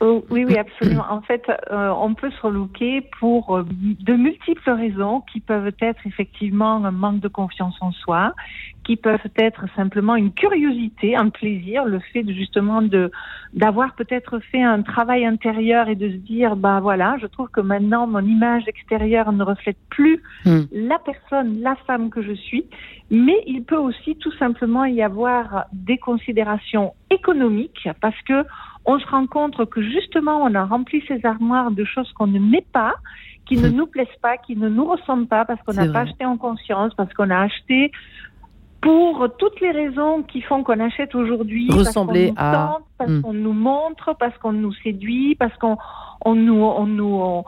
Oh, 0.00 0.24
oui, 0.30 0.44
oui, 0.44 0.56
absolument. 0.56 1.04
En 1.08 1.20
fait, 1.22 1.50
euh, 1.70 1.92
on 1.98 2.14
peut 2.14 2.30
se 2.30 2.40
relooker 2.40 3.08
pour 3.18 3.56
euh, 3.56 3.64
de 3.80 4.14
multiples 4.14 4.70
raisons 4.70 5.22
qui 5.32 5.40
peuvent 5.40 5.72
être 5.80 6.06
effectivement 6.06 6.84
un 6.84 6.90
manque 6.90 7.20
de 7.20 7.28
confiance 7.28 7.76
en 7.80 7.90
soi, 7.92 8.34
qui 8.84 8.96
peuvent 8.96 9.18
être 9.36 9.64
simplement 9.74 10.14
une 10.14 10.32
curiosité, 10.32 11.16
un 11.16 11.30
plaisir, 11.30 11.84
le 11.84 12.00
fait 12.12 12.22
de 12.22 12.32
justement 12.32 12.82
de 12.82 13.10
d'avoir 13.54 13.94
peut-être 13.94 14.40
fait 14.40 14.62
un 14.62 14.82
travail 14.82 15.24
intérieur 15.24 15.88
et 15.88 15.94
de 15.94 16.10
se 16.10 16.16
dire 16.16 16.56
bah 16.56 16.80
voilà, 16.80 17.16
je 17.20 17.26
trouve 17.26 17.48
que 17.48 17.60
maintenant 17.60 18.06
mon 18.06 18.20
image 18.20 18.64
extérieure 18.66 19.32
ne 19.32 19.42
reflète 19.42 19.78
plus 19.90 20.20
hmm. 20.44 20.62
la 20.72 20.98
personne, 20.98 21.60
la 21.60 21.76
femme 21.86 22.10
que 22.10 22.20
je 22.20 22.32
suis, 22.32 22.66
mais 23.10 23.42
il 23.46 23.62
peut 23.64 23.76
aussi 23.76 24.16
tout 24.16 24.32
simplement 24.32 24.84
y 24.84 25.02
avoir 25.02 25.66
des 25.72 25.98
considérations 25.98 26.94
économiques 27.10 27.88
parce 28.00 28.20
que 28.22 28.44
on 28.86 28.98
se 28.98 29.06
rend 29.06 29.26
compte 29.26 29.64
que 29.70 29.82
justement, 29.82 30.42
on 30.42 30.54
a 30.54 30.64
rempli 30.64 31.02
ces 31.08 31.24
armoires 31.24 31.70
de 31.70 31.84
choses 31.84 32.12
qu'on 32.12 32.26
ne 32.26 32.38
met 32.38 32.64
pas, 32.72 32.94
qui 33.46 33.56
ne 33.56 33.68
nous 33.68 33.86
plaisent 33.86 34.06
pas, 34.22 34.36
qui 34.36 34.56
ne 34.56 34.68
nous 34.68 34.84
ressemblent 34.84 35.26
pas, 35.26 35.44
parce 35.44 35.60
qu'on 35.62 35.74
n'a 35.74 35.90
pas 35.90 36.00
acheté 36.00 36.24
en 36.24 36.36
conscience, 36.36 36.94
parce 36.94 37.12
qu'on 37.14 37.30
a 37.30 37.40
acheté 37.40 37.92
pour 38.80 39.26
toutes 39.38 39.60
les 39.62 39.70
raisons 39.70 40.22
qui 40.22 40.42
font 40.42 40.62
qu'on 40.62 40.78
achète 40.78 41.14
aujourd'hui. 41.14 41.70
Ressembler 41.70 42.32
parce 42.36 42.54
à. 42.54 42.66
Tente, 42.68 42.84
parce 42.98 43.10
hmm. 43.10 43.22
qu'on 43.22 43.32
nous 43.32 43.52
montre, 43.54 44.14
parce 44.18 44.36
qu'on 44.38 44.52
nous 44.52 44.74
séduit, 44.74 45.34
parce 45.36 45.56
qu'on 45.56 45.78
on 46.24 46.34
nous. 46.34 46.62
On 46.62 46.86
nous 46.86 47.44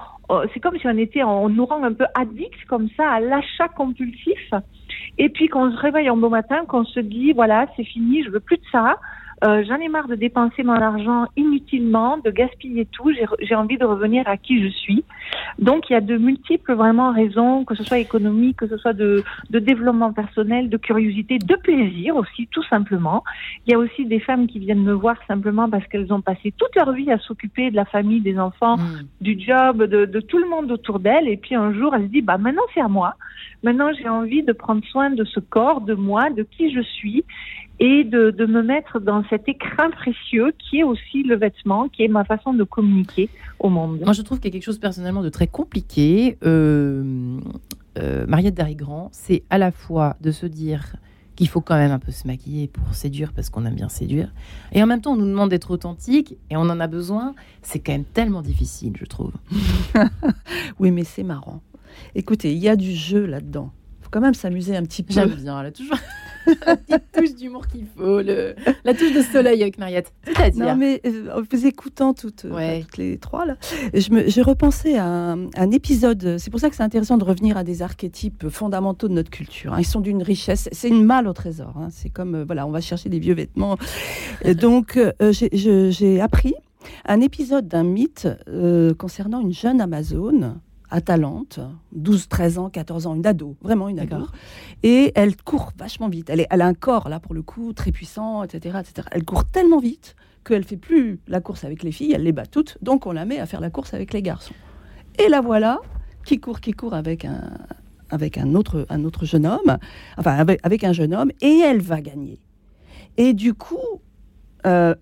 c'est 0.52 0.60
comme 0.60 0.78
si 0.78 0.86
on 0.86 0.96
était, 0.96 1.22
on 1.22 1.48
nous 1.48 1.66
rend 1.66 1.82
un 1.84 1.92
peu 1.92 2.06
addict 2.14 2.64
comme 2.68 2.88
ça 2.96 3.08
à 3.08 3.20
l'achat 3.20 3.68
compulsif. 3.68 4.52
Et 5.18 5.28
puis 5.28 5.48
qu'on 5.48 5.70
se 5.70 5.76
réveille 5.76 6.08
un 6.08 6.16
beau 6.16 6.28
matin, 6.28 6.64
qu'on 6.66 6.84
se 6.84 7.00
dit, 7.00 7.32
voilà, 7.32 7.66
c'est 7.76 7.84
fini, 7.84 8.24
je 8.24 8.30
veux 8.30 8.40
plus 8.40 8.56
de 8.56 8.64
ça. 8.72 8.96
Euh, 9.44 9.62
j'en 9.68 9.76
ai 9.76 9.88
marre 9.88 10.08
de 10.08 10.14
dépenser 10.14 10.62
mon 10.62 10.72
argent 10.72 11.26
inutilement, 11.36 12.16
de 12.18 12.30
gaspiller 12.30 12.86
tout. 12.86 13.12
J'ai 13.40 13.54
envie 13.54 13.76
de 13.76 13.84
revenir 13.84 14.26
à 14.26 14.36
qui 14.36 14.62
je 14.62 14.68
suis. 14.68 15.04
Donc 15.58 15.90
il 15.90 15.92
y 15.92 15.96
a 15.96 16.00
de 16.00 16.16
multiples 16.16 16.74
vraiment 16.74 17.12
raisons, 17.12 17.64
que 17.64 17.74
ce 17.74 17.84
soit 17.84 17.98
économique, 17.98 18.56
que 18.56 18.66
ce 18.66 18.78
soit 18.78 18.94
de, 18.94 19.24
de 19.50 19.58
développement 19.58 20.12
personnel, 20.12 20.70
de 20.70 20.76
curiosité, 20.78 21.38
de 21.38 21.54
plaisir 21.56 22.16
aussi, 22.16 22.48
tout 22.50 22.62
simplement. 22.64 23.24
Il 23.66 23.72
y 23.72 23.74
a 23.74 23.78
aussi 23.78 24.06
des 24.06 24.20
femmes 24.20 24.46
qui 24.46 24.58
viennent 24.58 24.82
me 24.82 24.92
voir 24.92 25.16
simplement 25.28 25.68
parce 25.68 25.86
qu'elles 25.88 26.12
ont 26.12 26.22
passé 26.22 26.54
toute 26.56 26.74
leur 26.74 26.92
vie 26.92 27.10
à 27.10 27.18
s'occuper 27.18 27.70
de 27.70 27.76
la 27.76 27.84
famille, 27.84 28.20
des 28.20 28.38
enfants, 28.38 28.78
mmh. 28.78 29.02
du 29.20 29.38
job, 29.38 29.82
de, 29.82 30.06
de, 30.06 30.20
tout 30.20 30.38
le 30.38 30.48
monde 30.48 30.70
autour 30.70 30.98
d'elles. 30.98 31.28
Et 31.28 31.36
puis 31.36 31.54
un 31.54 31.74
jour, 31.74 31.94
elles 31.94 32.06
se 32.06 32.12
disent, 32.12 32.24
bah 32.24 32.38
maintenant 32.38 32.62
c'est 32.72 32.80
à 32.80 32.88
moi. 32.88 33.14
Maintenant 33.62 33.90
j'ai 33.98 34.08
envie 34.08 34.42
de 34.42 34.52
prendre 34.52 34.84
soin 34.86 35.10
de 35.10 35.24
ce 35.24 35.40
corps, 35.40 35.82
de 35.82 35.94
moi, 35.94 36.30
de 36.30 36.42
qui 36.42 36.72
je 36.72 36.80
suis 36.80 37.24
et 37.78 38.04
de, 38.04 38.30
de, 38.30 38.46
me 38.46 38.62
mettre 38.62 39.00
dans 39.00 39.22
cet 39.28 39.48
écrin 39.48 39.90
précieux 39.90 40.52
qui 40.58 40.78
est 40.78 40.82
aussi 40.82 41.22
le 41.22 41.36
vêtement, 41.36 41.88
qui 41.88 42.04
est 42.04 42.08
ma 42.08 42.24
façon 42.24 42.54
de 42.54 42.64
communiquer 42.64 43.28
au 43.58 43.68
monde. 43.68 44.00
Moi, 44.02 44.12
je 44.12 44.22
trouve 44.22 44.38
qu'il 44.38 44.46
y 44.46 44.52
a 44.52 44.54
quelque 44.54 44.64
chose 44.64 44.78
personnellement 44.78 45.22
de 45.22 45.28
très 45.28 45.46
compliqué. 45.46 46.38
Euh, 46.44 47.38
euh, 47.98 48.26
Mariette 48.26 48.54
Darigrand, 48.54 49.08
c'est 49.12 49.42
à 49.50 49.58
la 49.58 49.70
fois 49.70 50.16
de 50.20 50.30
se 50.30 50.46
dire 50.46 50.96
qu'il 51.34 51.48
faut 51.48 51.60
quand 51.60 51.76
même 51.76 51.90
un 51.90 51.98
peu 51.98 52.12
se 52.12 52.26
maquiller 52.26 52.66
pour 52.66 52.94
séduire 52.94 53.32
parce 53.34 53.50
qu'on 53.50 53.66
aime 53.66 53.74
bien 53.74 53.90
séduire. 53.90 54.32
Et 54.72 54.82
en 54.82 54.86
même 54.86 55.02
temps, 55.02 55.12
on 55.12 55.16
nous 55.16 55.26
demande 55.26 55.50
d'être 55.50 55.70
authentique 55.70 56.36
et 56.50 56.56
on 56.56 56.62
en 56.62 56.80
a 56.80 56.86
besoin. 56.86 57.34
C'est 57.60 57.78
quand 57.78 57.92
même 57.92 58.04
tellement 58.04 58.40
difficile, 58.40 58.94
je 58.98 59.04
trouve. 59.04 59.32
oui, 60.78 60.90
mais 60.90 61.04
c'est 61.04 61.24
marrant. 61.24 61.60
Écoutez, 62.14 62.52
il 62.52 62.58
y 62.58 62.68
a 62.68 62.76
du 62.76 62.92
jeu 62.92 63.26
là-dedans 63.26 63.70
faut 64.06 64.10
quand 64.12 64.20
même 64.20 64.34
s'amuser 64.34 64.76
un 64.76 64.84
petit 64.84 65.02
peu. 65.02 65.12
J'aime 65.12 65.34
bien, 65.34 65.60
elle 65.60 65.66
a 65.66 65.72
toujours 65.72 65.96
la 66.64 66.76
petite 66.76 67.12
touche 67.12 67.34
d'humour 67.34 67.66
qu'il 67.66 67.86
faut, 67.86 68.22
le... 68.22 68.54
la 68.84 68.94
touche 68.94 69.12
de 69.12 69.20
soleil 69.20 69.60
avec 69.62 69.78
Mariette. 69.78 70.12
C'est-à-dire. 70.24 70.64
Non, 70.64 70.76
mais 70.76 71.00
euh, 71.04 71.36
en 71.36 71.42
vous 71.42 71.66
écoutant 71.66 72.14
toutes, 72.14 72.44
euh, 72.44 72.80
toutes 72.82 72.98
les 72.98 73.18
trois, 73.18 73.46
là, 73.46 73.56
j'ai 73.92 74.42
repensé 74.42 74.96
à 74.96 75.06
un, 75.32 75.70
épisode. 75.72 76.36
C'est 76.38 76.50
pour 76.50 76.60
ça 76.60 76.70
que 76.70 76.76
c'est 76.76 76.84
intéressant 76.84 77.18
de 77.18 77.24
revenir 77.24 77.56
à 77.56 77.64
des 77.64 77.82
archétypes 77.82 78.48
fondamentaux 78.48 79.08
de 79.08 79.12
notre 79.12 79.30
culture. 79.30 79.74
Hein. 79.74 79.78
Ils 79.80 79.86
sont 79.86 80.00
d'une 80.00 80.22
richesse. 80.22 80.68
C'est 80.70 80.88
une 80.88 81.04
malle 81.04 81.26
au 81.26 81.32
trésor. 81.32 81.74
Hein. 81.76 81.88
C'est 81.90 82.10
comme, 82.10 82.36
euh, 82.36 82.44
voilà, 82.44 82.64
on 82.64 82.70
va 82.70 82.80
chercher 82.80 83.08
des 83.08 83.18
vieux 83.18 83.34
vêtements. 83.34 83.76
donc, 84.54 85.00
j'ai 85.32 86.20
appris 86.20 86.54
un 87.06 87.20
épisode 87.20 87.66
d'un 87.66 87.82
mythe 87.82 88.28
concernant 88.96 89.40
une 89.40 89.52
jeune 89.52 89.80
Amazone 89.80 90.60
Atalante, 90.90 91.60
12, 91.92 92.28
13 92.28 92.58
ans, 92.58 92.70
14 92.70 93.06
ans, 93.06 93.14
une 93.14 93.26
ado, 93.26 93.56
vraiment 93.62 93.88
une 93.88 93.98
ado. 93.98 94.26
Et 94.82 95.12
elle 95.14 95.36
court 95.36 95.72
vachement 95.76 96.08
vite. 96.08 96.30
Elle, 96.30 96.40
est, 96.40 96.46
elle 96.50 96.62
a 96.62 96.66
un 96.66 96.74
corps, 96.74 97.08
là, 97.08 97.20
pour 97.20 97.34
le 97.34 97.42
coup, 97.42 97.72
très 97.72 97.92
puissant, 97.92 98.42
etc. 98.42 98.78
etc. 98.80 99.08
Elle 99.10 99.24
court 99.24 99.44
tellement 99.44 99.80
vite 99.80 100.16
qu'elle 100.44 100.64
fait 100.64 100.76
plus 100.76 101.18
la 101.26 101.40
course 101.40 101.64
avec 101.64 101.82
les 101.82 101.92
filles, 101.92 102.12
elle 102.12 102.22
les 102.22 102.32
bat 102.32 102.46
toutes, 102.46 102.78
donc 102.80 103.06
on 103.06 103.12
la 103.12 103.24
met 103.24 103.38
à 103.38 103.46
faire 103.46 103.60
la 103.60 103.70
course 103.70 103.94
avec 103.94 104.12
les 104.12 104.22
garçons. 104.22 104.54
Et 105.18 105.28
la 105.28 105.40
voilà, 105.40 105.80
qui 106.24 106.38
court, 106.38 106.60
qui 106.60 106.72
court 106.72 106.94
avec 106.94 107.24
un, 107.24 107.50
avec 108.10 108.38
un, 108.38 108.54
autre, 108.54 108.86
un 108.88 109.04
autre 109.04 109.24
jeune 109.24 109.46
homme, 109.46 109.78
enfin, 110.16 110.36
avec, 110.62 110.84
un 110.84 110.92
jeune 110.92 111.14
homme, 111.14 111.32
et 111.40 111.58
elle 111.58 111.80
va 111.80 112.00
gagner. 112.00 112.38
Et 113.16 113.34
du 113.34 113.54
coup, 113.54 114.00
euh, 114.66 114.94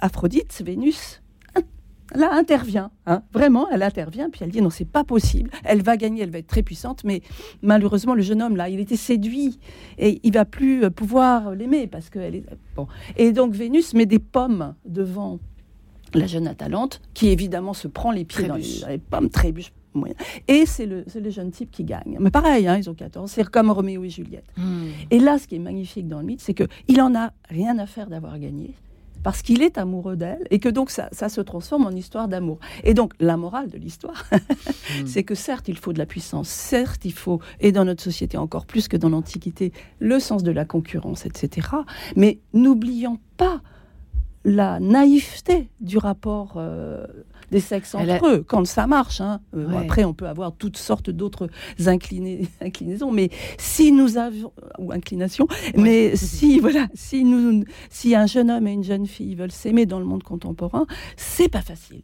Aphrodite, 0.00 0.62
Vénus, 0.64 1.21
là 2.14 2.32
intervient, 2.32 2.90
hein. 3.06 3.22
vraiment, 3.32 3.68
elle 3.70 3.82
intervient, 3.82 4.30
puis 4.30 4.40
elle 4.42 4.50
dit 4.50 4.60
non, 4.60 4.70
c'est 4.70 4.84
pas 4.84 5.04
possible, 5.04 5.50
elle 5.64 5.82
va 5.82 5.96
gagner, 5.96 6.22
elle 6.22 6.30
va 6.30 6.38
être 6.38 6.46
très 6.46 6.62
puissante, 6.62 7.04
mais 7.04 7.22
malheureusement, 7.62 8.14
le 8.14 8.22
jeune 8.22 8.42
homme 8.42 8.56
là, 8.56 8.68
il 8.68 8.80
était 8.80 8.96
séduit 8.96 9.58
et 9.98 10.20
il 10.22 10.32
va 10.32 10.44
plus 10.44 10.84
euh, 10.84 10.90
pouvoir 10.90 11.54
l'aimer 11.54 11.86
parce 11.86 12.10
qu'elle 12.10 12.34
est 12.34 12.44
bon. 12.76 12.86
Et 13.16 13.32
donc 13.32 13.54
Vénus 13.54 13.94
met 13.94 14.06
des 14.06 14.18
pommes 14.18 14.74
devant 14.84 15.38
la 16.14 16.26
jeune 16.26 16.46
Atalante, 16.46 17.00
qui 17.14 17.28
évidemment 17.28 17.72
se 17.72 17.88
prend 17.88 18.10
les 18.10 18.24
pieds 18.24 18.46
dans 18.46 18.56
les, 18.56 18.98
pommes, 18.98 19.30
trébuche. 19.30 19.72
Moyen. 19.94 20.14
Et 20.48 20.64
c'est 20.64 20.86
le, 20.86 21.04
le, 21.14 21.28
jeune 21.28 21.50
type 21.50 21.70
qui 21.70 21.84
gagne. 21.84 22.16
Mais 22.18 22.30
pareil, 22.30 22.66
hein, 22.66 22.78
ils 22.78 22.88
ont 22.88 22.94
14, 22.94 23.30
c'est 23.30 23.46
comme 23.50 23.70
Roméo 23.70 24.02
et 24.04 24.08
Juliette. 24.08 24.46
Hmm. 24.56 24.86
Et 25.10 25.18
là, 25.18 25.38
ce 25.38 25.46
qui 25.46 25.56
est 25.56 25.58
magnifique 25.58 26.08
dans 26.08 26.20
le 26.20 26.24
mythe, 26.24 26.40
c'est 26.40 26.54
qu'il 26.54 27.02
en 27.02 27.14
a 27.14 27.32
rien 27.50 27.78
à 27.78 27.84
faire 27.84 28.08
d'avoir 28.08 28.38
gagné 28.38 28.74
parce 29.22 29.42
qu'il 29.42 29.62
est 29.62 29.78
amoureux 29.78 30.16
d'elle 30.16 30.46
et 30.50 30.58
que 30.58 30.68
donc 30.68 30.90
ça, 30.90 31.08
se 31.12 31.40
transforme 31.40 31.86
en 31.86 31.90
histoire 31.90 32.28
d'amour. 32.28 32.58
Et 32.84 32.94
donc 32.94 33.12
la 33.20 33.36
morale 33.36 33.68
de 33.68 33.78
l'histoire, 33.78 34.24
hmm. 34.32 35.06
c'est 35.06 35.24
que 35.24 35.34
certes 35.34 35.68
il 35.68 35.78
faut 35.78 35.92
de 35.92 35.98
la 35.98 36.06
puissance, 36.06 36.48
certes 36.48 37.04
il 37.04 37.12
faut, 37.12 37.40
et 37.60 37.72
dans 37.72 37.84
notre 37.84 38.02
société 38.02 38.36
encore 38.36 38.66
plus 38.66 38.88
que 38.88 38.96
dans 38.96 39.08
l'Antiquité, 39.08 39.72
le 39.98 40.18
sens 40.18 40.42
de 40.42 40.50
la 40.50 40.64
concurrence, 40.64 41.26
etc. 41.26 41.68
Mais 42.16 42.40
n'oublions 42.52 43.18
pas 43.36 43.60
la 44.44 44.80
naïveté 44.80 45.68
du 45.80 45.98
rapport, 45.98 46.54
euh, 46.56 47.06
des 47.52 47.60
sexes 47.60 47.94
entre 47.94 48.26
eux, 48.26 48.44
quand 48.46 48.66
ça 48.66 48.86
marche. 48.86 49.20
Hein. 49.20 49.40
Euh, 49.54 49.68
après, 49.76 50.04
on 50.04 50.14
peut 50.14 50.26
avoir 50.26 50.52
toutes 50.56 50.78
sortes 50.78 51.10
d'autres 51.10 51.48
inclinaisons, 51.86 53.12
mais 53.12 53.30
si 53.58 53.92
nous 53.92 54.16
avons 54.16 54.52
ou 54.78 54.90
inclinations, 54.90 55.46
mais 55.76 56.16
si 56.16 56.58
voilà, 56.60 56.88
si 56.94 57.24
nous, 57.24 57.64
si 57.90 58.16
un 58.16 58.26
jeune 58.26 58.50
homme 58.50 58.66
et 58.66 58.72
une 58.72 58.84
jeune 58.84 59.06
fille 59.06 59.34
veulent 59.34 59.52
s'aimer 59.52 59.86
dans 59.86 59.98
le 59.98 60.06
monde 60.06 60.22
contemporain, 60.22 60.86
c'est 61.16 61.48
pas 61.48 61.62
facile. 61.62 62.02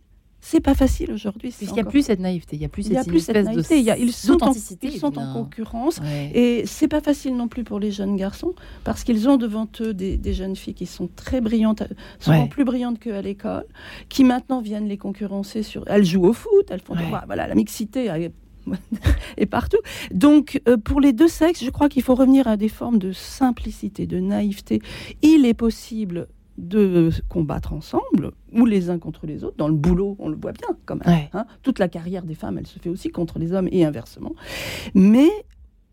C'est 0.51 0.61
pas 0.61 0.75
facile 0.75 1.13
aujourd'hui. 1.13 1.51
Puisqu'il 1.51 1.75
n'y 1.75 1.81
a 1.81 1.85
plus 1.85 2.07
cette 2.07 2.21
naïveté, 2.21 2.57
il 2.57 2.61
n'y 2.61 2.65
a 2.65 2.71
plus 2.71 2.83
cette, 2.83 3.07
plus 3.07 3.21
cette 3.21 3.37
naïveté. 3.37 3.81
ils 3.99 4.15
sont, 4.15 4.43
en, 4.43 4.55
ils 4.83 4.99
sont 4.99 5.19
en 5.19 5.35
concurrence 5.35 6.01
et 6.35 6.63
c'est 6.65 6.89
pas 6.89 7.03
facile 7.03 7.37
non 7.37 7.49
plus 7.49 7.65
pour 7.65 7.79
les 7.79 7.91
jeunes 7.91 8.17
garçons 8.17 8.55
parce 8.83 9.05
qu'ils 9.05 9.29
ont 9.29 9.37
devant 9.37 9.69
eux 9.83 9.93
des, 9.93 10.33
jeunes 10.33 10.57
filles 10.57 10.73
qui 10.73 10.87
sont 10.87 11.11
très 11.15 11.43
brillantes, 11.43 11.83
souvent 12.19 12.47
plus 12.47 12.65
brillantes 12.65 12.99
qu'à 12.99 13.21
l'école, 13.21 13.67
qui 14.09 14.25
maintenant 14.25 14.63
viennent 14.63 14.89
les 14.89 14.97
concurrencer 14.97 15.63
sur. 15.63 15.85
Elles 15.87 16.07
jouent 16.07 16.29
au 16.29 16.33
foot, 16.33 16.67
elles 16.71 16.81
font 16.81 16.95
voilà 17.27 17.47
la 17.47 17.55
mixité 17.55 18.11
et 19.37 19.47
partout. 19.47 19.81
Donc, 20.13 20.63
euh, 20.67 20.79
pour 20.79 21.01
les 21.01 21.13
deux 21.13 21.29
sexes, 21.29 21.63
je 21.63 21.71
crois 21.71 21.91
qu'il 21.91 22.03
faut 22.03 22.15
revenir 22.15 22.49
à 22.49 22.57
des 22.57 22.69
formes 22.69 22.99
de 22.99 23.13
simplicité, 23.13 24.07
de 24.07 24.19
naïveté. 24.19 24.81
Il 25.21 25.45
est 25.45 25.55
possible 25.55 26.29
de 26.59 27.11
combattre 27.29 27.73
ensemble, 27.73 28.33
ou 28.53 28.67
les 28.67 28.91
uns 28.91 28.99
contre 28.99 29.27
les 29.27 29.45
autres. 29.45 29.57
Dans 29.57 29.69
le 29.69 29.75
boulot, 29.75 30.17
on 30.19 30.29
le 30.29 30.37
voit 30.37 30.53
bien 30.53 30.77
quand 30.85 30.97
même. 30.97 31.29
Hein. 31.33 31.47
Toute 31.63 31.79
la 31.79 31.89
carrière 31.89 32.25
des 32.25 32.35
femmes, 32.35 32.59
elle 32.59 32.67
se 32.67 32.79
fait 32.79 32.91
aussi 32.91 33.11
contre 33.11 33.39
les 33.39 33.53
hommes 33.53 33.69
et 33.71 33.85
inversement. 33.85 34.35
Mais 34.95 35.31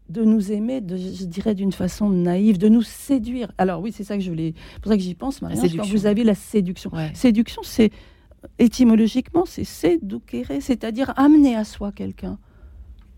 de 0.10 0.24
nous 0.24 0.52
aimer, 0.52 0.82
de, 0.82 0.98
je 0.98 1.26
dirais 1.26 1.56
d'une 1.56 1.72
façon 1.72 2.10
naïve, 2.10 2.58
de 2.58 2.68
nous 2.68 2.82
séduire. 2.82 3.52
Alors 3.58 3.82
oui, 3.82 3.92
c'est 3.92 4.04
ça 4.04 4.18
que 4.18 4.24
je 4.24 4.30
voulais. 4.30 4.54
pour 4.82 4.92
ça 4.92 4.98
que 4.98 5.04
j'y 5.04 5.16
pense, 5.16 5.42
maintenant. 5.42 5.62
Quand 5.78 5.88
vous 5.88 6.06
avez 6.06 6.24
la 6.24 6.36
séduction. 6.36 6.92
Séduction, 7.14 7.62
c'est 7.64 7.92
étymologiquement, 8.60 9.46
c'est 9.46 9.64
séduquer, 9.64 10.44
c'est-à-dire 10.60 11.14
amener 11.16 11.56
à 11.56 11.64
soi 11.64 11.92
quelqu'un. 11.92 12.38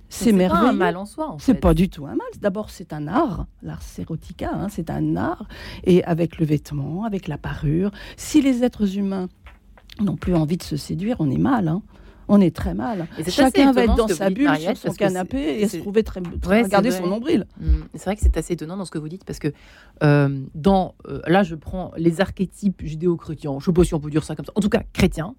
C'est 0.10 0.32
merveilleux. 0.32 0.64
pas 0.64 0.70
un 0.70 0.74
mal 0.74 0.98
en 0.98 1.06
soi. 1.06 1.32
En 1.32 1.40
c'est 1.40 1.56
pas 1.56 1.74
du 1.74 1.90
tout 1.90 2.06
un 2.06 2.16
mal. 2.16 2.28
D'abord, 2.40 2.70
c'est 2.70 2.94
un 2.94 3.08
art, 3.08 3.46
l'art 3.62 3.82
sérotica, 3.82 4.52
hein, 4.54 4.68
c'est 4.70 4.90
un 4.90 5.16
art. 5.16 5.48
Et 5.84 6.04
avec 6.04 6.38
le 6.38 6.46
vêtement, 6.46 7.04
avec 7.04 7.28
la 7.28 7.38
parure. 7.38 7.92
Si 8.16 8.42
les 8.42 8.64
êtres 8.64 8.98
humains 8.98 9.28
n'ont 10.02 10.16
plus 10.16 10.36
envie 10.36 10.58
de 10.58 10.64
se 10.64 10.78
séduire, 10.78 11.18
on 11.20 11.30
est 11.30 11.38
mal. 11.38 11.68
Hein. 11.68 11.82
On 12.30 12.42
est 12.42 12.56
très 12.56 12.74
mal. 12.74 13.08
Chacun 13.30 13.72
va 13.72 13.86
être 13.86 13.96
dans 13.96 14.08
sa 14.08 14.30
bulle, 14.30 14.50
sur 14.58 14.78
son 14.78 14.94
canapé 14.94 15.62
et 15.62 15.68
se 15.68 15.78
trouver 15.78 16.04
très, 16.04 16.22
très 16.42 16.64
regarder 16.64 16.92
son 16.92 17.08
nombril. 17.08 17.46
Mmh. 17.60 17.66
C'est 17.94 18.04
vrai 18.04 18.16
que 18.16 18.22
c'est 18.22 18.36
assez 18.36 18.54
étonnant 18.54 18.76
dans 18.76 18.84
ce 18.84 18.92
que 18.92 18.98
vous 18.98 19.08
dites 19.08 19.24
parce 19.24 19.40
que 19.40 19.48
euh, 20.04 20.42
dans 20.54 20.96
euh, 21.08 21.22
là, 21.28 21.44
je 21.44 21.56
prends 21.56 21.92
les 21.96 22.20
archétypes 22.20 22.82
judéo-chrétiens. 22.84 23.52
Je 23.52 23.56
ne 23.58 23.62
sais 23.62 23.74
pas 23.74 23.84
si 23.86 23.94
on 23.94 24.00
peut 24.00 24.10
dire 24.10 24.26
ça 24.26 24.36
comme 24.36 24.46
ça. 24.46 24.52
En 24.56 24.62
tout 24.62 24.70
cas, 24.70 24.84
chrétiens. 24.92 25.36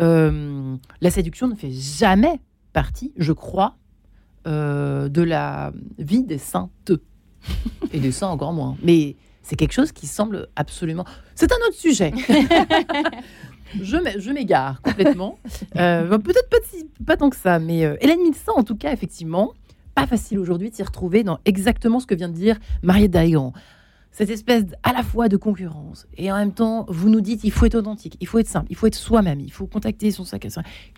Euh, 0.00 0.76
la 1.02 1.10
séduction 1.10 1.48
ne 1.48 1.54
fait 1.54 1.70
jamais 1.70 2.40
partie, 2.72 3.12
je 3.18 3.32
crois, 3.32 3.76
euh, 4.46 5.08
de 5.08 5.22
la 5.22 5.72
vie 5.98 6.24
des 6.24 6.38
saintes. 6.38 6.92
Et 7.92 7.98
des 7.98 8.12
saints 8.12 8.28
encore 8.28 8.52
moins. 8.52 8.76
Mais 8.82 9.16
c'est 9.42 9.56
quelque 9.56 9.72
chose 9.72 9.92
qui 9.92 10.06
semble 10.06 10.48
absolument... 10.54 11.04
C'est 11.34 11.50
un 11.52 11.56
autre 11.66 11.76
sujet. 11.76 12.12
je 13.82 14.30
m'égare 14.30 14.80
complètement. 14.82 15.38
Euh, 15.76 16.18
peut-être 16.18 16.48
pas, 16.48 16.58
pas, 17.04 17.16
tant 17.16 17.30
que 17.30 17.36
ça, 17.36 17.58
mais 17.58 17.84
euh, 17.84 17.96
Hélène 18.00 18.22
Milsan, 18.22 18.54
en 18.56 18.62
tout 18.62 18.76
cas, 18.76 18.92
effectivement, 18.92 19.52
pas 19.94 20.06
facile 20.06 20.38
aujourd'hui 20.38 20.70
de 20.70 20.74
s'y 20.74 20.82
retrouver 20.82 21.24
dans 21.24 21.38
exactement 21.44 22.00
ce 22.00 22.06
que 22.06 22.14
vient 22.14 22.28
de 22.28 22.34
dire 22.34 22.58
Mariette 22.82 23.10
Daïgan 23.10 23.52
cette 24.12 24.30
espèce 24.30 24.64
à 24.82 24.92
la 24.92 25.02
fois 25.02 25.28
de 25.28 25.36
concurrence 25.36 26.06
et 26.16 26.30
en 26.30 26.36
même 26.36 26.52
temps, 26.52 26.84
vous 26.88 27.08
nous 27.08 27.20
dites 27.20 27.44
il 27.44 27.50
faut 27.50 27.66
être 27.66 27.74
authentique, 27.74 28.16
il 28.20 28.26
faut 28.26 28.38
être 28.38 28.48
simple, 28.48 28.66
il 28.70 28.76
faut 28.76 28.86
être 28.86 28.94
soi-même, 28.94 29.40
il 29.40 29.52
faut 29.52 29.66
contacter 29.66 30.10
son 30.10 30.24
sac 30.24 30.44
à 30.44 30.48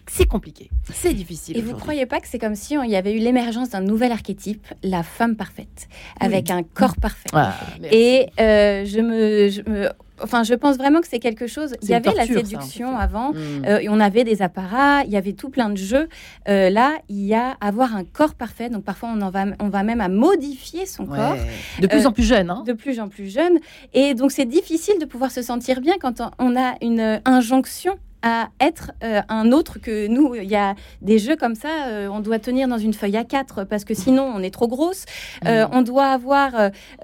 C'est 0.09 0.27
compliqué, 0.27 0.70
c'est 0.92 1.14
difficile. 1.14 1.57
Et 1.57 1.62
vous 1.62 1.74
croyez 1.74 2.07
pas 2.07 2.20
que 2.20 2.29
c'est 2.29 2.38
comme 2.38 2.57
si 2.57 2.74
il 2.74 2.90
y 2.90 2.96
avait 2.96 3.14
eu 3.16 3.20
l'émergence 3.20 3.70
d'un 3.70 3.81
nouvel 3.81 4.12
archétype, 4.12 4.66
la 4.83 5.03
femme 5.03 5.37
parfaite, 5.37 5.88
avec 6.20 6.50
un 6.50 6.62
corps 6.62 6.96
parfait. 6.96 7.29
Ah, 7.33 7.55
et 7.90 8.27
euh, 8.40 8.85
je, 8.85 9.00
me, 9.00 9.48
je 9.48 9.62
me 9.70 9.88
Enfin, 10.22 10.42
je 10.44 10.55
pense 10.55 10.77
vraiment 10.77 11.00
que 11.00 11.09
c'est 11.09 11.18
quelque 11.18 11.46
chose. 11.46 11.74
Il 11.83 11.88
y 11.88 11.94
avait 11.94 12.12
la 12.12 12.27
séduction 12.27 12.96
avant, 12.96 13.33
hmm. 13.33 13.64
euh, 13.66 13.79
et 13.81 13.88
on 13.88 14.00
avait 14.00 14.24
des 14.24 14.42
apparats, 14.42 15.03
il 15.05 15.11
y 15.11 15.16
avait 15.16 15.33
tout 15.33 15.48
plein 15.48 15.70
de 15.70 15.77
jeux. 15.77 16.09
Euh, 16.48 16.70
là, 16.70 16.92
il 17.09 17.24
y 17.24 17.35
a 17.35 17.57
avoir 17.61 17.96
un 17.96 18.05
corps 18.05 18.35
parfait. 18.35 18.68
Donc 18.68 18.85
parfois, 18.85 19.11
on 19.14 19.20
en 19.22 19.31
va, 19.31 19.46
on 19.61 19.68
va 19.68 19.83
même 19.83 20.00
à 20.00 20.09
modifier 20.09 20.87
son 20.87 21.07
corps. 21.07 21.37
De 21.81 21.87
plus 21.87 22.07
en 22.07 22.12
plus 22.12 22.24
jeune, 22.24 22.50
hein. 22.50 22.62
De 22.66 22.72
plus 22.72 23.00
en 23.00 23.09
plus 23.09 23.33
jeune. 23.33 23.59
Et 23.92 24.14
donc, 24.14 24.31
c'est 24.33 24.44
difficile 24.46 24.98
de 25.00 25.05
pouvoir 25.05 25.31
se 25.31 25.42
sentir 25.42 25.81
bien 25.81 25.94
quand 26.00 26.22
on 26.38 26.57
a 26.57 26.74
une 26.81 27.20
injonction 27.24 27.98
à 28.25 28.49
être 28.59 28.91
euh, 29.05 29.21
un 29.29 29.53
autre 29.53 29.79
que 29.79 30.09
nous. 30.09 30.35
Il 30.35 30.49
y 30.49 30.57
a 30.57 30.75
des 31.03 31.19
jeux 31.19 31.37
comme 31.37 31.55
ça, 31.55 31.89
euh, 31.89 32.09
on 32.09 32.21
doit 32.21 32.39
tenir 32.39 32.67
dans 32.67 32.79
une 32.79 32.95
feuille 32.95 33.19
à 33.19 33.25
4 33.25 33.65
parce 33.65 33.85
que 33.85 33.93
sinon 33.93 34.23
on 34.35 34.43
est 34.43 34.51
trop 34.51 34.67
grosse. 34.67 35.05
Euh, 35.45 35.67
mm. 35.67 35.71
on 35.73 35.83
doit 35.83 36.07
avoir 36.07 36.53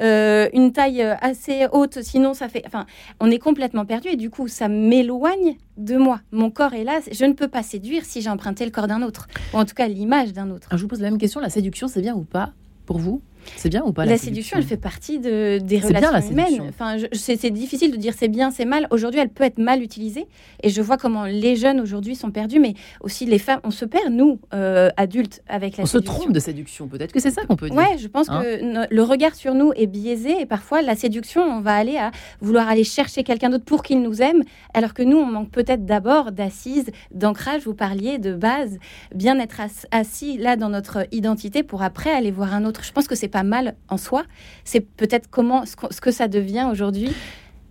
une 0.01 0.73
taille 0.73 1.03
assez 1.21 1.67
haute, 1.73 2.03
sinon 2.03 2.33
ça 2.33 2.49
fait. 2.49 2.63
Enfin, 2.67 2.87
on 3.21 3.31
est 3.31 3.39
complètement 3.39 3.85
perdu 3.85 4.09
et 4.09 4.17
du 4.17 4.31
coup 4.31 4.49
ça 4.49 4.69
m'éloigne 4.69 5.57
de 5.77 5.97
moi. 5.97 6.21
Mon 6.33 6.51
corps 6.51 6.73
est 6.73 6.85
là, 6.85 7.01
je 7.13 7.25
ne 7.27 7.35
peux 7.35 7.49
pas 7.49 7.63
séduire 7.63 8.05
si 8.07 8.23
j'ai 8.23 8.31
emprunté 8.31 8.65
le 8.65 8.71
corps 8.71 8.87
d'un 8.87 9.03
autre, 9.03 9.29
ou 9.53 9.59
en 9.59 9.67
tout 9.67 9.75
cas 9.75 9.89
l'image 9.89 10.33
d'un 10.33 10.51
autre. 10.51 10.69
je 10.73 10.83
vous 10.83 10.89
pose 10.89 11.01
la 11.01 11.11
même 11.11 11.19
question, 11.19 11.41
la 11.41 11.51
séduction 11.51 11.87
c'est 11.87 12.01
bien 12.01 12.15
ou 12.15 12.25
pas 12.25 12.53
pour 12.87 12.99
vous? 12.99 13.21
C'est 13.57 13.68
bien 13.68 13.83
ou 13.85 13.92
pas 13.92 14.05
la, 14.05 14.18
séduction, 14.18 14.59
elle 14.59 14.64
fait 14.64 14.76
partie 14.76 15.18
de, 15.18 15.59
des 15.59 15.79
relations 15.79 16.31
humaines. 16.31 16.62
Enfin, 16.68 16.96
c'est 17.12 17.50
difficile 17.50 17.90
de 17.90 17.96
dire 17.96 18.14
c'est 18.16 18.29
bien, 18.29 18.50
c'est 18.50 18.64
mal. 18.64 18.87
Aujourd'hui, 18.90 19.20
elle 19.20 19.29
peut 19.29 19.44
être 19.44 19.59
mal 19.59 19.83
utilisée. 19.83 20.26
Et 20.62 20.68
je 20.68 20.83
vois 20.83 20.96
comment 20.96 21.24
les 21.24 21.57
jeunes 21.57 21.81
aujourd'hui 21.81 22.14
sont 22.14 22.31
perdus, 22.31 22.61
mais 22.61 22.74
aussi 23.00 23.26
les 23.26 23.38
femmes. 23.38 23.61
On 23.64 23.70
se 23.70 23.85
perd, 23.85 24.12
nous, 24.12 24.40
euh, 24.55 24.90
adultes, 24.96 25.42
avec 25.48 25.76
la 25.76 25.85
on 25.85 25.87
séduction. 25.87 26.12
On 26.12 26.14
se 26.14 26.20
trompe 26.20 26.33
de 26.33 26.40
séduction, 26.40 26.88
peut-être 26.88 27.12
que 27.12 27.20
c'est 27.20 27.31
ça 27.31 27.44
qu'on 27.44 27.57
peut 27.57 27.68
dire. 27.68 27.79
Ouais, 27.79 27.98
je 27.98 28.09
pense 28.09 28.29
hein 28.29 28.42
que 28.42 28.94
le 28.94 29.03
regard 29.03 29.35
sur 29.35 29.55
nous 29.55 29.72
est 29.76 29.87
biaisé. 29.87 30.40
Et 30.40 30.46
parfois, 30.46 30.83
la 30.83 30.96
séduction, 30.96 31.42
on 31.42 31.61
va 31.61 31.74
aller 31.74 31.96
à 31.96 32.11
vouloir 32.40 32.68
aller 32.68 32.85
chercher 32.85 33.22
quelqu'un 33.22 33.50
d'autre 33.50 33.64
pour 33.64 33.83
qu'il 33.83 34.03
nous 34.03 34.22
aime, 34.22 34.42
alors 34.74 34.94
que 34.94 35.03
nous, 35.03 35.16
on 35.16 35.26
manque 35.26 35.50
peut-être 35.50 35.85
d'abord 35.85 36.33
d'assises, 36.33 36.90
d'ancrage. 37.12 37.62
Vous 37.62 37.74
parliez 37.74 38.18
de 38.18 38.35
base, 38.35 38.79
bien 39.14 39.38
être 39.38 39.61
assis 39.90 40.38
là 40.38 40.57
dans 40.57 40.68
notre 40.68 41.07
identité 41.12 41.62
pour 41.62 41.83
après 41.83 42.11
aller 42.11 42.31
voir 42.31 42.55
un 42.55 42.64
autre. 42.64 42.85
Je 42.85 42.92
pense 42.92 43.09
que 43.09 43.14
c'est 43.14 43.29
pas 43.31 43.43
mal 43.43 43.77
en 43.88 43.97
soi. 43.97 44.25
C'est 44.64 44.81
peut-être 44.81 45.29
comment 45.31 45.64
ce 45.66 46.01
que 46.01 46.11
ça 46.11 46.29
devient 46.29 46.69
aujourd'hui 46.71 47.14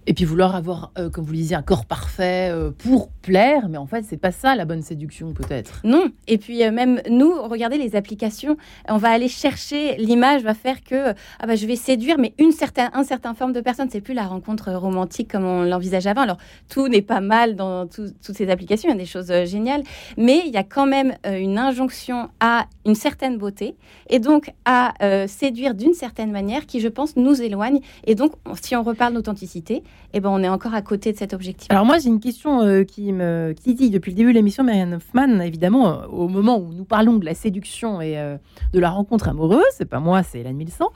et 0.09 0.13
puis 0.13 0.25
vouloir 0.25 0.55
avoir, 0.55 0.91
euh, 0.97 1.11
comme 1.11 1.23
vous 1.23 1.33
le 1.33 1.37
disiez, 1.37 1.55
un 1.55 1.61
corps 1.61 1.85
parfait 1.85 2.49
euh, 2.51 2.71
pour 2.71 3.09
plaire, 3.21 3.69
mais 3.69 3.77
en 3.77 3.85
fait, 3.85 4.03
c'est 4.03 4.17
pas 4.17 4.31
ça 4.31 4.55
la 4.55 4.65
bonne 4.65 4.81
séduction, 4.81 5.33
peut-être. 5.33 5.81
Non. 5.83 6.05
Et 6.27 6.39
puis 6.39 6.63
euh, 6.63 6.71
même 6.71 6.99
nous, 7.11 7.31
regardez 7.43 7.77
les 7.77 7.95
applications, 7.95 8.57
on 8.87 8.97
va 8.97 9.11
aller 9.11 9.27
chercher 9.27 9.97
l'image, 9.97 10.41
va 10.41 10.55
faire 10.55 10.83
que 10.83 11.11
ah 11.39 11.45
bah, 11.45 11.55
je 11.55 11.67
vais 11.67 11.75
séduire, 11.75 12.17
mais 12.17 12.33
une 12.39 12.51
certaine, 12.51 12.89
un 12.93 13.03
certain 13.03 13.35
forme 13.35 13.53
de 13.53 13.61
personne. 13.61 13.87
C'est 13.91 14.01
plus 14.01 14.15
la 14.15 14.25
rencontre 14.25 14.71
romantique 14.71 15.31
comme 15.31 15.45
on 15.45 15.61
l'envisage 15.61 16.07
avant. 16.07 16.21
Alors 16.21 16.37
tout 16.69 16.87
n'est 16.87 17.03
pas 17.03 17.21
mal 17.21 17.55
dans 17.55 17.85
toutes 17.85 18.15
ces 18.19 18.49
applications, 18.49 18.89
il 18.89 18.93
y 18.93 18.95
a 18.95 18.97
des 18.97 19.05
choses 19.05 19.31
géniales, 19.45 19.83
mais 20.17 20.41
il 20.43 20.51
y 20.51 20.57
a 20.57 20.63
quand 20.63 20.87
même 20.87 21.13
une 21.23 21.59
injonction 21.59 22.31
à 22.39 22.65
une 22.83 22.95
certaine 22.95 23.37
beauté 23.37 23.75
et 24.09 24.17
donc 24.17 24.53
à 24.65 24.93
séduire 25.27 25.75
d'une 25.75 25.93
certaine 25.93 26.31
manière 26.31 26.65
qui, 26.65 26.79
je 26.79 26.87
pense, 26.87 27.15
nous 27.15 27.43
éloigne. 27.43 27.79
Et 28.07 28.15
donc, 28.15 28.31
si 28.59 28.75
on 28.75 28.81
reparle 28.81 29.13
d'authenticité, 29.13 29.83
eh 30.13 30.19
ben, 30.19 30.29
on 30.29 30.41
est 30.41 30.49
encore 30.49 30.73
à 30.73 30.81
côté 30.81 31.11
de 31.11 31.17
cet 31.17 31.33
objectif. 31.33 31.67
Alors 31.69 31.85
moi, 31.85 31.99
j'ai 31.99 32.09
une 32.09 32.19
question 32.19 32.61
euh, 32.61 32.83
qui 32.83 33.13
me 33.13 33.53
dit 33.65 33.89
depuis 33.89 34.11
le 34.11 34.15
début 34.15 34.29
de 34.31 34.37
l'émission, 34.37 34.63
Marianne 34.63 34.95
Hoffman, 34.95 35.39
évidemment, 35.39 35.87
euh, 35.87 36.07
au 36.07 36.27
moment 36.27 36.57
où 36.57 36.73
nous 36.73 36.85
parlons 36.85 37.17
de 37.17 37.25
la 37.25 37.35
séduction 37.35 38.01
et 38.01 38.17
euh, 38.17 38.37
de 38.73 38.79
la 38.79 38.89
rencontre 38.89 39.29
amoureuse, 39.29 39.63
c'est 39.71 39.85
pas 39.85 39.99
moi, 39.99 40.23
c'est 40.23 40.39
Hélène 40.39 40.57
Milsan. 40.57 40.87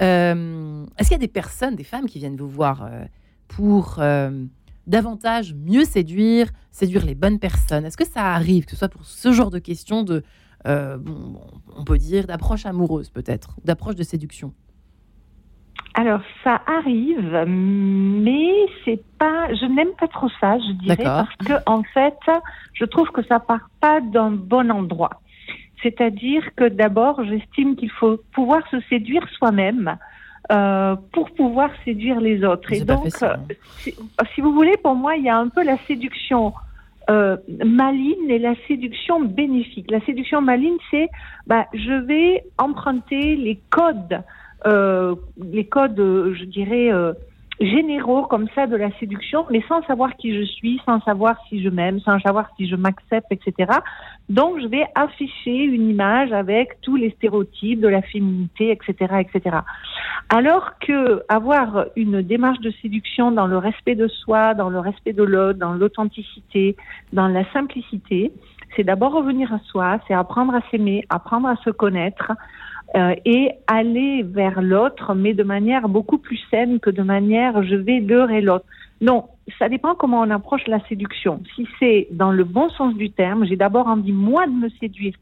Est-ce 0.00 1.08
qu'il 1.08 1.12
y 1.12 1.14
a 1.14 1.18
des 1.18 1.28
personnes, 1.28 1.74
des 1.74 1.84
femmes 1.84 2.06
qui 2.06 2.18
viennent 2.18 2.36
vous 2.36 2.48
voir 2.48 2.88
pour 3.48 4.00
davantage 4.86 5.54
mieux 5.54 5.84
séduire, 5.84 6.50
séduire 6.70 7.04
les 7.04 7.16
bonnes 7.16 7.40
personnes? 7.40 7.84
Est-ce 7.84 7.96
que 7.96 8.06
ça 8.06 8.26
arrive, 8.26 8.64
que 8.64 8.70
ce 8.72 8.76
soit 8.76 8.88
pour 8.88 9.04
ce 9.04 9.32
genre 9.32 9.50
de 9.50 9.58
questions 9.58 10.04
de, 10.04 10.22
on 10.64 11.84
peut 11.84 11.98
dire, 11.98 12.28
d'approche 12.28 12.64
amoureuse 12.64 13.10
peut-être, 13.10 13.56
d'approche 13.64 13.96
de 13.96 14.04
séduction? 14.04 14.52
Alors 15.94 16.20
ça 16.44 16.60
arrive, 16.66 17.44
mais 17.46 18.52
c'est 18.84 19.02
pas, 19.18 19.52
je 19.54 19.66
n'aime 19.66 19.92
pas 19.98 20.08
trop 20.08 20.28
ça, 20.40 20.58
je 20.58 20.72
dirais, 20.72 20.96
parce 21.02 21.34
que 21.36 21.54
en 21.66 21.82
fait, 21.82 22.18
je 22.74 22.84
trouve 22.84 23.10
que 23.10 23.22
ça 23.24 23.40
part 23.40 23.68
pas 23.80 24.00
d'un 24.00 24.30
bon 24.30 24.70
endroit. 24.70 25.20
C'est-à-dire 25.82 26.42
que 26.56 26.68
d'abord, 26.68 27.24
j'estime 27.24 27.76
qu'il 27.76 27.90
faut 27.90 28.18
pouvoir 28.32 28.62
se 28.70 28.80
séduire 28.88 29.26
soi-même. 29.30 29.96
Euh, 30.50 30.96
pour 31.12 31.30
pouvoir 31.32 31.68
séduire 31.84 32.22
les 32.22 32.42
autres. 32.42 32.72
Et 32.72 32.80
donc, 32.80 33.06
euh, 33.22 33.36
si, 33.82 34.40
vous 34.40 34.54
voulez, 34.54 34.78
pour 34.78 34.94
moi, 34.94 35.14
il 35.14 35.24
y 35.24 35.28
a 35.28 35.36
un 35.36 35.48
peu 35.48 35.62
la 35.62 35.76
séduction 35.86 36.54
euh, 37.10 37.36
maligne 37.62 38.30
et 38.30 38.38
la 38.38 38.54
séduction 38.66 39.20
bénéfique. 39.20 39.90
La 39.90 40.00
séduction 40.06 40.40
maligne, 40.40 40.78
c'est 40.90 41.10
bah, 41.46 41.66
je 41.74 41.92
vais 41.92 42.44
emprunter 42.56 43.36
les 43.36 43.60
codes 43.68 44.22
les 44.64 45.64
codes, 45.66 45.96
je 45.96 46.44
dirais, 46.44 46.92
euh, 46.92 47.12
généraux 47.60 48.24
comme 48.24 48.46
ça 48.54 48.66
de 48.66 48.76
la 48.76 48.90
séduction, 48.98 49.44
mais 49.50 49.62
sans 49.68 49.82
savoir 49.82 50.16
qui 50.16 50.34
je 50.34 50.44
suis, 50.44 50.80
sans 50.84 51.00
savoir 51.00 51.36
si 51.48 51.62
je 51.62 51.68
m'aime, 51.68 52.00
sans 52.00 52.20
savoir 52.20 52.48
si 52.56 52.68
je 52.68 52.76
m'accepte, 52.76 53.30
etc. 53.32 53.72
Donc, 54.28 54.60
je 54.60 54.66
vais 54.68 54.86
afficher 54.94 55.64
une 55.64 55.88
image 55.90 56.32
avec 56.32 56.80
tous 56.82 56.96
les 56.96 57.10
stéréotypes 57.10 57.80
de 57.80 57.88
la 57.88 58.02
féminité, 58.02 58.70
etc., 58.70 59.14
etc. 59.20 59.58
Alors 60.28 60.78
que 60.78 61.22
avoir 61.28 61.86
une 61.96 62.22
démarche 62.22 62.60
de 62.60 62.70
séduction 62.82 63.32
dans 63.32 63.46
le 63.46 63.58
respect 63.58 63.94
de 63.94 64.08
soi, 64.08 64.54
dans 64.54 64.68
le 64.68 64.78
respect 64.78 65.12
de 65.12 65.24
l'autre, 65.24 65.58
dans 65.58 65.72
l'authenticité, 65.72 66.76
dans 67.12 67.28
la 67.28 67.50
simplicité, 67.52 68.32
c'est 68.76 68.84
d'abord 68.84 69.12
revenir 69.12 69.52
à 69.52 69.58
soi, 69.60 69.98
c'est 70.06 70.14
apprendre 70.14 70.54
à 70.54 70.60
s'aimer, 70.70 71.04
apprendre 71.08 71.48
à 71.48 71.56
se 71.56 71.70
connaître, 71.70 72.32
euh, 72.96 73.14
et 73.24 73.52
aller 73.66 74.22
vers 74.22 74.62
l'autre, 74.62 75.14
mais 75.14 75.34
de 75.34 75.42
manière 75.42 75.88
beaucoup 75.88 76.18
plus 76.18 76.40
saine 76.50 76.80
que 76.80 76.90
de 76.90 77.02
manière 77.02 77.62
je 77.62 77.76
vais 77.76 78.00
leurrer 78.00 78.40
l'autre. 78.40 78.64
Non, 79.00 79.26
ça 79.58 79.68
dépend 79.68 79.94
comment 79.94 80.20
on 80.20 80.30
approche 80.30 80.66
la 80.66 80.80
séduction. 80.88 81.42
Si 81.54 81.66
c'est 81.78 82.08
dans 82.10 82.32
le 82.32 82.44
bon 82.44 82.68
sens 82.70 82.94
du 82.94 83.10
terme, 83.10 83.44
j'ai 83.44 83.56
d'abord 83.56 83.86
envie 83.86 84.12
moi 84.12 84.46
de 84.46 84.52
me 84.52 84.68
séduire 84.80 85.14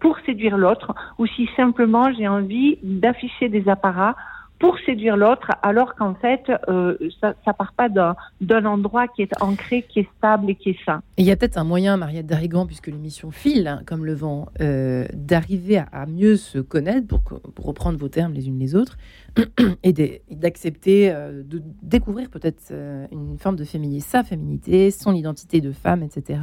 pour 0.00 0.18
séduire 0.26 0.58
l'autre, 0.58 0.94
ou 1.18 1.26
si 1.26 1.48
simplement 1.56 2.12
j'ai 2.12 2.28
envie 2.28 2.78
d'afficher 2.82 3.48
des 3.48 3.68
apparats 3.68 4.16
pour 4.58 4.78
séduire 4.86 5.16
l'autre, 5.16 5.50
alors 5.62 5.94
qu'en 5.94 6.14
fait, 6.14 6.42
euh, 6.68 6.96
ça 7.20 7.34
ne 7.46 7.52
part 7.52 7.72
pas 7.76 7.88
d'un 7.88 8.64
endroit 8.64 9.08
qui 9.08 9.22
est 9.22 9.42
ancré, 9.42 9.82
qui 9.82 10.00
est 10.00 10.08
stable 10.16 10.50
et 10.50 10.54
qui 10.54 10.70
est 10.70 10.84
sain. 10.84 11.02
il 11.18 11.24
y 11.24 11.30
a 11.30 11.36
peut-être 11.36 11.58
un 11.58 11.64
moyen, 11.64 11.96
Mariette 11.96 12.26
Darrigan, 12.26 12.66
puisque 12.66 12.86
l'émission 12.86 13.30
file 13.30 13.66
hein, 13.66 13.82
comme 13.84 14.04
le 14.04 14.14
vent, 14.14 14.46
euh, 14.60 15.06
d'arriver 15.12 15.82
à, 15.92 16.06
mieux 16.06 16.36
se 16.36 16.58
connaître, 16.58 17.06
pour, 17.06 17.20
pour, 17.20 17.64
reprendre 17.64 17.98
vos 17.98 18.08
termes 18.08 18.32
les 18.32 18.48
unes 18.48 18.58
les 18.58 18.74
autres, 18.74 18.96
et 19.82 20.22
d'accepter, 20.30 21.10
euh, 21.10 21.42
de 21.44 21.60
découvrir 21.82 22.30
peut-être 22.30 22.72
une 23.10 23.36
forme 23.38 23.56
de 23.56 23.64
féminité, 23.64 24.00
sa 24.00 24.22
féminité, 24.22 24.90
son 24.90 25.14
identité 25.14 25.60
de 25.60 25.72
femme, 25.72 26.02
etc. 26.02 26.40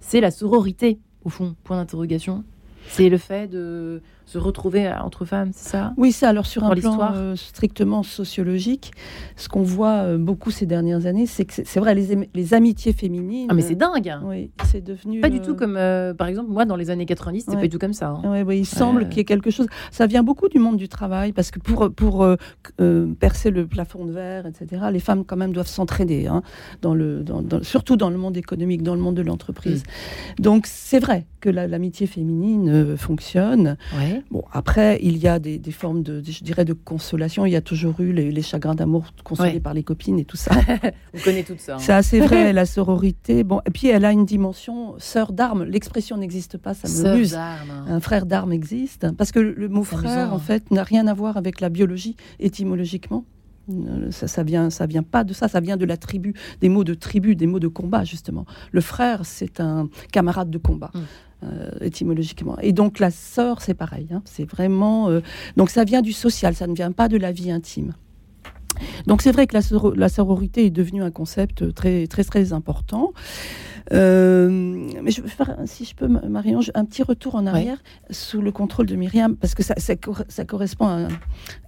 C'est 0.00 0.20
la 0.20 0.30
sororité, 0.30 0.98
au 1.24 1.30
fond, 1.30 1.56
point 1.64 1.76
d'interrogation. 1.76 2.44
C'est 2.88 3.08
le 3.08 3.18
fait 3.18 3.48
de 3.48 4.02
se 4.28 4.36
retrouver 4.36 4.92
entre 4.92 5.24
femmes, 5.24 5.52
c'est 5.54 5.70
ça? 5.70 5.94
Oui, 5.96 6.12
ça. 6.12 6.28
Alors 6.28 6.44
sur 6.44 6.62
un 6.62 6.74
plan 6.74 6.98
euh, 7.14 7.34
strictement 7.34 8.02
sociologique, 8.02 8.92
ce 9.36 9.48
qu'on 9.48 9.62
voit 9.62 10.02
euh, 10.02 10.18
beaucoup 10.18 10.50
ces 10.50 10.66
dernières 10.66 11.06
années, 11.06 11.24
c'est 11.24 11.46
que 11.46 11.54
c'est 11.64 11.80
vrai 11.80 11.94
les, 11.94 12.28
les, 12.34 12.52
amitiés 12.52 12.92
féminines. 12.92 13.46
Ah 13.50 13.54
mais 13.54 13.62
c'est 13.62 13.74
dingue. 13.74 14.10
Hein. 14.10 14.20
Oui, 14.26 14.50
c'est 14.66 14.84
devenu 14.84 15.22
pas 15.22 15.30
du 15.30 15.40
tout 15.40 15.52
euh, 15.52 16.10
comme 16.10 16.16
par 16.16 16.28
exemple 16.28 16.50
moi 16.50 16.66
dans 16.66 16.76
les 16.76 16.90
années 16.90 17.06
90, 17.06 17.40
c'était 17.40 17.56
pas 17.56 17.62
du 17.62 17.68
tout 17.70 17.78
comme 17.78 17.94
ça. 17.94 18.20
Hein. 18.22 18.44
Oui, 18.44 18.58
il 18.58 18.66
semble 18.66 19.08
qu'il 19.08 19.16
y 19.16 19.20
ait 19.20 19.24
quelque 19.24 19.50
chose. 19.50 19.66
Ça 19.90 20.06
vient 20.06 20.22
beaucoup 20.22 20.48
du 20.48 20.58
monde 20.58 20.76
du 20.76 20.90
travail 20.90 21.32
parce 21.32 21.50
que 21.50 21.58
pour 21.58 21.90
pour 21.90 22.26
percer 23.18 23.50
le 23.50 23.66
plafond 23.66 24.04
de 24.04 24.12
verre, 24.12 24.44
etc. 24.44 24.82
Les 24.92 25.00
femmes 25.00 25.24
quand 25.24 25.36
même 25.36 25.54
doivent 25.54 25.68
s'entraider 25.68 26.26
hein, 26.26 26.42
dans 26.82 26.94
le 26.94 27.22
dans, 27.22 27.62
surtout 27.62 27.96
dans 27.96 28.10
le 28.10 28.18
monde 28.18 28.36
économique, 28.36 28.82
dans 28.82 28.94
le 28.94 29.00
monde 29.00 29.14
de 29.14 29.22
l'entreprise. 29.22 29.84
Mm. 30.38 30.42
Donc 30.42 30.66
c'est 30.66 30.98
vrai 30.98 31.24
que 31.40 31.48
l'amitié 31.48 32.06
féminine 32.06 32.96
fonctionne. 32.98 33.78
Ouais. 33.96 34.17
Bon, 34.30 34.44
après, 34.52 34.98
il 35.02 35.18
y 35.18 35.28
a 35.28 35.38
des, 35.38 35.60
formes 35.70 36.02
de, 36.02 36.22
je 36.22 36.42
dirais, 36.44 36.64
de 36.64 36.72
consolation. 36.72 37.46
Il 37.46 37.52
y 37.52 37.56
a 37.56 37.60
toujours 37.60 38.00
eu 38.00 38.12
les, 38.12 38.42
chagrins 38.42 38.74
d'amour 38.74 39.06
consolés 39.24 39.60
par 39.60 39.74
les 39.74 39.82
copines 39.82 40.18
et 40.18 40.24
tout 40.24 40.36
ça. 40.36 40.52
On 41.14 41.18
connaît 41.18 41.42
tout 41.42 41.54
ça. 41.58 41.76
Hein. 41.76 41.78
C'est 41.80 41.92
assez 41.92 42.20
vrai, 42.20 42.52
la 42.54 42.66
sororité. 42.66 43.44
Bon, 43.44 43.60
et 43.66 43.70
puis 43.70 43.88
elle 43.88 44.04
a 44.04 44.12
une 44.12 44.24
dimension 44.24 44.94
sœur 44.98 45.32
d'armes. 45.32 45.64
L'expression 45.64 46.16
n'existe 46.16 46.58
pas, 46.58 46.74
ça 46.74 46.88
me 46.88 47.16
muse. 47.16 47.36
Un 47.36 48.00
frère 48.00 48.26
d'armes 48.26 48.52
existe 48.52 49.10
parce 49.16 49.32
que 49.32 49.40
le 49.40 49.68
mot 49.68 49.84
frère, 49.84 50.32
en 50.32 50.38
fait, 50.38 50.70
n'a 50.70 50.82
rien 50.82 51.06
à 51.06 51.14
voir 51.14 51.36
avec 51.36 51.60
la 51.60 51.68
biologie 51.68 52.16
étymologiquement. 52.38 53.24
Euh, 53.70 54.10
ça, 54.10 54.28
ça 54.28 54.42
vient, 54.42 54.70
ça 54.70 54.86
vient 54.86 55.02
pas 55.02 55.24
de 55.24 55.32
ça, 55.32 55.48
ça 55.48 55.60
vient 55.60 55.76
de 55.76 55.84
la 55.84 55.96
tribu, 55.96 56.34
des 56.60 56.68
mots 56.68 56.84
de 56.84 56.94
tribu, 56.94 57.36
des 57.36 57.46
mots 57.46 57.60
de 57.60 57.68
combat 57.68 58.04
justement. 58.04 58.46
Le 58.72 58.80
frère, 58.80 59.20
c'est 59.24 59.60
un 59.60 59.88
camarade 60.12 60.50
de 60.50 60.58
combat. 60.58 60.90
Hum. 60.94 61.04
Euh, 61.44 61.70
étymologiquement. 61.80 62.56
Et 62.60 62.72
donc 62.72 62.98
la 62.98 63.12
sœur, 63.12 63.62
c'est 63.62 63.74
pareil. 63.74 64.08
Hein. 64.12 64.22
c'est 64.24 64.42
vraiment. 64.42 65.08
Euh, 65.08 65.20
donc 65.56 65.70
ça 65.70 65.84
vient 65.84 66.02
du 66.02 66.12
social, 66.12 66.56
ça 66.56 66.66
ne 66.66 66.74
vient 66.74 66.90
pas 66.90 67.06
de 67.06 67.16
la 67.16 67.30
vie 67.30 67.52
intime. 67.52 67.92
Donc 69.06 69.22
c'est 69.22 69.30
vrai 69.30 69.46
que 69.46 69.56
la, 69.56 69.62
la, 69.94 70.08
sororité 70.08 70.66
est 70.66 70.70
devenue 70.70 71.00
un 71.00 71.12
concept 71.12 71.72
très 71.74 72.08
très 72.08 72.24
très 72.24 72.52
important. 72.52 73.12
Euh, 73.92 74.48
mais 75.00 75.12
je 75.12 75.22
vais 75.22 75.28
faire, 75.28 75.56
si 75.66 75.84
je 75.84 75.94
peux, 75.94 76.08
Marion, 76.08 76.58
un 76.74 76.84
petit 76.84 77.04
retour 77.04 77.36
en 77.36 77.46
arrière 77.46 77.78
sous 78.10 78.42
le 78.42 78.50
contrôle 78.50 78.86
de 78.86 78.96
Myriam, 78.96 79.36
parce 79.36 79.54
que 79.54 79.62
ça, 79.62 79.74
ça, 79.78 80.44
correspond 80.44 81.08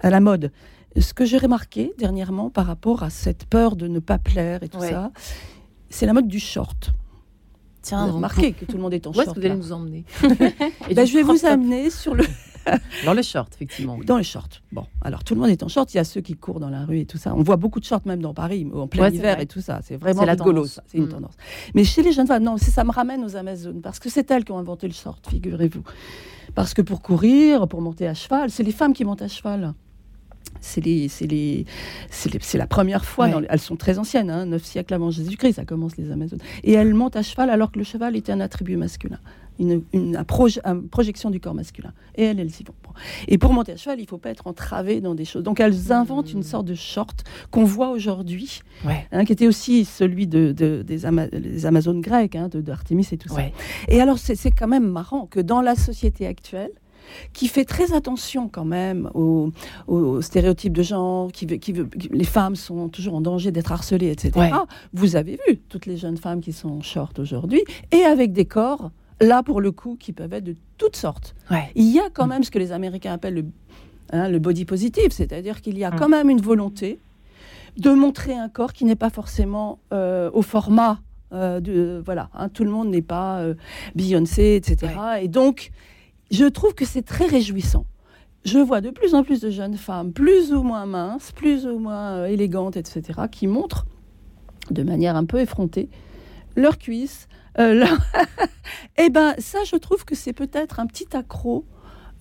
à, 0.01 0.11
la 0.11 0.21
mode. 0.21 0.51
Ce 0.99 1.15
que 1.15 1.25
j'ai 1.25 1.39
remarqué 1.39 1.93
dernièrement 1.97 2.51
par 2.51 2.67
rapport 2.67 3.05
à 3.05 3.11
cette 3.11 3.45
peur 3.45 3.77
de 3.77 3.87
ne 3.87 4.01
pas 4.01 4.19
plaire 4.19 4.65
et 4.65 4.69
tout 4.69 4.81
ça, 4.81 5.13
c'est 5.91 6.07
la 6.07 6.13
mode 6.13 6.27
du 6.27 6.41
short. 6.41 6.93
Tiens, 7.83 8.07
vous 8.07 8.17
remarquez 8.17 8.53
que 8.53 8.65
tout 8.65 8.77
le 8.77 8.83
monde 8.83 8.95
est 8.95 9.07
en 9.07 9.13
short. 9.15 9.27
Où 9.27 9.31
est-ce 9.31 9.35
que 9.35 9.41
vous 9.41 9.47
allez 9.47 9.57
nous 9.57 9.73
emmener 9.73 10.05
ben, 10.95 11.07
Je 11.07 11.15
vais 11.15 11.23
vous 11.23 11.45
amener 11.47 11.91
sur 11.91 12.15
le. 12.15 12.25
dans 13.05 13.15
les 13.15 13.23
shorts, 13.23 13.49
effectivement. 13.55 13.99
Dans 14.05 14.19
les 14.19 14.25
shorts. 14.25 14.61
Bon, 14.73 14.85
alors 15.01 15.25
tout 15.25 15.35
le 15.35 15.41
monde 15.41 15.51
est 15.51 15.63
en 15.63 15.69
short. 15.69 15.93
Il 15.95 15.97
y 15.97 16.01
a 16.01 16.05
ceux 16.05 16.21
qui 16.21 16.35
courent 16.35 16.61
dans 16.61 16.69
la 16.69 16.85
rue 16.85 17.01
et 17.01 17.07
tout 17.07 17.19
ça. 17.19 17.35
On 17.35 17.43
voit 17.43 17.57
beaucoup 17.57 17.81
de 17.81 17.85
shorts 17.85 18.03
même 18.05 18.21
dans 18.21 18.35
Paris, 18.35 18.67
en 18.75 18.87
plein 18.87 19.11
hiver 19.11 19.41
et 19.41 19.47
tout 19.47 19.61
ça. 19.61 19.81
C'est 19.83 19.97
vraiment 19.97 20.23
rigolo. 20.23 20.67
C'est 20.67 20.83
une 20.95 21.07
mm. 21.07 21.09
tendance. 21.09 21.35
Mais 21.75 21.85
chez 21.85 22.03
les 22.03 22.13
jeunes 22.13 22.27
femmes, 22.27 22.43
non, 22.43 22.57
ça 22.59 22.85
me 22.85 22.91
ramène 22.91 23.25
aux 23.25 23.37
Amazones 23.37 23.81
parce 23.81 23.99
que 23.99 24.11
c'est 24.11 24.31
elles 24.31 24.45
qui 24.45 24.53
ont 24.53 24.59
inventé 24.59 24.87
le 24.87 24.95
short, 24.95 25.27
figurez-vous. 25.29 25.83
Parce 26.55 26.75
que 26.75 26.83
pour 26.83 27.01
courir, 27.01 27.69
pour 27.69 27.81
monter 27.81 28.07
à 28.07 28.15
cheval, 28.15 28.51
c'est 28.51 28.63
les 28.63 28.73
femmes 28.73 28.93
qui 28.93 29.05
montent 29.05 29.23
à 29.23 29.29
cheval 29.29 29.75
c'est 30.61 30.81
les, 30.81 31.09
les, 31.23 31.65
c'est 32.11 32.59
la 32.59 32.67
première 32.67 33.05
fois. 33.05 33.29
elles 33.49 33.61
sont 33.61 33.77
très 33.77 33.99
anciennes, 33.99 34.31
hein, 34.31 34.47
9 34.47 34.63
siècles 34.63 34.95
avant 34.95 35.11
Jésus-Christ, 35.11 35.55
ça 35.55 35.65
commence 35.65 35.97
les 35.97 36.11
Amazones. 36.11 36.41
Et 36.65 36.73
elles 36.73 36.95
montent 36.95 37.17
à 37.17 37.23
cheval 37.23 37.51
alors 37.51 37.73
que 37.73 37.79
le 37.79 37.85
cheval 37.85 38.17
était 38.17 38.33
un 38.33 38.41
attribut 38.41 38.77
masculin, 38.77 39.19
une, 39.59 39.83
une, 39.93 40.23
projection 40.91 41.31
du 41.31 41.41
corps 41.41 41.55
masculin. 41.55 41.93
Et 42.17 42.25
elles, 42.25 42.41
elles 42.41 42.49
y 42.49 42.65
vont. 42.65 42.75
Et 43.29 43.39
pour 43.39 43.53
monter 43.53 43.73
à 43.73 43.77
cheval, 43.77 43.99
il 43.99 44.03
ne 44.03 44.09
faut 44.09 44.19
pas 44.19 44.31
être 44.31 44.47
entravé 44.47 45.01
dans 45.01 45.15
des 45.15 45.25
choses. 45.25 45.43
Donc 45.43 45.61
elles 45.61 45.93
inventent 45.93 46.33
une 46.33 46.43
sorte 46.43 46.67
de 46.67 46.75
short 46.75 47.25
qu'on 47.51 47.65
voit 47.65 47.91
aujourd'hui, 47.91 48.61
hein, 49.13 49.25
qui 49.25 49.33
était 49.33 49.47
aussi 49.47 49.85
celui 49.85 50.27
de, 50.27 50.53
des, 50.53 51.07
Amazones 51.67 52.01
grecques, 52.01 52.37
hein, 52.37 52.49
d'Artémis 52.53 53.09
et 53.13 53.19
tout 53.19 53.29
ça. 53.29 53.43
Et 53.89 54.01
alors 54.01 54.19
c'est 54.19 54.51
quand 54.51 54.69
même 54.69 54.89
marrant 54.89 55.27
que 55.27 55.41
dans 55.41 55.61
la 55.61 55.75
société 55.75 56.27
actuelle, 56.27 56.73
qui 57.33 57.49
fait 57.49 57.65
très 57.65 57.93
attention 57.93 58.49
quand 58.49 58.65
même 58.65 59.11
aux, 59.15 59.53
stéréotypes 60.23 60.73
de 60.73 60.83
genre, 60.83 61.31
qui 61.33 61.47
qui 61.59 61.75
les 62.11 62.25
femmes 62.25 62.57
sont 62.57 62.89
toujours 62.89 63.15
en 63.15 63.21
danger 63.21 63.51
d'être 63.51 63.73
harcelées, 63.73 64.11
etc. 64.11 64.51
Vous 64.93 65.17
avez 65.17 65.39
vu 65.49 65.59
toutes 65.69 65.87
les 65.87 65.97
jeunes 65.97 66.17
femmes 66.17 66.41
qui 66.41 66.53
sont 66.53 66.81
short 66.83 67.19
aujourd'hui 67.19 67.63
et 67.93 68.03
avec 68.03 68.33
des 68.33 68.45
corps, 68.45 68.91
là 69.21 69.43
pour 69.43 69.61
le 69.61 69.73
coup, 69.73 69.97
qui 69.99 70.13
peuvent 70.13 70.33
être 70.33 70.45
de 70.45 70.57
toutes 70.79 70.97
sortes. 70.97 71.35
Il 71.75 71.87
y 71.87 71.99
a 71.99 72.11
quand 72.13 72.27
même 72.27 72.43
ce 72.43 72.51
que 72.51 72.59
les 72.59 72.73
Américains 72.73 73.13
appellent 73.13 73.35
le, 73.35 73.45
hein, 74.13 74.29
le 74.29 74.39
body 74.39 74.65
positive, 74.65 75.11
c'est-à-dire 75.11 75.61
qu'il 75.61 75.79
y 75.79 75.85
a 75.85 75.91
mm. 75.91 75.97
quand 75.97 76.09
même 76.09 76.31
une 76.31 76.41
volonté 76.41 76.99
de 77.77 77.91
montrer 77.91 78.35
un 78.35 78.49
corps 78.49 78.73
qui 78.73 78.85
n'est 78.85 78.97
pas 78.97 79.11
forcément 79.11 79.79
euh, 79.93 80.31
au 80.33 80.43
format 80.43 81.01
euh, 81.33 81.61
de 81.61 82.03
voilà, 82.05 82.29
hein, 82.35 82.49
tout 82.49 82.65
le 82.65 82.71
monde 82.71 82.89
n'est 82.89 83.03
pas 83.03 83.39
euh, 83.39 83.55
Beyoncé, 83.95 84.57
etc. 84.57 84.93
Et 85.23 85.29
donc 85.29 85.71
je 86.31 86.45
trouve 86.45 86.75
que 86.75 86.85
c'est 86.85 87.03
très 87.03 87.27
réjouissant. 87.27 87.87
Je 88.45 88.59
vois 88.59 88.81
de 88.81 88.91
plus 88.91 89.15
en 89.15 89.23
plus 89.23 89.41
de 89.41 89.51
jeunes 89.51 89.77
femmes, 89.77 90.13
plus 90.13 90.53
ou 90.53 90.63
moins 90.63 90.87
minces, 90.87 91.33
plus 91.33 91.67
ou 91.67 91.79
moins 91.79 92.13
euh, 92.13 92.27
élégantes, 92.27 92.77
etc., 92.77 93.23
qui 93.31 93.47
montrent 93.47 93.87
de 94.71 94.83
manière 94.83 95.17
un 95.17 95.27
peu 95.27 95.41
effrontée 95.41 95.91
leurs 96.57 96.79
cuisses. 96.79 97.29
Euh, 97.59 97.85
eh 98.99 99.11
ben, 99.11 99.35
ça, 99.39 99.59
je 99.65 99.77
trouve 99.77 100.05
que 100.05 100.15
c'est 100.15 100.33
peut-être 100.33 100.81
un 100.81 100.87
petit 100.87 101.15
accro 101.15 101.67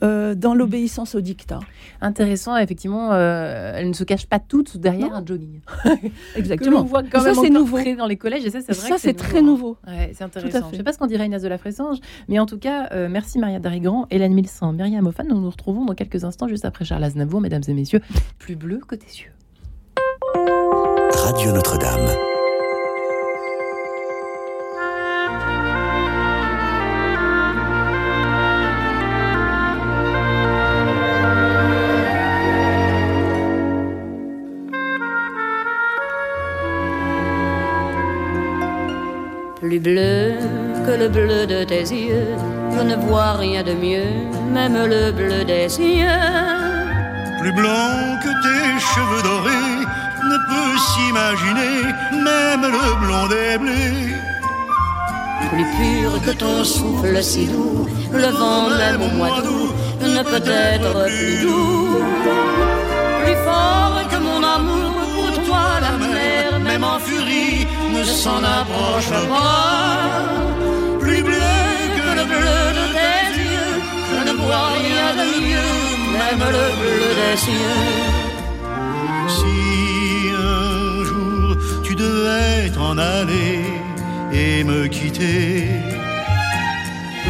euh, 0.03 0.35
dans 0.35 0.53
l'obéissance 0.53 1.15
au 1.15 1.21
dictat. 1.21 1.59
Intéressant, 2.01 2.55
effectivement, 2.57 3.11
euh, 3.11 3.73
elles 3.75 3.87
ne 3.87 3.93
se 3.93 4.03
cachent 4.03 4.27
pas 4.27 4.39
toutes 4.39 4.77
derrière 4.77 5.13
un 5.13 5.25
jogging. 5.25 5.59
Exactement. 6.35 6.81
on 6.81 6.83
voit 6.83 7.03
quand 7.03 7.21
ça, 7.21 7.33
c'est 7.33 7.49
nouveau. 7.49 7.79
dans 7.97 8.07
les 8.07 8.17
collèges, 8.17 8.45
et 8.45 8.49
ça, 8.49 8.59
c'est 8.61 8.73
vrai. 8.75 8.89
Ça, 8.89 8.95
c'est 8.97 9.13
très 9.13 9.41
nouveau. 9.41 9.77
c'est 10.13 10.23
intéressant. 10.23 10.67
Je 10.67 10.71
ne 10.73 10.77
sais 10.77 10.83
pas 10.83 10.93
ce 10.93 10.97
qu'on 10.97 11.07
dirait 11.07 11.25
Inès 11.25 11.41
de 11.41 11.47
la 11.47 11.57
Fressange, 11.57 11.97
mais 12.27 12.39
en 12.39 12.45
tout 12.45 12.57
cas, 12.57 12.89
euh, 12.91 13.07
merci 13.09 13.39
Maria 13.39 13.59
Darigrand, 13.59 14.07
Hélène 14.09 14.33
Milsan, 14.33 14.73
Myriam 14.73 15.05
Ophane. 15.07 15.27
Nous 15.27 15.39
nous 15.39 15.49
retrouvons 15.49 15.85
dans 15.85 15.95
quelques 15.95 16.23
instants, 16.23 16.47
juste 16.47 16.65
après 16.65 16.85
Charles 16.85 17.03
Aznavour, 17.03 17.41
mesdames 17.41 17.63
et 17.67 17.73
messieurs. 17.73 18.01
Plus 18.37 18.55
bleu 18.55 18.79
côté 18.79 19.07
cieux. 19.07 19.31
Radio 21.11 21.51
Notre-Dame. 21.51 22.28
Plus 39.69 39.79
bleu 39.79 40.33
que 40.85 40.93
le 41.01 41.09
bleu 41.09 41.45
de 41.45 41.63
tes 41.63 41.85
yeux. 42.03 42.33
Je 42.75 42.81
ne 42.89 42.95
vois 43.05 43.33
rien 43.33 43.61
de 43.61 43.73
mieux, 43.73 44.11
même 44.51 44.77
le 44.93 45.11
bleu 45.11 45.43
des 45.45 45.69
cieux. 45.69 46.25
Plus 47.39 47.53
blanc 47.59 47.93
que 48.23 48.31
tes 48.45 48.65
cheveux 48.91 49.23
dorés, 49.29 49.79
ne 50.31 50.37
peut 50.49 50.75
s'imaginer, 50.89 51.77
même 52.29 52.63
le 52.77 52.87
blond 53.01 53.27
des 53.35 53.57
blés. 53.63 54.15
Plus 55.51 55.67
pur 55.77 56.11
que 56.25 56.31
ton 56.43 56.63
souffle 56.63 57.21
si 57.21 57.45
doux, 57.45 57.87
le 58.11 58.29
vent 58.39 58.69
même 58.81 59.01
au 59.07 59.11
mois 59.17 59.41
d'août 59.45 59.73
ne 60.01 60.23
peut 60.31 60.49
être 60.73 60.93
plus 61.05 61.41
doux. 61.43 61.99
Plus 63.23 63.39
fort 63.45 64.01
que 64.11 64.17
mon 64.27 64.41
amour 64.57 64.91
pour 65.15 65.43
toi, 65.45 65.65
la 65.85 65.93
mer, 66.15 66.59
même 66.59 66.83
en 66.83 66.97
furie, 66.97 67.58
ne 67.99 68.03
s'en 68.05 68.41
approche 68.43 69.09
pas. 69.09 70.09
Plus 70.99 71.21
bleu 71.21 71.55
que 71.97 72.09
le 72.19 72.25
bleu 72.31 72.59
de 72.79 72.85
tes 72.97 73.23
yeux, 73.41 73.73
je 74.09 74.19
ne 74.27 74.33
vois 74.41 74.69
rien 74.83 75.07
de 75.21 75.27
mieux, 75.47 75.75
même 76.17 76.43
le 76.57 76.67
bleu 76.79 77.09
des 77.19 77.37
cieux. 77.45 77.87
Si 79.35 79.57
un 80.35 81.03
jour 81.09 81.57
tu 81.83 81.95
devais 81.95 82.69
t'en 82.73 82.97
aller 82.97 83.61
et 84.31 84.63
me 84.63 84.87
quitter, 84.87 85.67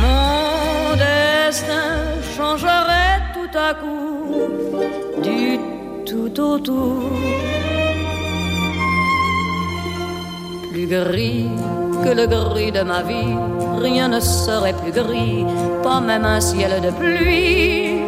mon 0.01 0.95
destin 0.95 1.91
changerait 2.38 3.22
tout 3.36 3.57
à 3.57 3.74
coup 3.74 4.49
du 5.24 5.59
tout 6.05 6.39
autour. 6.39 7.11
Gris 10.89 11.47
que 12.03 12.09
le 12.09 12.25
gris 12.25 12.71
de 12.71 12.81
ma 12.81 13.01
vie, 13.03 13.35
rien 13.81 14.07
ne 14.07 14.19
serait 14.19 14.73
plus 14.73 14.91
gris, 14.91 15.45
pas 15.83 16.01
même 16.01 16.25
un 16.25 16.41
ciel 16.41 16.81
de 16.81 16.91
pluie. 16.91 18.01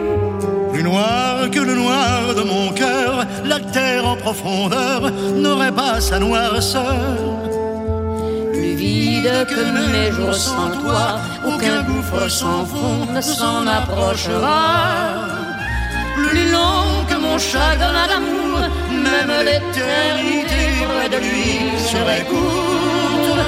Plus 0.71 0.83
noir 0.83 1.49
que 1.51 1.59
le 1.59 1.75
noir 1.75 2.33
de 2.35 2.43
mon 2.53 2.69
cœur, 2.71 3.25
la 3.45 3.59
terre 3.59 4.07
en 4.07 4.15
profondeur 4.15 4.99
n'aurait 5.43 5.71
pas 5.83 6.01
sa 6.01 6.17
noirceur. 6.19 7.05
Plus 8.53 8.73
vide 8.83 9.31
que 9.51 9.61
mes 9.93 10.11
jours 10.11 10.33
sans 10.33 10.71
toi, 10.81 11.03
aucun 11.45 11.83
gouffre 11.83 12.29
sans 12.29 12.65
fond 12.65 13.05
ne 13.13 13.21
s'en 13.21 13.67
approchera. 13.67 14.61
Plus 16.15 16.51
long 16.51 16.85
que 17.09 17.17
mon 17.25 17.37
chagrin 17.37 18.07
d'amour, 18.11 18.59
même 19.13 19.33
l'éternité 19.47 20.63
de 21.13 21.17
lui 21.27 21.51
serait 21.91 22.25
courte. 22.31 23.41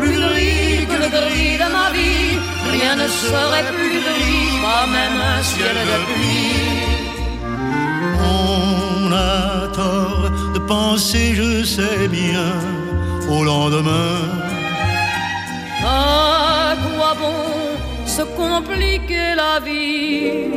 Plus 0.00 0.18
gris 0.26 0.80
que 0.90 0.96
le 1.04 1.08
gris 1.16 1.56
de 1.62 1.68
ma 1.76 1.86
vie, 1.96 2.32
rien 2.76 2.94
ne 3.02 3.08
serait 3.22 3.68
plus 3.78 3.98
gris, 4.06 4.48
pas 4.66 4.84
même 4.96 5.18
un 5.34 5.40
ciel 5.50 5.76
de 5.90 5.98
pluie. 6.08 6.64
On 8.40 9.12
a 9.12 9.68
tort 9.80 10.26
de 10.54 10.60
penser, 10.74 11.26
je 11.34 11.50
sais 11.64 12.08
bien, 12.08 12.48
au 13.34 13.44
lendemain. 13.44 14.16
À 15.84 16.74
quoi 16.84 17.10
bon 17.20 17.42
se 18.16 18.22
compliquer 18.42 19.28
la 19.42 19.54
vie 19.60 20.56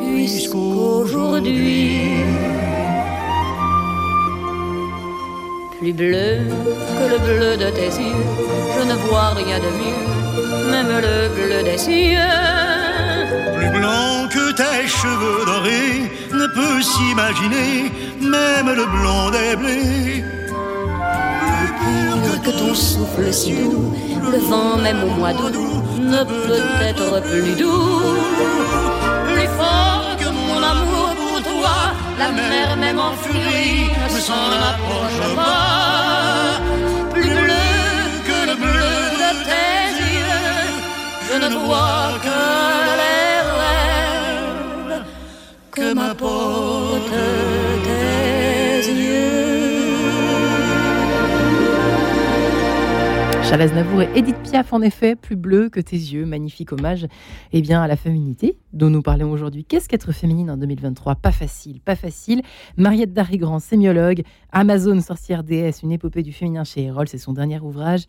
puisqu'aujourd'hui 0.00 2.00
plus 5.82 5.92
bleu 5.92 6.38
que 6.96 7.06
le 7.12 7.18
bleu 7.26 7.56
de 7.56 7.68
tes 7.78 7.90
yeux, 8.00 8.24
je 8.76 8.82
ne 8.90 8.94
vois 9.06 9.30
rien 9.30 9.58
de 9.58 9.70
mieux, 9.80 10.70
même 10.70 10.92
le 11.06 11.28
bleu 11.36 11.60
des 11.64 11.76
cieux. 11.76 12.38
Plus 13.56 13.70
blanc 13.80 14.28
que 14.30 14.52
tes 14.60 14.86
cheveux 14.86 15.44
dorés 15.44 16.02
ne 16.40 16.46
peut 16.56 16.80
s'imaginer, 16.82 17.90
même 18.20 18.68
le 18.80 18.86
blond 18.94 19.30
des 19.36 19.56
blés. 19.56 20.24
Plus 21.50 21.72
pur 21.80 22.42
que 22.44 22.50
ton 22.60 22.74
souffle 22.74 23.32
si 23.32 23.52
doux, 23.52 23.92
le 24.30 24.38
vent 24.38 24.76
même 24.76 25.02
au 25.02 25.10
mois 25.18 25.32
d'août 25.32 25.56
ne 25.98 26.22
peut 26.22 26.84
être 26.90 27.22
plus 27.28 27.54
doux. 27.60 29.01
La 32.18 32.30
mer 32.30 32.76
même 32.76 32.98
en 32.98 33.14
furie 33.22 33.90
ne 34.14 34.20
s'en 34.28 34.48
approche. 34.70 35.20
Plus 37.12 37.34
bleu 37.42 37.70
que 38.28 38.38
le 38.48 38.54
bleu 38.64 38.98
de 39.22 39.30
tes 39.48 39.84
yeux, 40.16 40.70
je 41.28 41.36
ne 41.44 41.56
vois 41.66 42.08
que 42.26 42.40
les 43.00 43.34
rêves 43.60 45.02
que 45.76 45.86
m'apportent 45.94 47.18
tes 47.86 48.11
yeux. 53.52 53.58
Chavez 53.58 53.74
Navour 53.74 54.02
et 54.02 54.08
Edith 54.14 54.36
Piaf, 54.42 54.72
en 54.72 54.80
effet, 54.80 55.14
plus 55.14 55.36
bleu 55.36 55.68
que 55.68 55.80
tes 55.80 55.96
yeux. 55.96 56.24
Magnifique 56.24 56.72
hommage 56.72 57.06
eh 57.52 57.60
bien, 57.60 57.82
à 57.82 57.86
la 57.86 57.96
féminité 57.96 58.56
dont 58.72 58.88
nous 58.88 59.02
parlons 59.02 59.30
aujourd'hui. 59.30 59.64
Qu'est-ce 59.64 59.88
qu'être 59.88 60.12
féminine 60.12 60.50
en 60.50 60.56
2023 60.56 61.16
Pas 61.16 61.32
facile, 61.32 61.80
pas 61.80 61.96
facile. 61.96 62.42
Mariette 62.76 63.12
Darigrand, 63.12 63.58
sémiologue, 63.58 64.22
Amazon, 64.52 65.00
sorcière 65.00 65.44
déesse, 65.44 65.82
une 65.82 65.92
épopée 65.92 66.22
du 66.22 66.32
féminin 66.32 66.64
chez 66.64 66.84
Erol, 66.84 67.08
c'est 67.08 67.18
son 67.18 67.34
dernier 67.34 67.60
ouvrage. 67.60 68.06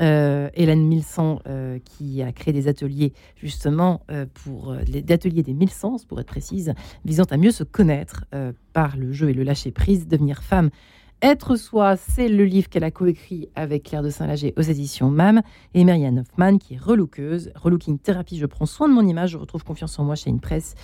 Euh, 0.00 0.48
Hélène 0.54 0.86
Milsan, 0.86 1.40
euh, 1.48 1.80
qui 1.84 2.22
a 2.22 2.30
créé 2.30 2.54
des 2.54 2.68
ateliers, 2.68 3.12
justement, 3.36 4.02
euh, 4.12 4.26
pour 4.32 4.76
des 4.76 5.12
ateliers 5.12 5.42
des 5.42 5.54
mille 5.54 5.70
sens, 5.70 6.04
pour 6.04 6.20
être 6.20 6.28
précise, 6.28 6.72
visant 7.04 7.24
à 7.30 7.36
mieux 7.36 7.50
se 7.50 7.64
connaître 7.64 8.24
par 8.72 8.96
le 8.96 9.12
jeu 9.12 9.30
et 9.30 9.34
le 9.34 9.42
lâcher-prise, 9.42 10.06
devenir 10.06 10.42
femme 10.42 10.70
être 11.22 11.56
soi, 11.56 11.96
c'est 11.96 12.28
le 12.28 12.44
livre 12.44 12.68
qu'elle 12.68 12.84
a 12.84 12.90
coécrit 12.90 13.48
avec 13.56 13.84
Claire 13.84 14.02
de 14.02 14.10
Saint-Lager 14.10 14.54
aux 14.56 14.62
éditions 14.62 15.10
MAM 15.10 15.42
et 15.74 15.84
Marianne 15.84 16.20
Hoffman 16.20 16.58
qui 16.58 16.74
est 16.74 16.78
relookeuse. 16.78 17.50
Relooking 17.56 17.98
thérapie, 17.98 18.38
je 18.38 18.46
prends 18.46 18.66
soin 18.66 18.88
de 18.88 18.94
mon 18.94 19.06
image, 19.06 19.30
je 19.30 19.36
retrouve 19.36 19.64
confiance 19.64 19.98
en 19.98 20.04
moi 20.04 20.14
chez 20.14 20.30
une 20.30 20.40
presse. 20.40 20.74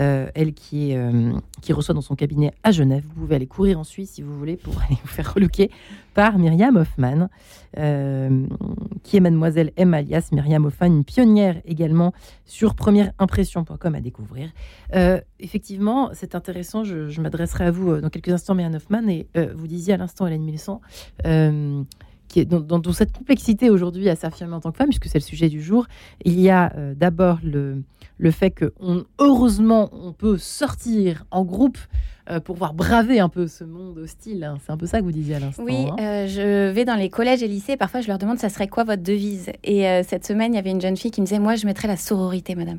Euh, 0.00 0.28
elle 0.34 0.52
qui, 0.52 0.94
euh, 0.94 1.32
qui 1.62 1.72
reçoit 1.72 1.94
dans 1.94 2.02
son 2.02 2.16
cabinet 2.16 2.52
à 2.62 2.70
Genève. 2.70 3.04
Vous 3.08 3.22
pouvez 3.22 3.36
aller 3.36 3.46
courir 3.46 3.78
en 3.78 3.84
Suisse 3.84 4.10
si 4.10 4.22
vous 4.22 4.36
voulez 4.38 4.56
pour 4.56 4.74
aller 4.86 4.98
vous 5.02 5.08
faire 5.08 5.32
relooker 5.32 5.70
par 6.14 6.38
Myriam 6.38 6.76
Hoffman, 6.76 7.28
euh, 7.76 8.46
qui 9.02 9.16
est 9.16 9.20
mademoiselle 9.20 9.72
M 9.76 9.94
alias 9.94 10.28
Myriam 10.32 10.64
Hoffman, 10.64 10.86
une 10.86 11.04
pionnière 11.04 11.60
également 11.64 12.12
sur 12.44 12.74
premièreimpression.com 12.74 13.94
à 13.94 14.00
découvrir. 14.00 14.50
effectivement, 15.38 16.10
c'est 16.12 16.34
intéressant, 16.34 16.84
je, 16.84 17.20
m'adresserai 17.20 17.66
à 17.66 17.70
vous 17.70 18.00
dans 18.00 18.10
quelques 18.10 18.28
instants, 18.28 18.54
Myriam 18.54 18.74
Hoffman, 18.74 19.08
et 19.08 19.28
vous 19.54 19.66
disiez 19.66 19.94
à 19.94 19.96
l'instant, 19.96 20.26
Hélène 20.26 20.42
Milsan, 20.42 20.80
qui 22.28 22.40
est 22.40 22.44
dans, 22.44 22.60
dans, 22.60 22.92
cette 22.92 23.12
complexité 23.12 23.70
aujourd'hui 23.70 24.08
à 24.08 24.16
s'affirmer 24.16 24.54
en 24.54 24.60
tant 24.60 24.70
que 24.70 24.76
femme, 24.76 24.88
puisque 24.88 25.06
c'est 25.06 25.18
le 25.18 25.24
sujet 25.24 25.48
du 25.48 25.62
jour, 25.62 25.86
il 26.24 26.38
y 26.40 26.50
a 26.50 26.72
d'abord 26.94 27.38
le, 27.42 27.82
fait 28.30 28.50
que, 28.50 28.72
on, 28.80 29.04
heureusement, 29.18 29.90
on 29.92 30.12
peut 30.12 30.38
sortir 30.38 31.24
en 31.30 31.44
groupe 31.44 31.78
euh, 32.30 32.40
pour 32.40 32.56
pouvoir 32.56 32.74
braver 32.74 33.20
un 33.20 33.28
peu 33.28 33.46
ce 33.46 33.64
monde 33.64 33.96
hostile. 33.98 34.44
Hein. 34.44 34.58
C'est 34.64 34.72
un 34.72 34.76
peu 34.76 34.86
ça 34.86 34.98
que 34.98 35.04
vous 35.04 35.12
disiez 35.12 35.36
à 35.36 35.38
l'instant. 35.38 35.62
Oui, 35.64 35.86
hein. 35.88 35.96
euh, 36.00 36.26
je 36.26 36.70
vais 36.70 36.84
dans 36.84 36.96
les 36.96 37.08
collèges 37.08 37.42
et 37.42 37.48
lycées. 37.48 37.76
Parfois, 37.76 38.00
je 38.00 38.08
leur 38.08 38.18
demande 38.18 38.38
ça 38.38 38.48
serait 38.48 38.68
quoi 38.68 38.84
votre 38.84 39.02
devise? 39.02 39.50
Et 39.64 39.88
euh, 39.88 40.02
cette 40.06 40.26
semaine, 40.26 40.52
il 40.52 40.56
y 40.56 40.58
avait 40.58 40.70
une 40.70 40.80
jeune 40.80 40.96
fille 40.96 41.10
qui 41.10 41.20
me 41.20 41.26
disait 41.26 41.38
moi, 41.38 41.54
je 41.54 41.66
mettrais 41.66 41.88
la 41.88 41.96
sororité, 41.96 42.54
madame, 42.54 42.78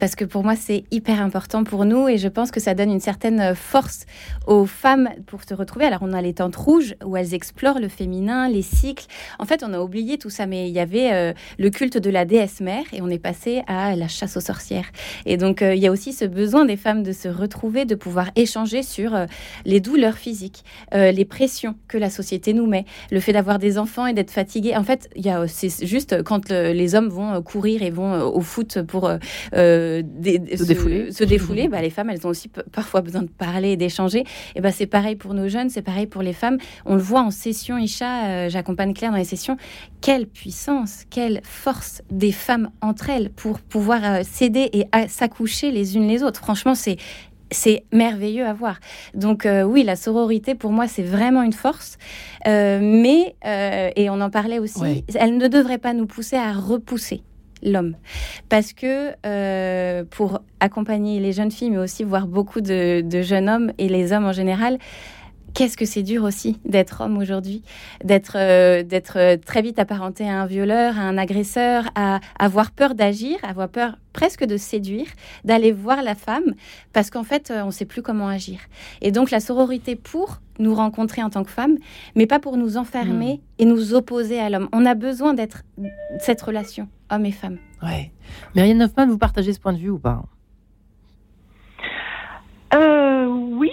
parce 0.00 0.16
que 0.16 0.24
pour 0.24 0.42
moi, 0.42 0.56
c'est 0.56 0.84
hyper 0.90 1.22
important 1.22 1.64
pour 1.64 1.84
nous 1.84 2.08
et 2.08 2.18
je 2.18 2.28
pense 2.28 2.50
que 2.50 2.60
ça 2.60 2.74
donne 2.74 2.90
une 2.90 3.00
certaine 3.00 3.54
force 3.54 4.04
aux 4.46 4.66
femmes 4.66 5.08
pour 5.26 5.44
se 5.44 5.54
retrouver. 5.54 5.86
Alors, 5.86 6.00
on 6.02 6.12
a 6.12 6.20
les 6.20 6.34
tentes 6.34 6.56
rouges 6.56 6.94
où 7.04 7.16
elles 7.16 7.32
explorent 7.32 7.78
le 7.78 7.88
féminin, 7.88 8.48
les 8.48 8.62
cycles. 8.62 9.06
En 9.38 9.46
fait, 9.46 9.62
on 9.62 9.72
a 9.72 9.80
oublié 9.80 10.18
tout 10.18 10.30
ça, 10.30 10.46
mais 10.46 10.68
il 10.68 10.74
y 10.74 10.80
avait 10.80 11.34
le 11.58 11.70
culte 11.70 11.96
de 11.96 12.10
la 12.10 12.24
déesse 12.24 12.60
mère 12.60 12.84
et 12.92 13.00
on 13.00 13.08
est 13.08 13.18
passé 13.18 13.62
à 13.66 13.96
la 13.96 14.08
chasse 14.08 14.36
aux 14.36 14.40
sorcières. 14.40 14.86
Et 15.24 15.36
donc, 15.36 15.60
il 15.62 15.78
y 15.78 15.86
a 15.86 15.90
aussi 15.90 16.12
ce 16.12 16.24
besoin 16.24 16.64
des 16.64 16.76
femmes 16.76 17.02
de 17.02 17.12
se 17.12 17.28
retrouver, 17.28 17.84
de 17.84 17.94
pouvoir 17.94 18.30
échanger 18.36 18.82
sur 18.90 19.14
euh, 19.14 19.26
les 19.64 19.80
douleurs 19.80 20.16
physiques, 20.16 20.64
euh, 20.94 21.12
les 21.12 21.24
pressions 21.24 21.76
que 21.88 21.96
la 21.96 22.10
société 22.10 22.52
nous 22.52 22.66
met, 22.66 22.84
le 23.10 23.20
fait 23.20 23.32
d'avoir 23.32 23.58
des 23.58 23.78
enfants 23.78 24.06
et 24.06 24.12
d'être 24.12 24.30
fatigué. 24.30 24.76
En 24.76 24.84
fait, 24.84 25.08
il 25.16 25.24
y 25.24 25.30
a 25.30 25.46
c'est 25.46 25.86
juste 25.86 26.22
quand 26.22 26.50
les 26.50 26.94
hommes 26.94 27.08
vont 27.08 27.32
euh, 27.34 27.40
courir 27.40 27.82
et 27.82 27.90
vont 27.90 28.22
au 28.22 28.40
foot 28.40 28.82
pour 28.82 29.10
se, 29.52 30.00
défouler, 30.02 31.12
se 31.12 31.24
défouler 31.24 31.68
bah, 31.68 31.80
les 31.80 31.90
femmes, 31.90 32.10
elles 32.10 32.26
ont 32.26 32.30
aussi 32.30 32.48
parfois 32.48 33.00
besoin 33.00 33.22
de 33.22 33.28
parler 33.28 33.70
et 33.70 33.76
d'échanger. 33.76 34.24
Et 34.54 34.60
bah, 34.60 34.72
c'est 34.72 34.86
pareil 34.86 35.16
pour 35.16 35.34
nos 35.34 35.48
jeunes, 35.48 35.70
c'est 35.70 35.82
pareil 35.82 36.06
pour 36.06 36.22
les 36.22 36.32
femmes. 36.32 36.58
On 36.84 36.94
le 36.94 37.00
voit 37.00 37.22
en 37.22 37.30
session, 37.30 37.78
Isha, 37.78 38.48
j'accompagne 38.48 38.94
Claire 38.94 39.12
dans 39.12 39.16
les 39.16 39.24
sessions. 39.24 39.56
Quelle 40.00 40.26
puissance, 40.26 41.04
quelle 41.10 41.40
force 41.44 42.02
des 42.10 42.32
femmes 42.32 42.70
entre 42.80 43.10
elles 43.10 43.30
pour 43.30 43.60
pouvoir 43.60 44.24
s'aider 44.24 44.70
et 44.72 44.86
s'accoucher 45.08 45.70
les 45.70 45.96
unes 45.96 46.08
les 46.08 46.22
autres. 46.22 46.40
Franchement, 46.40 46.74
c'est 46.74 46.96
c'est 47.50 47.84
merveilleux 47.92 48.46
à 48.46 48.52
voir. 48.52 48.80
Donc 49.14 49.46
euh, 49.46 49.62
oui, 49.62 49.82
la 49.82 49.96
sororité 49.96 50.54
pour 50.54 50.72
moi 50.72 50.86
c'est 50.86 51.02
vraiment 51.02 51.42
une 51.42 51.52
force, 51.52 51.98
euh, 52.46 52.78
mais 52.82 53.34
euh, 53.44 53.90
et 53.96 54.10
on 54.10 54.20
en 54.20 54.30
parlait 54.30 54.58
aussi, 54.58 55.04
elle 55.14 55.36
ne 55.36 55.48
devrait 55.48 55.78
pas 55.78 55.92
nous 55.92 56.06
pousser 56.06 56.36
à 56.36 56.52
repousser 56.52 57.22
l'homme, 57.62 57.94
parce 58.48 58.72
que 58.72 59.12
pour 60.04 60.40
accompagner 60.60 61.20
les 61.20 61.32
jeunes 61.32 61.50
filles, 61.50 61.70
mais 61.70 61.78
aussi 61.78 62.04
voir 62.04 62.26
beaucoup 62.26 62.62
de, 62.62 63.04
jeunes 63.22 63.50
hommes 63.50 63.72
et 63.76 63.88
les 63.88 64.12
hommes 64.12 64.24
en 64.24 64.32
général, 64.32 64.78
qu'est-ce 65.54 65.76
que 65.76 65.84
c'est 65.84 66.02
dur 66.02 66.24
aussi 66.24 66.58
d'être 66.64 67.02
homme 67.02 67.18
aujourd'hui, 67.18 67.62
d'être 68.04 68.36
euh, 68.36 68.82
d'être 68.82 69.18
euh, 69.18 69.36
très 69.36 69.62
vite 69.62 69.78
apparenté 69.78 70.28
à 70.28 70.40
un 70.40 70.46
violeur, 70.46 70.98
à 70.98 71.02
un 71.02 71.18
agresseur, 71.18 71.84
à, 71.94 72.20
avoir 72.38 72.70
peur 72.70 72.94
d'agir, 72.94 73.38
avoir 73.42 73.68
peur 73.68 73.96
presque 74.12 74.44
de 74.44 74.56
séduire, 74.56 75.06
d'aller 75.44 75.72
voir 75.72 76.02
la 76.02 76.14
femme, 76.14 76.54
parce 76.92 77.10
qu'en 77.10 77.24
fait, 77.24 77.50
euh, 77.50 77.62
on 77.62 77.66
ne 77.66 77.70
sait 77.70 77.84
plus 77.84 78.02
comment 78.02 78.28
agir. 78.28 78.60
Et 79.02 79.12
donc 79.12 79.30
la 79.30 79.40
sororité 79.40 79.96
pour 79.96 80.40
nous 80.58 80.74
rencontrer 80.74 81.22
en 81.22 81.30
tant 81.30 81.44
que 81.44 81.50
femme, 81.50 81.76
mais 82.14 82.26
pas 82.26 82.38
pour 82.38 82.56
nous 82.56 82.76
enfermer 82.76 83.34
hmm. 83.34 83.62
et 83.62 83.64
nous 83.64 83.94
opposer 83.94 84.40
à 84.40 84.50
l'homme. 84.50 84.68
On 84.72 84.84
a 84.84 84.94
besoin 84.94 85.34
d'être 85.34 85.62
cette 86.18 86.42
relation 86.42 86.88
homme 87.10 87.26
et 87.26 87.32
femme. 87.32 87.58
Ouais. 87.82 88.12
Marianne 88.54 88.82
Hoffman, 88.82 89.06
vous 89.06 89.18
partagez 89.18 89.52
ce 89.52 89.60
point 89.60 89.72
de 89.72 89.78
vue 89.78 89.90
ou 89.90 89.98
pas? 89.98 90.22
Euh, 92.74 93.09
oui, 93.28 93.70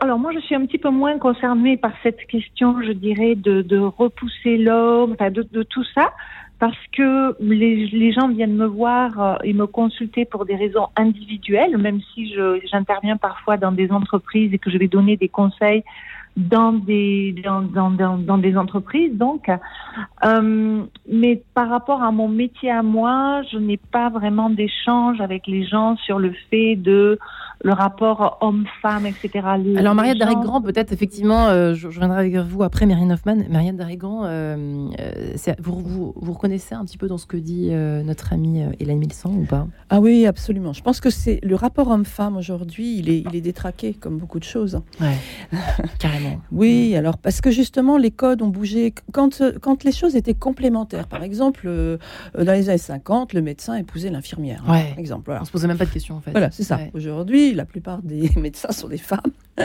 alors 0.00 0.18
moi 0.18 0.32
je 0.32 0.40
suis 0.40 0.54
un 0.54 0.64
petit 0.66 0.78
peu 0.78 0.90
moins 0.90 1.18
concernée 1.18 1.76
par 1.76 1.92
cette 2.02 2.24
question, 2.26 2.82
je 2.82 2.92
dirais, 2.92 3.34
de, 3.34 3.78
repousser 3.78 4.56
l'homme, 4.56 5.16
de, 5.18 5.62
tout 5.62 5.84
ça, 5.94 6.12
parce 6.58 6.78
que 6.92 7.36
les, 7.40 8.12
gens 8.12 8.28
viennent 8.28 8.56
me 8.56 8.66
voir 8.66 9.20
euh, 9.20 9.34
et 9.44 9.52
me 9.52 9.66
consulter 9.66 10.24
pour 10.24 10.44
des 10.44 10.56
raisons 10.56 10.88
individuelles, 10.96 11.76
même 11.78 12.00
si 12.14 12.34
j'interviens 12.70 13.16
parfois 13.16 13.56
dans 13.56 13.72
des 13.72 13.90
entreprises 13.90 14.52
et 14.52 14.58
que 14.58 14.70
je 14.70 14.78
vais 14.78 14.88
donner 14.88 15.16
des 15.16 15.28
conseils 15.28 15.82
dans, 16.36 16.72
des 16.72 18.56
entreprises 18.56 19.16
donc 19.16 19.50
euh, 20.24 20.82
mais 21.10 21.42
par 21.54 21.68
rapport 21.68 22.02
à 22.02 22.12
mon 22.12 22.28
métier 22.28 22.70
à 22.70 22.82
moi 22.82 23.42
je 23.50 23.58
n'ai 23.58 23.76
pas 23.76 24.10
vraiment 24.10 24.48
d'échange 24.48 25.20
avec 25.20 25.46
les 25.46 25.66
gens 25.66 25.96
sur 25.96 26.18
le 26.18 26.32
fait 26.50 26.76
de 26.76 27.18
le 27.62 27.72
rapport 27.72 28.38
homme-femme, 28.40 29.06
etc. 29.06 29.46
Alors, 29.76 29.94
Marianne 29.94 30.18
gens... 30.18 30.62
peut-être, 30.62 30.92
effectivement, 30.92 31.48
euh, 31.48 31.74
je, 31.74 31.86
reviendrai 31.88 32.18
avec 32.18 32.36
vous 32.36 32.62
après, 32.62 32.86
Marianne 32.86 33.12
Hoffman. 33.12 33.36
Marianne 33.50 33.76
Darrigan, 33.76 34.22
euh, 34.24 34.88
euh 34.98 35.54
vous, 35.58 35.80
vous, 35.80 36.12
vous, 36.16 36.32
reconnaissez 36.32 36.74
un 36.74 36.84
petit 36.84 36.96
peu 36.96 37.06
dans 37.06 37.18
ce 37.18 37.26
que 37.26 37.36
dit 37.36 37.68
euh, 37.70 38.02
notre 38.02 38.32
amie 38.32 38.62
Hélène 38.78 38.98
Milson 38.98 39.30
ou 39.30 39.44
pas? 39.44 39.66
Ah 39.90 40.00
oui, 40.00 40.26
absolument. 40.26 40.72
Je 40.72 40.82
pense 40.82 41.00
que 41.00 41.10
c'est 41.10 41.40
le 41.42 41.54
rapport 41.54 41.88
homme-femme 41.88 42.36
aujourd'hui, 42.36 42.96
il 42.96 43.10
est, 43.10 43.24
il 43.28 43.36
est 43.36 43.40
détraqué, 43.40 43.92
comme 43.92 44.16
beaucoup 44.16 44.38
de 44.38 44.44
choses. 44.44 44.80
Ouais, 45.00 45.16
carrément. 45.98 46.40
oui, 46.52 46.96
alors, 46.96 47.18
parce 47.18 47.40
que 47.40 47.50
justement, 47.50 47.98
les 47.98 48.10
codes 48.10 48.40
ont 48.40 48.48
bougé. 48.48 48.94
Quand, 49.12 49.42
quand 49.60 49.84
les 49.84 49.92
choses 49.92 50.16
étaient 50.16 50.34
complémentaires, 50.34 51.08
par 51.08 51.22
exemple, 51.22 51.68
dans 52.34 52.52
les 52.52 52.68
années 52.70 52.78
50, 52.78 53.34
le 53.34 53.42
médecin 53.42 53.74
épousait 53.74 54.10
l'infirmière. 54.10 54.64
Ouais. 54.68 54.90
Par 54.90 54.98
exemple. 54.98 55.24
Voilà. 55.26 55.42
On 55.42 55.44
se 55.44 55.50
posait 55.50 55.68
même 55.68 55.78
pas 55.78 55.86
de 55.86 55.90
questions, 55.90 56.16
en 56.16 56.20
fait. 56.20 56.30
Voilà, 56.30 56.50
c'est 56.50 56.64
ça. 56.64 56.78
Aujourd'hui, 56.94 57.49
la 57.54 57.64
plupart 57.64 58.02
des 58.02 58.30
médecins 58.36 58.72
sont 58.72 58.88
des 58.88 58.98
femmes. 58.98 59.20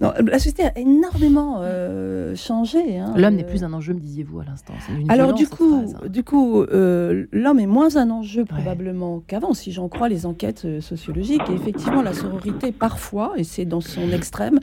la 0.00 0.38
société 0.38 0.64
a 0.64 0.78
énormément 0.78 1.58
euh, 1.60 2.34
changé. 2.34 2.98
Hein. 2.98 3.14
L'homme 3.16 3.34
n'est 3.34 3.44
plus 3.44 3.64
un 3.64 3.72
enjeu, 3.72 3.94
me 3.94 4.00
disiez-vous 4.00 4.40
à 4.40 4.44
l'instant. 4.44 4.74
Alors 5.08 5.34
du 5.34 5.46
coup, 5.46 5.84
hein. 5.86 6.08
du 6.08 6.24
coup, 6.24 6.62
euh, 6.62 7.26
l'homme 7.32 7.60
est 7.60 7.66
moins 7.66 7.96
un 7.96 8.10
enjeu 8.10 8.44
probablement 8.44 9.22
qu'avant, 9.26 9.54
si 9.54 9.72
j'en 9.72 9.88
crois 9.88 10.08
les 10.08 10.26
enquêtes 10.26 10.64
euh, 10.64 10.80
sociologiques. 10.80 11.42
Et 11.50 11.54
effectivement, 11.54 12.02
la 12.02 12.12
sororité, 12.12 12.72
parfois, 12.72 13.34
et 13.36 13.44
c'est 13.44 13.64
dans 13.64 13.80
son 13.80 14.10
extrême, 14.12 14.60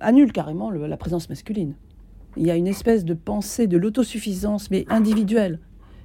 annule 0.00 0.32
carrément 0.32 0.70
la 0.70 0.96
présence 0.96 1.28
masculine. 1.28 1.74
Il 2.36 2.46
y 2.46 2.50
a 2.50 2.56
une 2.56 2.66
espèce 2.66 3.04
de 3.04 3.14
pensée 3.14 3.66
de 3.66 3.78
l'autosuffisance, 3.78 4.70
mais 4.70 4.84
individuelle. 4.90 5.58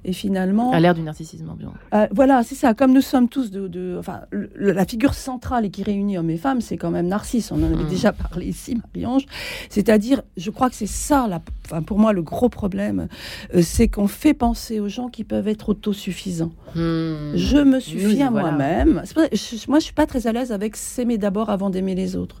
Et 0.04 0.12
finalement. 0.12 0.72
À 0.72 0.80
l'ère 0.80 0.94
du 0.94 1.02
narcissisme 1.02 1.48
ambiant. 1.48 1.72
Euh, 1.94 2.06
voilà, 2.10 2.42
c'est 2.42 2.54
ça. 2.54 2.74
Comme 2.74 2.92
nous 2.92 3.00
sommes 3.00 3.28
tous 3.28 3.50
de. 3.50 3.96
enfin, 3.98 4.22
la 4.56 4.84
figure 4.84 5.14
centrale 5.14 5.64
et 5.64 5.70
qui 5.70 5.82
réunit 5.82 6.18
hommes 6.18 6.30
et 6.30 6.36
femmes, 6.36 6.60
c'est 6.60 6.76
quand 6.76 6.90
même 6.90 7.06
Narcisse. 7.06 7.52
On 7.52 7.62
en 7.62 7.72
avait 7.72 7.84
hmm. 7.84 7.88
déjà 7.88 8.12
parlé 8.12 8.46
ici, 8.46 8.76
Marie-Ange. 8.76 9.26
C'est-à-dire, 9.68 10.22
je 10.36 10.50
crois 10.50 10.70
que 10.70 10.76
c'est 10.76 10.86
ça, 10.86 11.26
la, 11.28 11.40
enfin, 11.66 11.82
pour 11.82 11.98
moi, 11.98 12.12
le 12.12 12.22
gros 12.22 12.48
problème. 12.48 13.08
Euh, 13.54 13.62
c'est 13.62 13.88
qu'on 13.88 14.08
fait 14.08 14.34
penser 14.34 14.80
aux 14.80 14.88
gens 14.88 15.08
qui 15.08 15.24
peuvent 15.24 15.48
être 15.48 15.70
autosuffisants. 15.70 16.52
Hmm. 16.74 17.34
Je 17.34 17.62
me 17.62 17.78
suffis 17.78 18.22
à 18.22 18.30
moi-même. 18.30 19.02
Moi, 19.68 19.78
je 19.78 19.84
suis 19.84 19.94
pas 19.94 20.06
très 20.06 20.26
à 20.26 20.32
l'aise 20.32 20.52
avec 20.52 20.76
s'aimer 20.76 21.18
d'abord 21.18 21.50
avant 21.50 21.70
d'aimer 21.70 21.94
les 21.94 22.16
autres. 22.16 22.40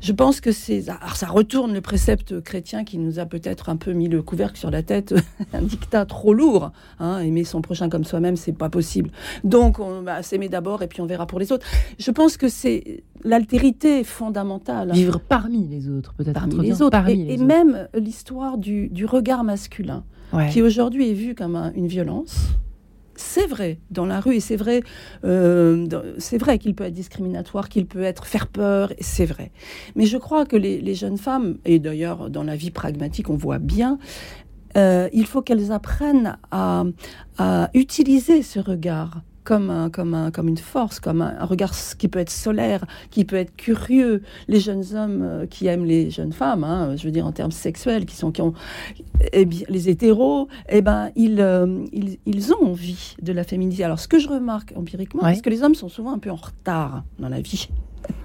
Je 0.00 0.12
pense 0.12 0.40
que 0.40 0.50
c'est. 0.50 0.88
Alors, 0.88 1.16
ça 1.16 1.26
retourne 1.26 1.74
le 1.74 1.80
précepte 1.80 2.40
chrétien 2.40 2.84
qui 2.84 2.96
nous 2.96 3.18
a 3.18 3.26
peut-être 3.26 3.68
un 3.68 3.76
peu 3.76 3.92
mis 3.92 4.08
le 4.08 4.22
couvercle 4.22 4.58
sur 4.58 4.70
la 4.70 4.82
tête, 4.82 5.14
un 5.52 5.62
dictat 5.62 6.06
trop 6.06 6.32
lourd. 6.32 6.69
Hein. 6.98 7.20
aimer 7.20 7.44
son 7.44 7.62
prochain 7.62 7.88
comme 7.88 8.04
soi-même, 8.04 8.36
c'est 8.36 8.52
pas 8.52 8.68
possible. 8.68 9.10
Donc, 9.44 9.78
on 9.78 10.02
va 10.02 10.22
s'aimer 10.22 10.48
d'abord 10.48 10.82
et 10.82 10.86
puis 10.86 11.00
on 11.00 11.06
verra 11.06 11.26
pour 11.26 11.38
les 11.38 11.52
autres. 11.52 11.66
Je 11.98 12.10
pense 12.10 12.36
que 12.36 12.48
c'est 12.48 13.02
l'altérité 13.24 14.04
fondamentale. 14.04 14.92
Vivre 14.92 15.20
parmi 15.20 15.66
les 15.68 15.88
autres, 15.88 16.14
peut-être. 16.14 16.34
Parmi 16.34 16.58
les 16.60 16.82
autres. 16.82 17.08
et, 17.08 17.36
même 17.36 17.88
l'histoire 17.94 18.58
du, 18.58 18.90
regard 19.04 19.44
masculin, 19.44 20.04
qui 20.50 20.62
aujourd'hui 20.62 21.10
est 21.10 21.14
vu 21.14 21.34
comme 21.34 21.56
une 21.74 21.88
violence 21.88 22.54
c'est 23.20 23.46
vrai 23.46 23.78
dans 23.90 24.06
la 24.06 24.20
rue 24.20 24.36
et 24.36 24.40
c'est 24.40 24.56
vrai, 24.56 24.82
euh, 25.24 25.86
c'est 26.18 26.38
vrai 26.38 26.58
qu'il 26.58 26.74
peut 26.74 26.84
être 26.84 26.94
discriminatoire, 26.94 27.68
qu'il 27.68 27.86
peut 27.86 28.02
être 28.02 28.24
faire 28.24 28.46
peur, 28.46 28.92
c'est 29.00 29.26
vrai. 29.26 29.52
Mais 29.94 30.06
je 30.06 30.16
crois 30.16 30.46
que 30.46 30.56
les, 30.56 30.94
jeunes 30.94 31.18
femmes, 31.18 31.58
et 31.64 31.78
d'ailleurs 31.78 32.30
dans 32.30 32.42
la 32.42 32.56
vie 32.56 32.70
pragmatique 32.70 33.30
on 33.30 33.36
voit 33.36 33.58
bien, 33.58 33.98
euh, 34.76 35.08
il 35.12 35.26
faut 35.26 35.42
qu'elles 35.42 35.72
apprennent 35.72 36.38
à, 36.50 36.84
utiliser 37.72 38.42
ce 38.42 38.60
regard 38.60 39.22
comme, 39.44 39.90
comme, 39.92 40.30
comme 40.32 40.48
une 40.48 40.58
force, 40.58 41.00
comme 41.00 41.22
un, 41.22 41.44
regard 41.46 41.72
qui 41.98 42.08
peut 42.08 42.18
être 42.18 42.30
solaire, 42.30 42.84
qui 43.10 43.24
peut 43.24 43.36
être 43.36 43.56
curieux. 43.56 44.22
Les 44.46 44.60
jeunes 44.60 44.84
hommes 44.94 45.22
euh, 45.22 45.46
qui 45.46 45.66
aiment 45.66 45.86
les 45.86 46.10
jeunes 46.10 46.34
femmes, 46.34 46.64
hein, 46.64 46.94
je 46.96 47.04
veux 47.04 47.10
dire 47.10 47.26
en 47.26 47.32
termes 47.32 47.50
sexuels, 47.50 48.04
qui 48.04 48.14
sont 48.14 48.30
qui 48.30 48.42
ont, 48.42 48.52
eh 49.32 49.46
bien, 49.46 49.64
les 49.68 49.88
hétéros, 49.88 50.48
eh 50.68 50.82
ben, 50.82 51.10
ils, 51.16 51.40
euh, 51.40 51.84
ils, 51.92 52.18
ils, 52.26 52.52
ont 52.52 52.70
envie 52.72 53.16
de 53.22 53.32
la 53.32 53.42
féminité. 53.42 53.82
Alors, 53.84 53.98
ce 53.98 54.06
que 54.06 54.18
je 54.18 54.28
remarque 54.28 54.74
empiriquement, 54.76 55.22
c'est 55.34 55.40
que 55.40 55.50
les 55.50 55.62
hommes 55.62 55.74
sont 55.74 55.88
souvent 55.88 56.12
un 56.12 56.18
peu 56.18 56.30
en 56.30 56.36
retard 56.36 57.04
dans 57.18 57.30
la 57.30 57.40
vie. 57.40 57.68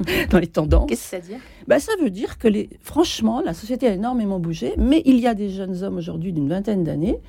dans 0.30 0.40
les 0.40 0.48
tendances. 0.48 0.88
Qu'est-ce 0.90 1.04
que 1.04 1.10
ça 1.10 1.20
veut 1.20 1.28
dire? 1.28 1.40
Bah, 1.68 1.80
Ça 1.80 1.92
veut 2.02 2.10
dire 2.10 2.38
que, 2.38 2.48
les... 2.48 2.70
franchement, 2.82 3.42
la 3.42 3.54
société 3.54 3.88
a 3.88 3.94
énormément 3.94 4.40
bougé, 4.40 4.74
mais 4.78 5.02
il 5.06 5.20
y 5.20 5.28
a 5.28 5.34
des 5.34 5.50
jeunes 5.50 5.84
hommes 5.84 5.98
aujourd'hui 5.98 6.34
d'une 6.34 6.50
vingtaine 6.50 6.84
d'années 6.84 7.20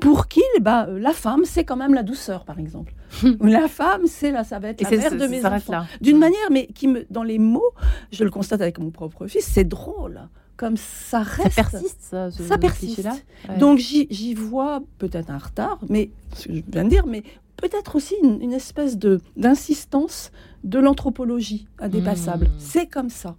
pour 0.00 0.28
qui 0.28 0.42
bah, 0.60 0.88
la 0.90 1.12
femme, 1.12 1.42
c'est 1.44 1.64
quand 1.64 1.76
même 1.76 1.94
la 1.94 2.02
douceur, 2.02 2.44
par 2.44 2.58
exemple. 2.58 2.94
la 3.40 3.68
femme, 3.68 4.02
c'est 4.06 4.30
la, 4.30 4.44
ça 4.44 4.58
va 4.58 4.68
être 4.68 4.82
la 4.82 4.90
mère 4.90 5.16
de 5.16 5.26
mes 5.26 5.44
enfants. 5.44 5.84
D'une 6.00 6.18
manière, 6.18 6.50
mais 6.50 6.66
qui 6.66 6.88
me, 6.88 7.06
dans 7.10 7.22
les 7.22 7.38
mots, 7.38 7.72
je 8.10 8.24
le 8.24 8.30
constate 8.30 8.60
avec 8.60 8.78
mon 8.78 8.90
propre 8.90 9.26
fils, 9.26 9.44
c'est 9.44 9.64
drôle. 9.64 10.20
Comme 10.56 10.76
ça 10.76 11.20
reste. 11.20 11.52
Ça 11.52 11.62
persiste, 11.62 12.02
ça. 12.02 12.30
ça 12.30 12.58
persiste. 12.58 13.02
Là 13.02 13.14
Donc 13.58 13.78
j'y 13.78 14.34
vois 14.34 14.82
peut-être 14.98 15.30
un 15.30 15.38
retard, 15.38 15.78
mais 15.88 16.10
ce 16.34 16.48
que 16.48 16.54
je 16.54 16.62
viens 16.70 16.84
de 16.84 16.90
dire, 16.90 17.06
mais 17.06 17.22
peut-être 17.56 17.96
aussi 17.96 18.14
une, 18.22 18.52
espèce 18.52 18.98
de 18.98 19.20
d'insistance 19.36 20.32
de 20.64 20.78
l'anthropologie 20.78 21.66
indépassable. 21.78 22.46
Hmm. 22.46 22.58
C'est 22.58 22.86
comme 22.86 23.10
ça. 23.10 23.36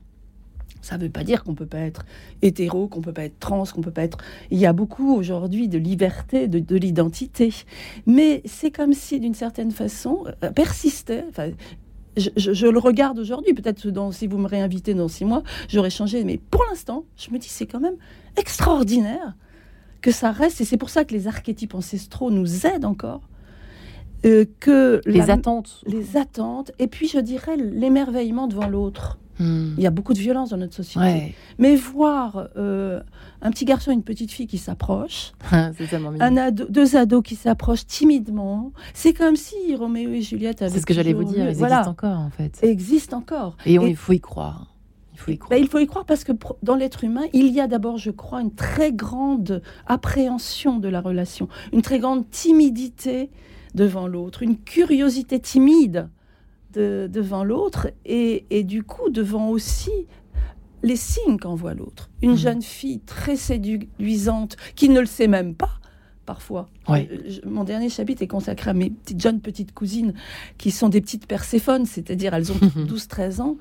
Ça 0.81 0.97
ne 0.97 1.03
veut 1.03 1.09
pas 1.09 1.23
dire 1.23 1.43
qu'on 1.43 1.53
peut 1.53 1.67
pas 1.67 1.79
être 1.79 2.05
hétéro, 2.41 2.87
qu'on 2.87 3.01
peut 3.01 3.13
pas 3.13 3.25
être 3.25 3.39
trans, 3.39 3.63
qu'on 3.65 3.81
peut 3.81 3.91
pas 3.91 4.03
être. 4.03 4.17
Il 4.49 4.57
y 4.57 4.65
a 4.65 4.73
beaucoup 4.73 5.13
aujourd'hui 5.15 5.67
de 5.67 5.77
liberté, 5.77 6.47
de, 6.47 6.75
l'identité, 6.75 7.53
mais 8.07 8.41
c'est 8.45 8.71
comme 8.71 8.93
si, 8.93 9.19
d'une 9.19 9.35
certaine 9.35 9.71
façon, 9.71 10.25
euh, 10.43 10.49
persistait. 10.49 11.23
Enfin, 11.29 11.51
je, 12.17 12.67
le 12.67 12.79
regarde 12.79 13.19
aujourd'hui. 13.19 13.53
Peut-être 13.53 13.79
si 14.11 14.27
vous 14.27 14.37
me 14.37 14.47
réinvitez 14.47 14.93
dans 14.93 15.07
six 15.07 15.25
mois, 15.25 15.43
j'aurais 15.69 15.89
changé. 15.91 16.23
Mais 16.23 16.39
pour 16.49 16.63
l'instant, 16.69 17.05
je 17.15 17.29
me 17.31 17.37
dis 17.37 17.47
c'est 17.47 17.67
quand 17.67 17.79
même 17.79 17.97
extraordinaire 18.37 19.35
que 20.01 20.11
ça 20.11 20.31
reste. 20.31 20.61
Et 20.61 20.65
c'est 20.65 20.77
pour 20.77 20.89
ça 20.89 21.05
que 21.05 21.13
les 21.13 21.27
archétypes 21.27 21.75
ancestraux 21.75 22.31
nous 22.31 22.65
aident 22.65 22.85
encore. 22.85 23.21
Euh, 24.25 24.45
que 24.59 25.01
les 25.05 25.29
attentes. 25.29 25.81
Les 25.87 26.17
attentes. 26.17 26.71
Et 26.79 26.87
puis, 26.87 27.07
je 27.07 27.19
dirais 27.19 27.57
l'émerveillement 27.57 28.47
devant 28.47 28.67
l'autre. 28.67 29.17
Hmm. 29.39 29.73
Il 29.77 29.83
y 29.83 29.87
a 29.87 29.91
beaucoup 29.91 30.13
de 30.13 30.19
violence 30.19 30.51
dans 30.51 30.57
notre 30.57 30.75
société. 30.75 31.35
Mais 31.57 31.75
voir 31.75 32.49
euh, 32.57 33.01
un 33.41 33.49
petit 33.49 33.65
garçon 33.65 33.91
et 33.91 33.93
une 33.93 34.03
petite 34.03 34.31
fille 34.31 34.45
qui 34.45 34.59
s'approchent, 34.59 35.31
un 35.51 36.37
ado, 36.37 36.65
deux 36.69 36.95
ados 36.95 37.23
qui 37.23 37.35
s'approchent 37.35 37.87
timidement, 37.87 38.71
c'est 38.93 39.13
comme 39.13 39.35
si 39.35 39.75
Roméo 39.75 40.11
et 40.11 40.21
Juliette 40.21 40.61
avaient. 40.61 40.71
C'est 40.71 40.81
ce 40.81 40.85
que 40.85 40.93
j'allais 40.93 41.13
vous 41.13 41.23
dire, 41.23 41.45
ils 41.45 41.49
existent 41.49 41.89
encore 41.89 42.19
en 42.19 42.29
fait. 42.29 42.59
Existent 42.61 43.17
encore. 43.17 43.57
Et, 43.65 43.75
il 43.75 43.95
faut 43.95 44.13
y 44.13 44.19
croire. 44.19 44.75
Il 45.13 45.19
faut. 45.19 45.31
Ben, 45.49 45.57
il 45.57 45.67
faut 45.67 45.79
y 45.79 45.87
croire 45.87 46.05
parce 46.05 46.23
que 46.23 46.33
dans 46.61 46.75
l'être 46.75 47.03
humain, 47.03 47.25
il 47.33 47.47
y 47.47 47.59
a 47.61 47.67
d'abord, 47.67 47.97
je 47.97 48.11
crois, 48.11 48.41
une 48.41 48.53
très 48.53 48.91
grande 48.91 49.63
appréhension 49.87 50.77
de 50.77 50.87
la 50.87 51.01
relation, 51.01 51.47
une 51.73 51.81
très 51.81 51.99
grande 51.99 52.29
timidité 52.29 53.31
devant 53.75 54.07
l'autre, 54.07 54.43
une 54.43 54.57
curiosité 54.57 55.39
timide 55.39 56.09
devant 56.73 57.43
l'autre 57.43 57.91
et, 58.05 58.63
du 58.63 58.83
coup 58.83 59.09
devant 59.09 59.49
aussi 59.49 59.91
les 60.83 60.95
signes 60.95 61.37
qu'envoie 61.37 61.73
l'autre. 61.73 62.09
Une 62.21 62.31
mmh. 62.31 62.37
jeune 62.37 62.61
fille 62.61 62.99
très 63.01 63.35
séduisante 63.35 64.55
qui 64.75 64.89
ne 64.89 64.99
le 64.99 65.05
sait 65.05 65.27
même 65.27 65.53
pas 65.53 65.81
parfois. 66.25 66.69
Euh, 66.89 67.05
mon 67.45 67.63
dernier 67.63 67.89
chapitre 67.89 68.21
est 68.21 68.27
consacré 68.27 68.69
à 68.69 68.73
mes 68.73 68.89
petites 68.89 69.21
jeunes 69.21 69.41
petites 69.41 69.73
cousines 69.73 70.13
qui 70.57 70.71
sont 70.71 70.87
des 70.87 71.01
petites 71.01 71.27
Perséphones, 71.27 71.85
c'est-à-dire 71.85 72.33
elles 72.33 72.51
ont 72.51 72.55
12-13 72.77 73.41
ans. 73.41 73.57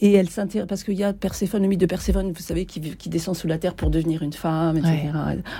Et 0.00 0.12
elle 0.12 0.28
s'intéresse, 0.28 0.66
parce 0.68 0.82
qu'il 0.82 0.94
y 0.94 1.04
a 1.04 1.12
Perséphone, 1.12 1.62
le 1.62 1.68
mythe 1.68 1.80
de 1.80 1.86
Perséphone, 1.86 2.32
vous 2.32 2.42
savez, 2.42 2.66
qui, 2.66 2.80
qui, 2.80 3.08
descend 3.08 3.36
sous 3.36 3.46
la 3.46 3.58
terre 3.58 3.74
pour 3.74 3.90
devenir 3.90 4.22
une 4.22 4.32
femme, 4.32 4.76
etc., 4.76 5.10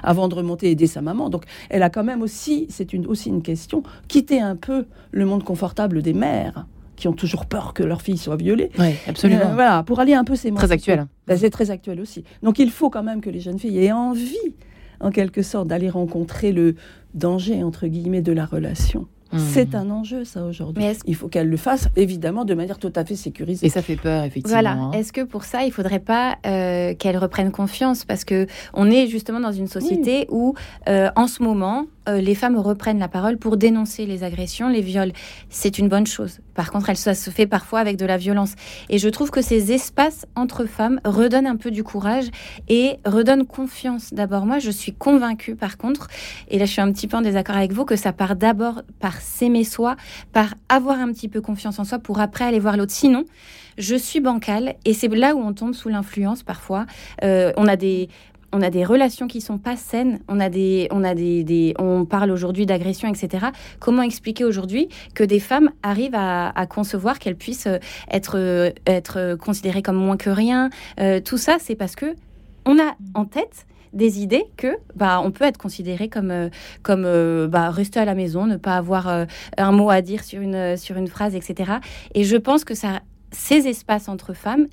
avant 0.03 0.29
de 0.29 0.35
remonter 0.35 0.69
et 0.69 0.71
aider 0.73 0.87
sa 0.87 1.01
maman. 1.03 1.31
Donc, 1.31 1.45
elle 1.71 1.83
a 1.83 1.91
quand 1.91 2.05
même 2.05 2.21
aussi, 2.21 2.67
c'est 2.69 2.93
une, 2.93 3.07
aussi 3.07 3.29
une 3.29 3.43
question, 3.43 3.83
quitter 4.09 4.41
un 4.41 4.57
peu 4.57 4.87
le 5.13 5.25
monde 5.25 5.45
confortable 5.45 6.03
des 6.03 6.15
mères 6.15 6.67
qui 6.97 7.09
ont 7.09 7.13
toujours 7.13 7.47
peur 7.47 7.75
que 7.75 7.83
leur 7.83 8.03
fille 8.03 8.19
soit 8.19 8.37
violée. 8.37 8.71
Oui, 8.79 8.95
absolument. 9.07 9.51
Euh, 9.51 9.55
voilà, 9.55 9.83
pour 9.83 10.01
aller 10.01 10.15
un 10.15 10.25
peu 10.25 10.37
ces 10.37 10.53
Très 10.53 10.73
actuel. 10.73 11.07
Ben, 11.27 11.37
c'est 11.37 11.51
très 11.51 11.71
actuel 11.71 12.01
aussi. 12.01 12.25
Donc, 12.43 12.59
il 12.59 12.71
faut 12.71 12.91
quand 12.91 13.03
même 13.03 13.21
que 13.21 13.31
les 13.31 13.41
jeunes 13.41 13.59
filles 13.59 13.79
aient 13.85 13.93
envie, 13.93 14.37
en 15.01 15.11
quelque 15.11 15.43
sorte, 15.43 15.69
d'aller 15.69 15.91
rencontrer 15.91 16.53
le 16.53 16.77
danger, 17.15 17.63
entre 17.63 17.87
guillemets, 17.87 18.23
de 18.23 18.33
la 18.33 18.47
relation. 18.47 19.07
C'est 19.39 19.75
hmm. 19.75 19.79
un 19.79 19.91
enjeu, 19.91 20.25
ça, 20.25 20.45
aujourd'hui. 20.45 20.85
Il 21.07 21.15
faut 21.15 21.29
qu'elle 21.29 21.49
le 21.49 21.57
fasse, 21.57 21.89
évidemment, 21.97 22.45
de 22.45 22.55
manière 22.55 22.79
tout 22.79 22.93
à 22.95 23.05
fait 23.05 23.17
sécurisée. 23.17 23.67
Et 23.67 23.71
ça 23.71 23.83
fait 23.83 23.97
peur, 23.97 24.25
effectivement. 24.25 24.61
Voilà. 24.61 24.73
Hein. 24.73 24.93
Est-ce 24.93 25.13
que 25.13 25.23
pour 25.23 25.45
ça, 25.45 25.63
il 25.63 25.69
ne 25.69 25.73
faudrait 25.73 26.01
pas 26.01 26.39
euh, 26.47 26.95
qu'elle 26.95 27.17
reprenne 27.17 27.51
confiance? 27.51 28.05
Parce 28.05 28.25
que 28.25 28.47
on 28.73 28.91
est 28.91 29.07
justement 29.07 29.41
dans 29.41 29.53
une 29.53 29.69
société 29.69 30.27
où, 30.31 30.55
euh, 30.89 31.11
en 31.17 31.27
ce 31.27 31.43
moment, 31.43 31.87
euh, 32.09 32.21
les 32.21 32.35
femmes 32.35 32.57
reprennent 32.57 32.99
la 32.99 33.09
parole 33.09 33.39
pour 33.39 33.57
dénoncer 33.57 34.07
les 34.07 34.25
agressions, 34.25 34.69
les 34.69 34.81
viols. 34.81 35.13
C'est 35.49 35.79
une 35.79 35.89
bonne 35.89 36.07
chose. 36.07 36.41
Par 36.55 36.71
contre, 36.71 36.91
elle, 36.91 36.97
ça 36.97 37.15
se 37.15 37.31
fait 37.31 37.47
parfois 37.47 37.81
avec 37.81 37.97
de 37.97 38.07
la 38.07 38.17
violence. 38.17 38.55
Et 38.89 38.99
je 38.99 39.09
trouve 39.09 39.31
que 39.31 39.43
ces 39.43 39.73
espaces 39.73 40.27
entre 40.37 40.67
femmes 40.67 41.01
redonnent 41.05 41.47
un 41.47 41.57
peu 41.57 41.71
du 41.71 41.83
courage 41.83 42.27
et 42.69 42.97
redonnent 43.05 43.47
confiance. 43.47 44.13
D'abord, 44.13 44.47
moi, 44.47 44.59
je 44.59 44.71
suis 44.71 44.93
convaincue, 44.93 45.57
par 45.57 45.79
contre, 45.79 46.09
et 46.49 46.59
là, 46.59 46.67
je 46.67 46.73
suis 46.73 46.81
un 46.81 46.93
petit 46.93 47.07
peu 47.07 47.17
en 47.17 47.23
désaccord 47.23 47.57
avec 47.57 47.73
vous, 47.73 47.85
que 47.85 47.97
ça 47.97 48.13
part 48.13 48.37
d'abord 48.37 48.83
par 49.01 49.21
s'aimer 49.21 49.65
soi, 49.65 49.97
par 50.33 50.55
avoir 50.69 50.99
un 50.99 51.13
petit 51.13 51.29
peu 51.29 51.41
confiance 51.41 51.79
en 51.79 51.85
soi 51.85 51.99
pour 51.99 52.21
après 52.21 52.45
aller 52.45 52.61
voir 52.61 52.77
l'autre. 52.77 52.93
Sinon, 52.93 53.25
je 53.79 53.97
suis 53.97 54.21
bancale 54.21 54.77
et 54.85 54.95
c'est 54.95 55.09
là 55.09 55.35
où 55.35 55.41
on 55.41 55.53
tombe 55.53 55.75
sous 55.75 55.89
l'influence 55.89 56.43
parfois. 56.43 56.87
Euh, 57.23 57.53
on 57.57 57.67
a 57.67 57.77
des 57.77 58.09
on 58.55 58.63
a 58.63 58.71
des 58.71 58.85
relations 58.85 59.27
qui 59.27 59.41
sont 59.41 59.59
pas 59.59 59.77
saines, 59.77 60.21
on 60.29 60.39
a 60.39 60.49
des, 60.49 60.87
on 60.93 61.03
a 61.03 61.15
des, 61.15 61.75
on 61.79 62.05
parle 62.05 62.31
aujourd'hui 62.31 62.67
d'agression, 62.67 63.13
etc. 63.13 63.47
Comment 63.81 64.03
expliquer 64.03 64.45
aujourd'hui 64.45 64.89
que 65.15 65.25
des 65.25 65.41
femmes 65.41 65.71
arrivent 65.83 66.15
à, 66.15 66.67
concevoir 66.71 67.19
qu'elles 67.19 67.37
puissent 67.37 67.67
euh, 67.67 67.79
être, 68.11 68.39
euh, 68.39 68.71
être 68.87 69.35
considérées 69.35 69.83
comme 69.83 69.97
moins 69.97 70.17
que 70.17 70.31
rien 70.31 70.71
euh, 71.01 71.21
Tout 71.21 71.37
ça, 71.37 71.57
c'est 71.59 71.75
parce 71.75 71.97
que 71.97 72.15
on 72.65 72.79
a 72.79 72.95
en 73.15 73.25
tête 73.25 73.67
des 73.93 74.23
idées 74.23 74.45
que 74.57 74.77
bah 74.97 75.21
on 75.23 75.31
peut 75.31 75.45
être 75.45 75.59
considéré 75.59 76.09
comme 76.09 76.51
comme 76.83 77.47
bah, 77.47 77.71
rester 77.71 78.01
à 78.01 78.05
la 78.05 78.15
maison, 78.15 78.47
ne 78.47 78.57
pas 78.57 78.77
avoir 78.77 79.27
un 79.57 79.73
mot 79.73 79.91
à 79.91 80.01
dire 80.01 80.25
sur 80.25 80.41
une 80.41 80.77
sur 80.77 80.97
une 80.97 81.07
phrase, 81.07 81.37
etc. 81.37 81.75
Et 82.15 82.25
je 82.25 82.37
pense 82.37 82.65
que 82.65 82.75
ça, 82.75 83.03
ces 83.31 83.69
espaces 83.69 84.09
entre 84.09 84.33
femmes 84.33 84.67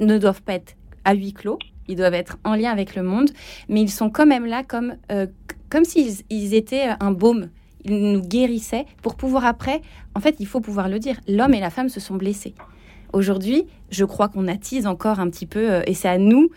ne 0.00 0.18
doivent 0.18 0.42
pas 0.42 0.54
être 0.54 0.74
à 1.04 1.14
huis 1.14 1.32
clos 1.32 1.58
ils 1.88 1.96
doivent 1.96 2.14
être 2.14 2.38
en 2.44 2.54
lien 2.54 2.70
avec 2.70 2.94
le 2.94 3.02
monde, 3.02 3.30
mais 3.68 3.80
ils 3.80 3.90
sont 3.90 4.10
quand 4.10 4.26
même 4.26 4.46
là 4.46 4.62
comme, 4.62 4.96
euh, 5.10 5.26
comme 5.70 5.84
s'ils 5.84 6.24
ils 6.30 6.54
étaient 6.54 6.88
un 7.00 7.12
baume. 7.12 7.48
Ils 7.84 8.12
nous 8.12 8.20
guérissaient 8.20 8.86
pour 9.02 9.14
pouvoir 9.14 9.44
après, 9.44 9.80
en 10.14 10.20
fait, 10.20 10.36
il 10.40 10.46
faut 10.46 10.60
pouvoir 10.60 10.88
le 10.88 10.98
dire, 10.98 11.20
l'homme 11.28 11.54
et 11.54 11.60
la 11.60 11.70
femme 11.70 11.88
se 11.88 12.00
sont 12.00 12.16
blessés. 12.16 12.54
Aujourd'hui, 13.12 13.66
je 13.90 14.04
crois 14.04 14.28
qu'on 14.28 14.48
attise 14.48 14.86
encore 14.86 15.20
un 15.20 15.30
petit 15.30 15.46
peu, 15.46 15.70
euh, 15.70 15.82
et 15.86 15.94
c'est 15.94 16.08
à 16.08 16.18
nous, 16.18 16.50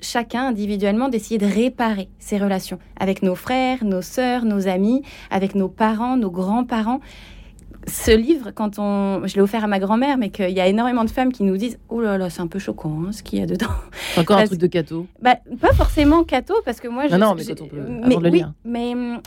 chacun 0.00 0.46
individuellement, 0.46 1.08
d'essayer 1.08 1.38
de 1.38 1.46
réparer 1.46 2.08
ces 2.18 2.38
relations 2.38 2.78
avec 3.00 3.22
nos 3.22 3.34
frères, 3.34 3.84
nos 3.84 4.02
sœurs, 4.02 4.44
nos 4.44 4.68
amis, 4.68 5.02
avec 5.30 5.54
nos 5.54 5.68
parents, 5.68 6.16
nos 6.16 6.30
grands-parents 6.30 7.00
ce 7.88 8.10
livre, 8.10 8.50
quand 8.54 8.78
on, 8.78 9.26
je 9.26 9.34
l'ai 9.34 9.40
offert 9.40 9.64
à 9.64 9.66
ma 9.66 9.78
grand-mère, 9.78 10.18
mais 10.18 10.30
qu'il 10.30 10.50
y 10.50 10.60
a 10.60 10.66
énormément 10.66 11.04
de 11.04 11.10
femmes 11.10 11.32
qui 11.32 11.42
nous 11.42 11.56
disent 11.56 11.78
Oh 11.88 12.00
là 12.00 12.18
là, 12.18 12.30
c'est 12.30 12.40
un 12.40 12.46
peu 12.46 12.58
choquant 12.58 13.04
hein, 13.06 13.12
ce 13.12 13.22
qu'il 13.22 13.38
y 13.38 13.42
a 13.42 13.46
dedans. 13.46 13.66
Encore 14.16 14.38
un 14.38 14.46
truc 14.46 14.58
de 14.58 14.66
cateau 14.66 15.06
bah, 15.20 15.36
Pas 15.60 15.72
forcément 15.72 16.24
cateau, 16.24 16.54
parce 16.64 16.80
que 16.80 16.88
moi. 16.88 17.08
Je, 17.08 17.16
non, 17.16 17.34
mais 17.34 17.44
quand 17.44 17.62
on 17.62 17.66
peut. 17.66 17.82
Mais, 18.06 18.16
le 18.16 18.30
oui, 18.30 18.44
mais 18.64 18.92
hum, 18.92 19.20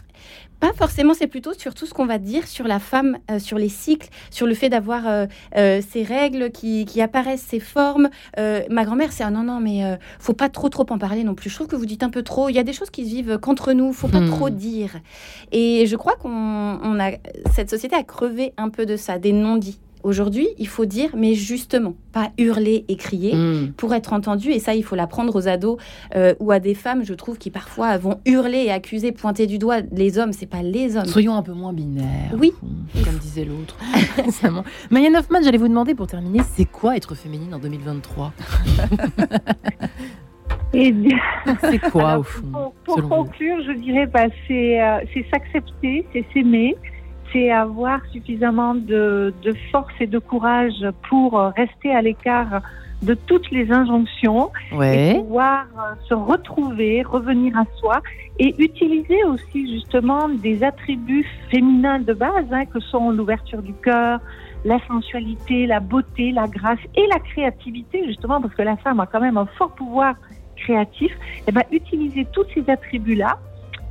pas 0.62 0.72
forcément, 0.74 1.16
c'est 1.16 1.28
plutôt 1.28 1.53
sur 1.53 1.74
tout 1.74 1.88
ce 1.88 1.93
qu'on 1.93 2.05
va 2.05 2.20
dire 2.20 2.47
sur 2.47 2.68
la 2.68 2.78
femme, 2.78 3.18
euh, 3.32 3.39
sur 3.39 3.57
les 3.57 3.68
cycles, 3.68 4.09
sur 4.30 4.45
le 4.45 4.53
fait 4.53 4.70
d'avoir 4.70 5.07
euh, 5.07 5.26
euh, 5.57 5.82
ces 5.89 6.03
règles 6.03 6.51
qui, 6.51 7.01
apparaissent, 7.01 7.45
ces 7.49 7.59
formes. 7.59 8.09
ma 8.38 8.86
grand-mère, 8.86 9.12
c'est 9.12 9.24
ah 9.24 9.32
non, 9.32 9.43
non, 9.43 9.59
mais 9.59 9.82
faut 10.20 10.34
pas 10.34 10.49
trop, 10.49 10.70
trop 10.70 10.86
en 10.89 10.99
parler 10.99 11.24
non 11.24 11.34
plus. 11.34 11.49
Je 11.49 11.55
trouve 11.55 11.68
que 11.68 11.76
vous 11.76 11.88
dites 11.88 12.03
un 12.03 12.12
peu 12.12 12.22
trop. 12.22 12.47
Il 12.49 12.55
y 12.55 12.59
a 12.59 12.64
des 12.64 12.74
choses 12.74 12.91
qui 12.91 13.05
se 13.05 13.09
vivent 13.09 13.39
qu'entre 13.39 13.74
nous, 13.74 13.91
faut 13.91 14.07
pas 14.07 14.22
trop 14.22 14.49
hmm. 14.49 14.55
dire. 14.55 14.91
Et 15.51 15.88
je 15.88 15.95
crois 15.95 16.16
qu'on 16.16 16.99
a 16.99 17.12
cette 17.55 17.72
société 17.72 17.95
a 17.95 18.03
crevé 18.03 18.53
un 18.57 18.70
peu 18.70 18.86
de 18.86 18.95
ça, 18.97 19.18
des 19.18 19.34
non-dits. 19.34 19.80
Aujourd'hui, 20.03 20.47
il 20.57 20.67
faut 20.67 20.85
dire, 20.85 21.09
mais 21.15 21.33
justement, 21.33 21.95
pas 22.11 22.31
hurler 22.37 22.85
et 22.87 22.95
crier 22.95 23.35
hmm. 23.35 23.73
pour 23.77 23.93
être 23.93 24.13
entendu. 24.13 24.51
Et 24.51 24.59
ça, 24.59 24.73
il 24.75 24.83
faut 24.83 24.95
l'apprendre 24.95 25.35
aux 25.35 25.47
ados 25.47 25.77
euh, 26.15 26.33
ou 26.39 26.51
à 26.51 26.59
des 26.59 26.73
femmes, 26.73 27.03
je 27.03 27.13
trouve, 27.13 27.37
qui 27.37 27.49
parfois 27.49 27.97
vont 27.97 28.19
hurler 28.25 28.65
et 28.65 28.71
accuser, 28.71 29.11
pointer 29.11 29.47
du 29.47 29.57
doigt 29.57 29.81
les 29.91 30.17
hommes. 30.17 30.33
C'est 30.33 30.45
pas 30.45 30.63
les 30.63 30.97
hommes. 30.97 31.05
Soyons 31.05 31.35
un 31.35 31.43
peu 31.43 31.53
moins 31.53 31.73
binaires. 31.73 32.31
Oui. 32.37 32.53
Comme 33.03 33.17
disait 33.17 33.45
l'autre 33.45 33.77
récemment. 34.15 34.63
Marianne 34.89 35.15
Hoffman, 35.15 35.39
j'allais 35.43 35.57
vous 35.57 35.67
demander 35.67 35.95
pour 35.95 36.07
terminer, 36.07 36.39
c'est 36.55 36.65
quoi 36.65 36.97
être 36.97 37.15
féminine 37.15 37.53
en 37.53 37.59
2023 37.59 38.33
Et 40.73 40.93
c'est 41.59 41.79
quoi 41.91 42.19
au 42.19 42.23
fond 42.23 42.73
Pour, 42.85 43.07
conclure, 43.09 43.61
je 43.65 43.73
dirais 43.73 44.05
bah, 44.05 44.27
euh, 44.27 44.99
c'est 45.13 45.25
s'accepter, 45.29 46.05
c'est 46.13 46.25
s'aimer, 46.33 46.75
c'est 47.32 47.51
avoir 47.51 47.99
suffisamment 48.11 48.75
de, 48.75 49.34
force 49.71 49.93
et 49.99 50.07
de 50.07 50.19
courage 50.19 50.86
pour 51.09 51.39
rester 51.55 51.93
à 51.93 52.01
l'écart 52.01 52.61
de 53.01 53.13
toutes 53.15 53.49
les 53.51 53.71
injonctions 53.71 54.51
et 54.82 55.15
pouvoir 55.15 55.65
euh, 55.77 55.95
se 56.07 56.13
retrouver, 56.13 57.01
revenir 57.01 57.57
à 57.57 57.65
soi 57.79 58.01
et 58.38 58.53
utiliser 58.63 59.23
aussi 59.23 59.71
justement 59.73 60.29
des 60.29 60.63
attributs 60.63 61.27
féminins 61.49 61.99
de 61.99 62.13
base 62.13 62.45
hein, 62.51 62.65
que 62.65 62.79
sont 62.79 63.09
l'ouverture 63.09 63.61
du 63.63 63.73
cœur, 63.73 64.19
la 64.65 64.77
sensualité, 64.88 65.65
la 65.65 65.79
beauté, 65.79 66.32
la 66.32 66.47
grâce 66.47 66.79
et 66.95 67.07
la 67.07 67.19
créativité 67.19 68.05
justement 68.05 68.39
parce 68.39 68.53
que 68.53 68.61
la 68.61 68.77
femme 68.77 68.99
a 68.99 69.07
quand 69.07 69.21
même 69.21 69.38
un 69.38 69.47
fort 69.57 69.71
pouvoir 69.71 70.15
créatif. 70.55 71.11
Et 71.11 71.43
eh 71.47 71.51
ben 71.51 71.63
utiliser 71.71 72.25
tous 72.32 72.45
ces 72.53 72.69
attributs 72.69 73.15
là 73.15 73.39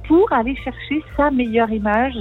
pour 0.06 0.32
aller 0.32 0.56
chercher 0.56 1.02
sa 1.16 1.30
meilleure 1.30 1.70
image 1.70 2.18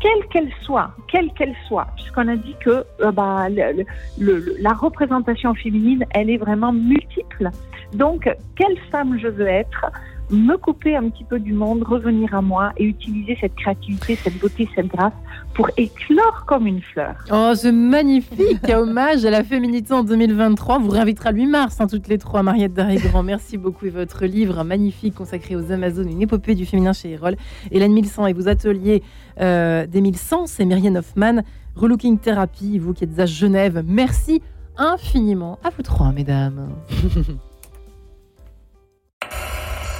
quelle 0.00 0.26
qu'elle 0.28 0.50
soit, 0.62 0.90
quelle 1.08 1.32
qu'elle 1.32 1.54
soit, 1.66 1.86
puisqu'on 1.96 2.28
a 2.28 2.36
dit 2.36 2.54
que 2.60 2.84
euh, 3.00 3.12
bah, 3.12 3.48
la 3.48 4.72
représentation 4.72 5.54
féminine, 5.54 6.04
elle 6.10 6.30
est 6.30 6.36
vraiment 6.36 6.72
multiple. 6.72 7.50
Donc, 7.94 8.28
quelle 8.56 8.78
femme 8.90 9.18
je 9.18 9.28
veux 9.28 9.46
être 9.46 9.86
me 10.30 10.56
couper 10.56 10.96
un 10.96 11.08
petit 11.08 11.24
peu 11.24 11.38
du 11.38 11.52
monde, 11.52 11.82
revenir 11.82 12.34
à 12.34 12.42
moi 12.42 12.72
et 12.76 12.84
utiliser 12.84 13.36
cette 13.40 13.54
créativité, 13.54 14.16
cette 14.16 14.38
beauté, 14.38 14.68
cette 14.74 14.88
grâce 14.88 15.12
pour 15.54 15.70
éclore 15.76 16.44
comme 16.46 16.66
une 16.66 16.82
fleur. 16.82 17.14
Oh, 17.32 17.52
c'est 17.54 17.72
magnifique 17.72 18.68
hommage 18.68 19.24
à 19.24 19.30
la 19.30 19.42
féminité 19.42 19.92
en 19.92 20.04
2023. 20.04 20.78
vous 20.78 20.90
réinvitera 20.90 21.32
le 21.32 21.38
8 21.38 21.46
mars, 21.46 21.80
hein, 21.80 21.86
toutes 21.86 22.08
les 22.08 22.18
trois. 22.18 22.42
Mariette 22.42 22.74
Darry-Grand, 22.74 23.22
merci 23.22 23.56
beaucoup. 23.56 23.86
Et 23.86 23.90
votre 23.90 24.24
livre 24.26 24.62
magnifique 24.64 25.14
consacré 25.14 25.56
aux 25.56 25.72
Amazones, 25.72 26.10
une 26.10 26.22
épopée 26.22 26.54
du 26.54 26.66
féminin 26.66 26.92
chez 26.92 27.12
Erol. 27.12 27.36
Hélène 27.70 27.92
1100 27.92 28.26
et 28.26 28.32
vos 28.32 28.48
ateliers 28.48 29.02
euh, 29.40 29.86
des 29.86 30.00
1100, 30.00 30.46
c'est 30.46 30.64
Myrienne 30.64 30.98
Hoffman. 30.98 31.42
Relooking 31.74 32.18
Therapy, 32.18 32.78
vous 32.78 32.92
qui 32.92 33.04
êtes 33.04 33.18
à 33.18 33.26
Genève. 33.26 33.82
Merci 33.86 34.42
infiniment 34.76 35.58
à 35.64 35.70
vous 35.70 35.82
trois, 35.82 36.12
mesdames. 36.12 36.68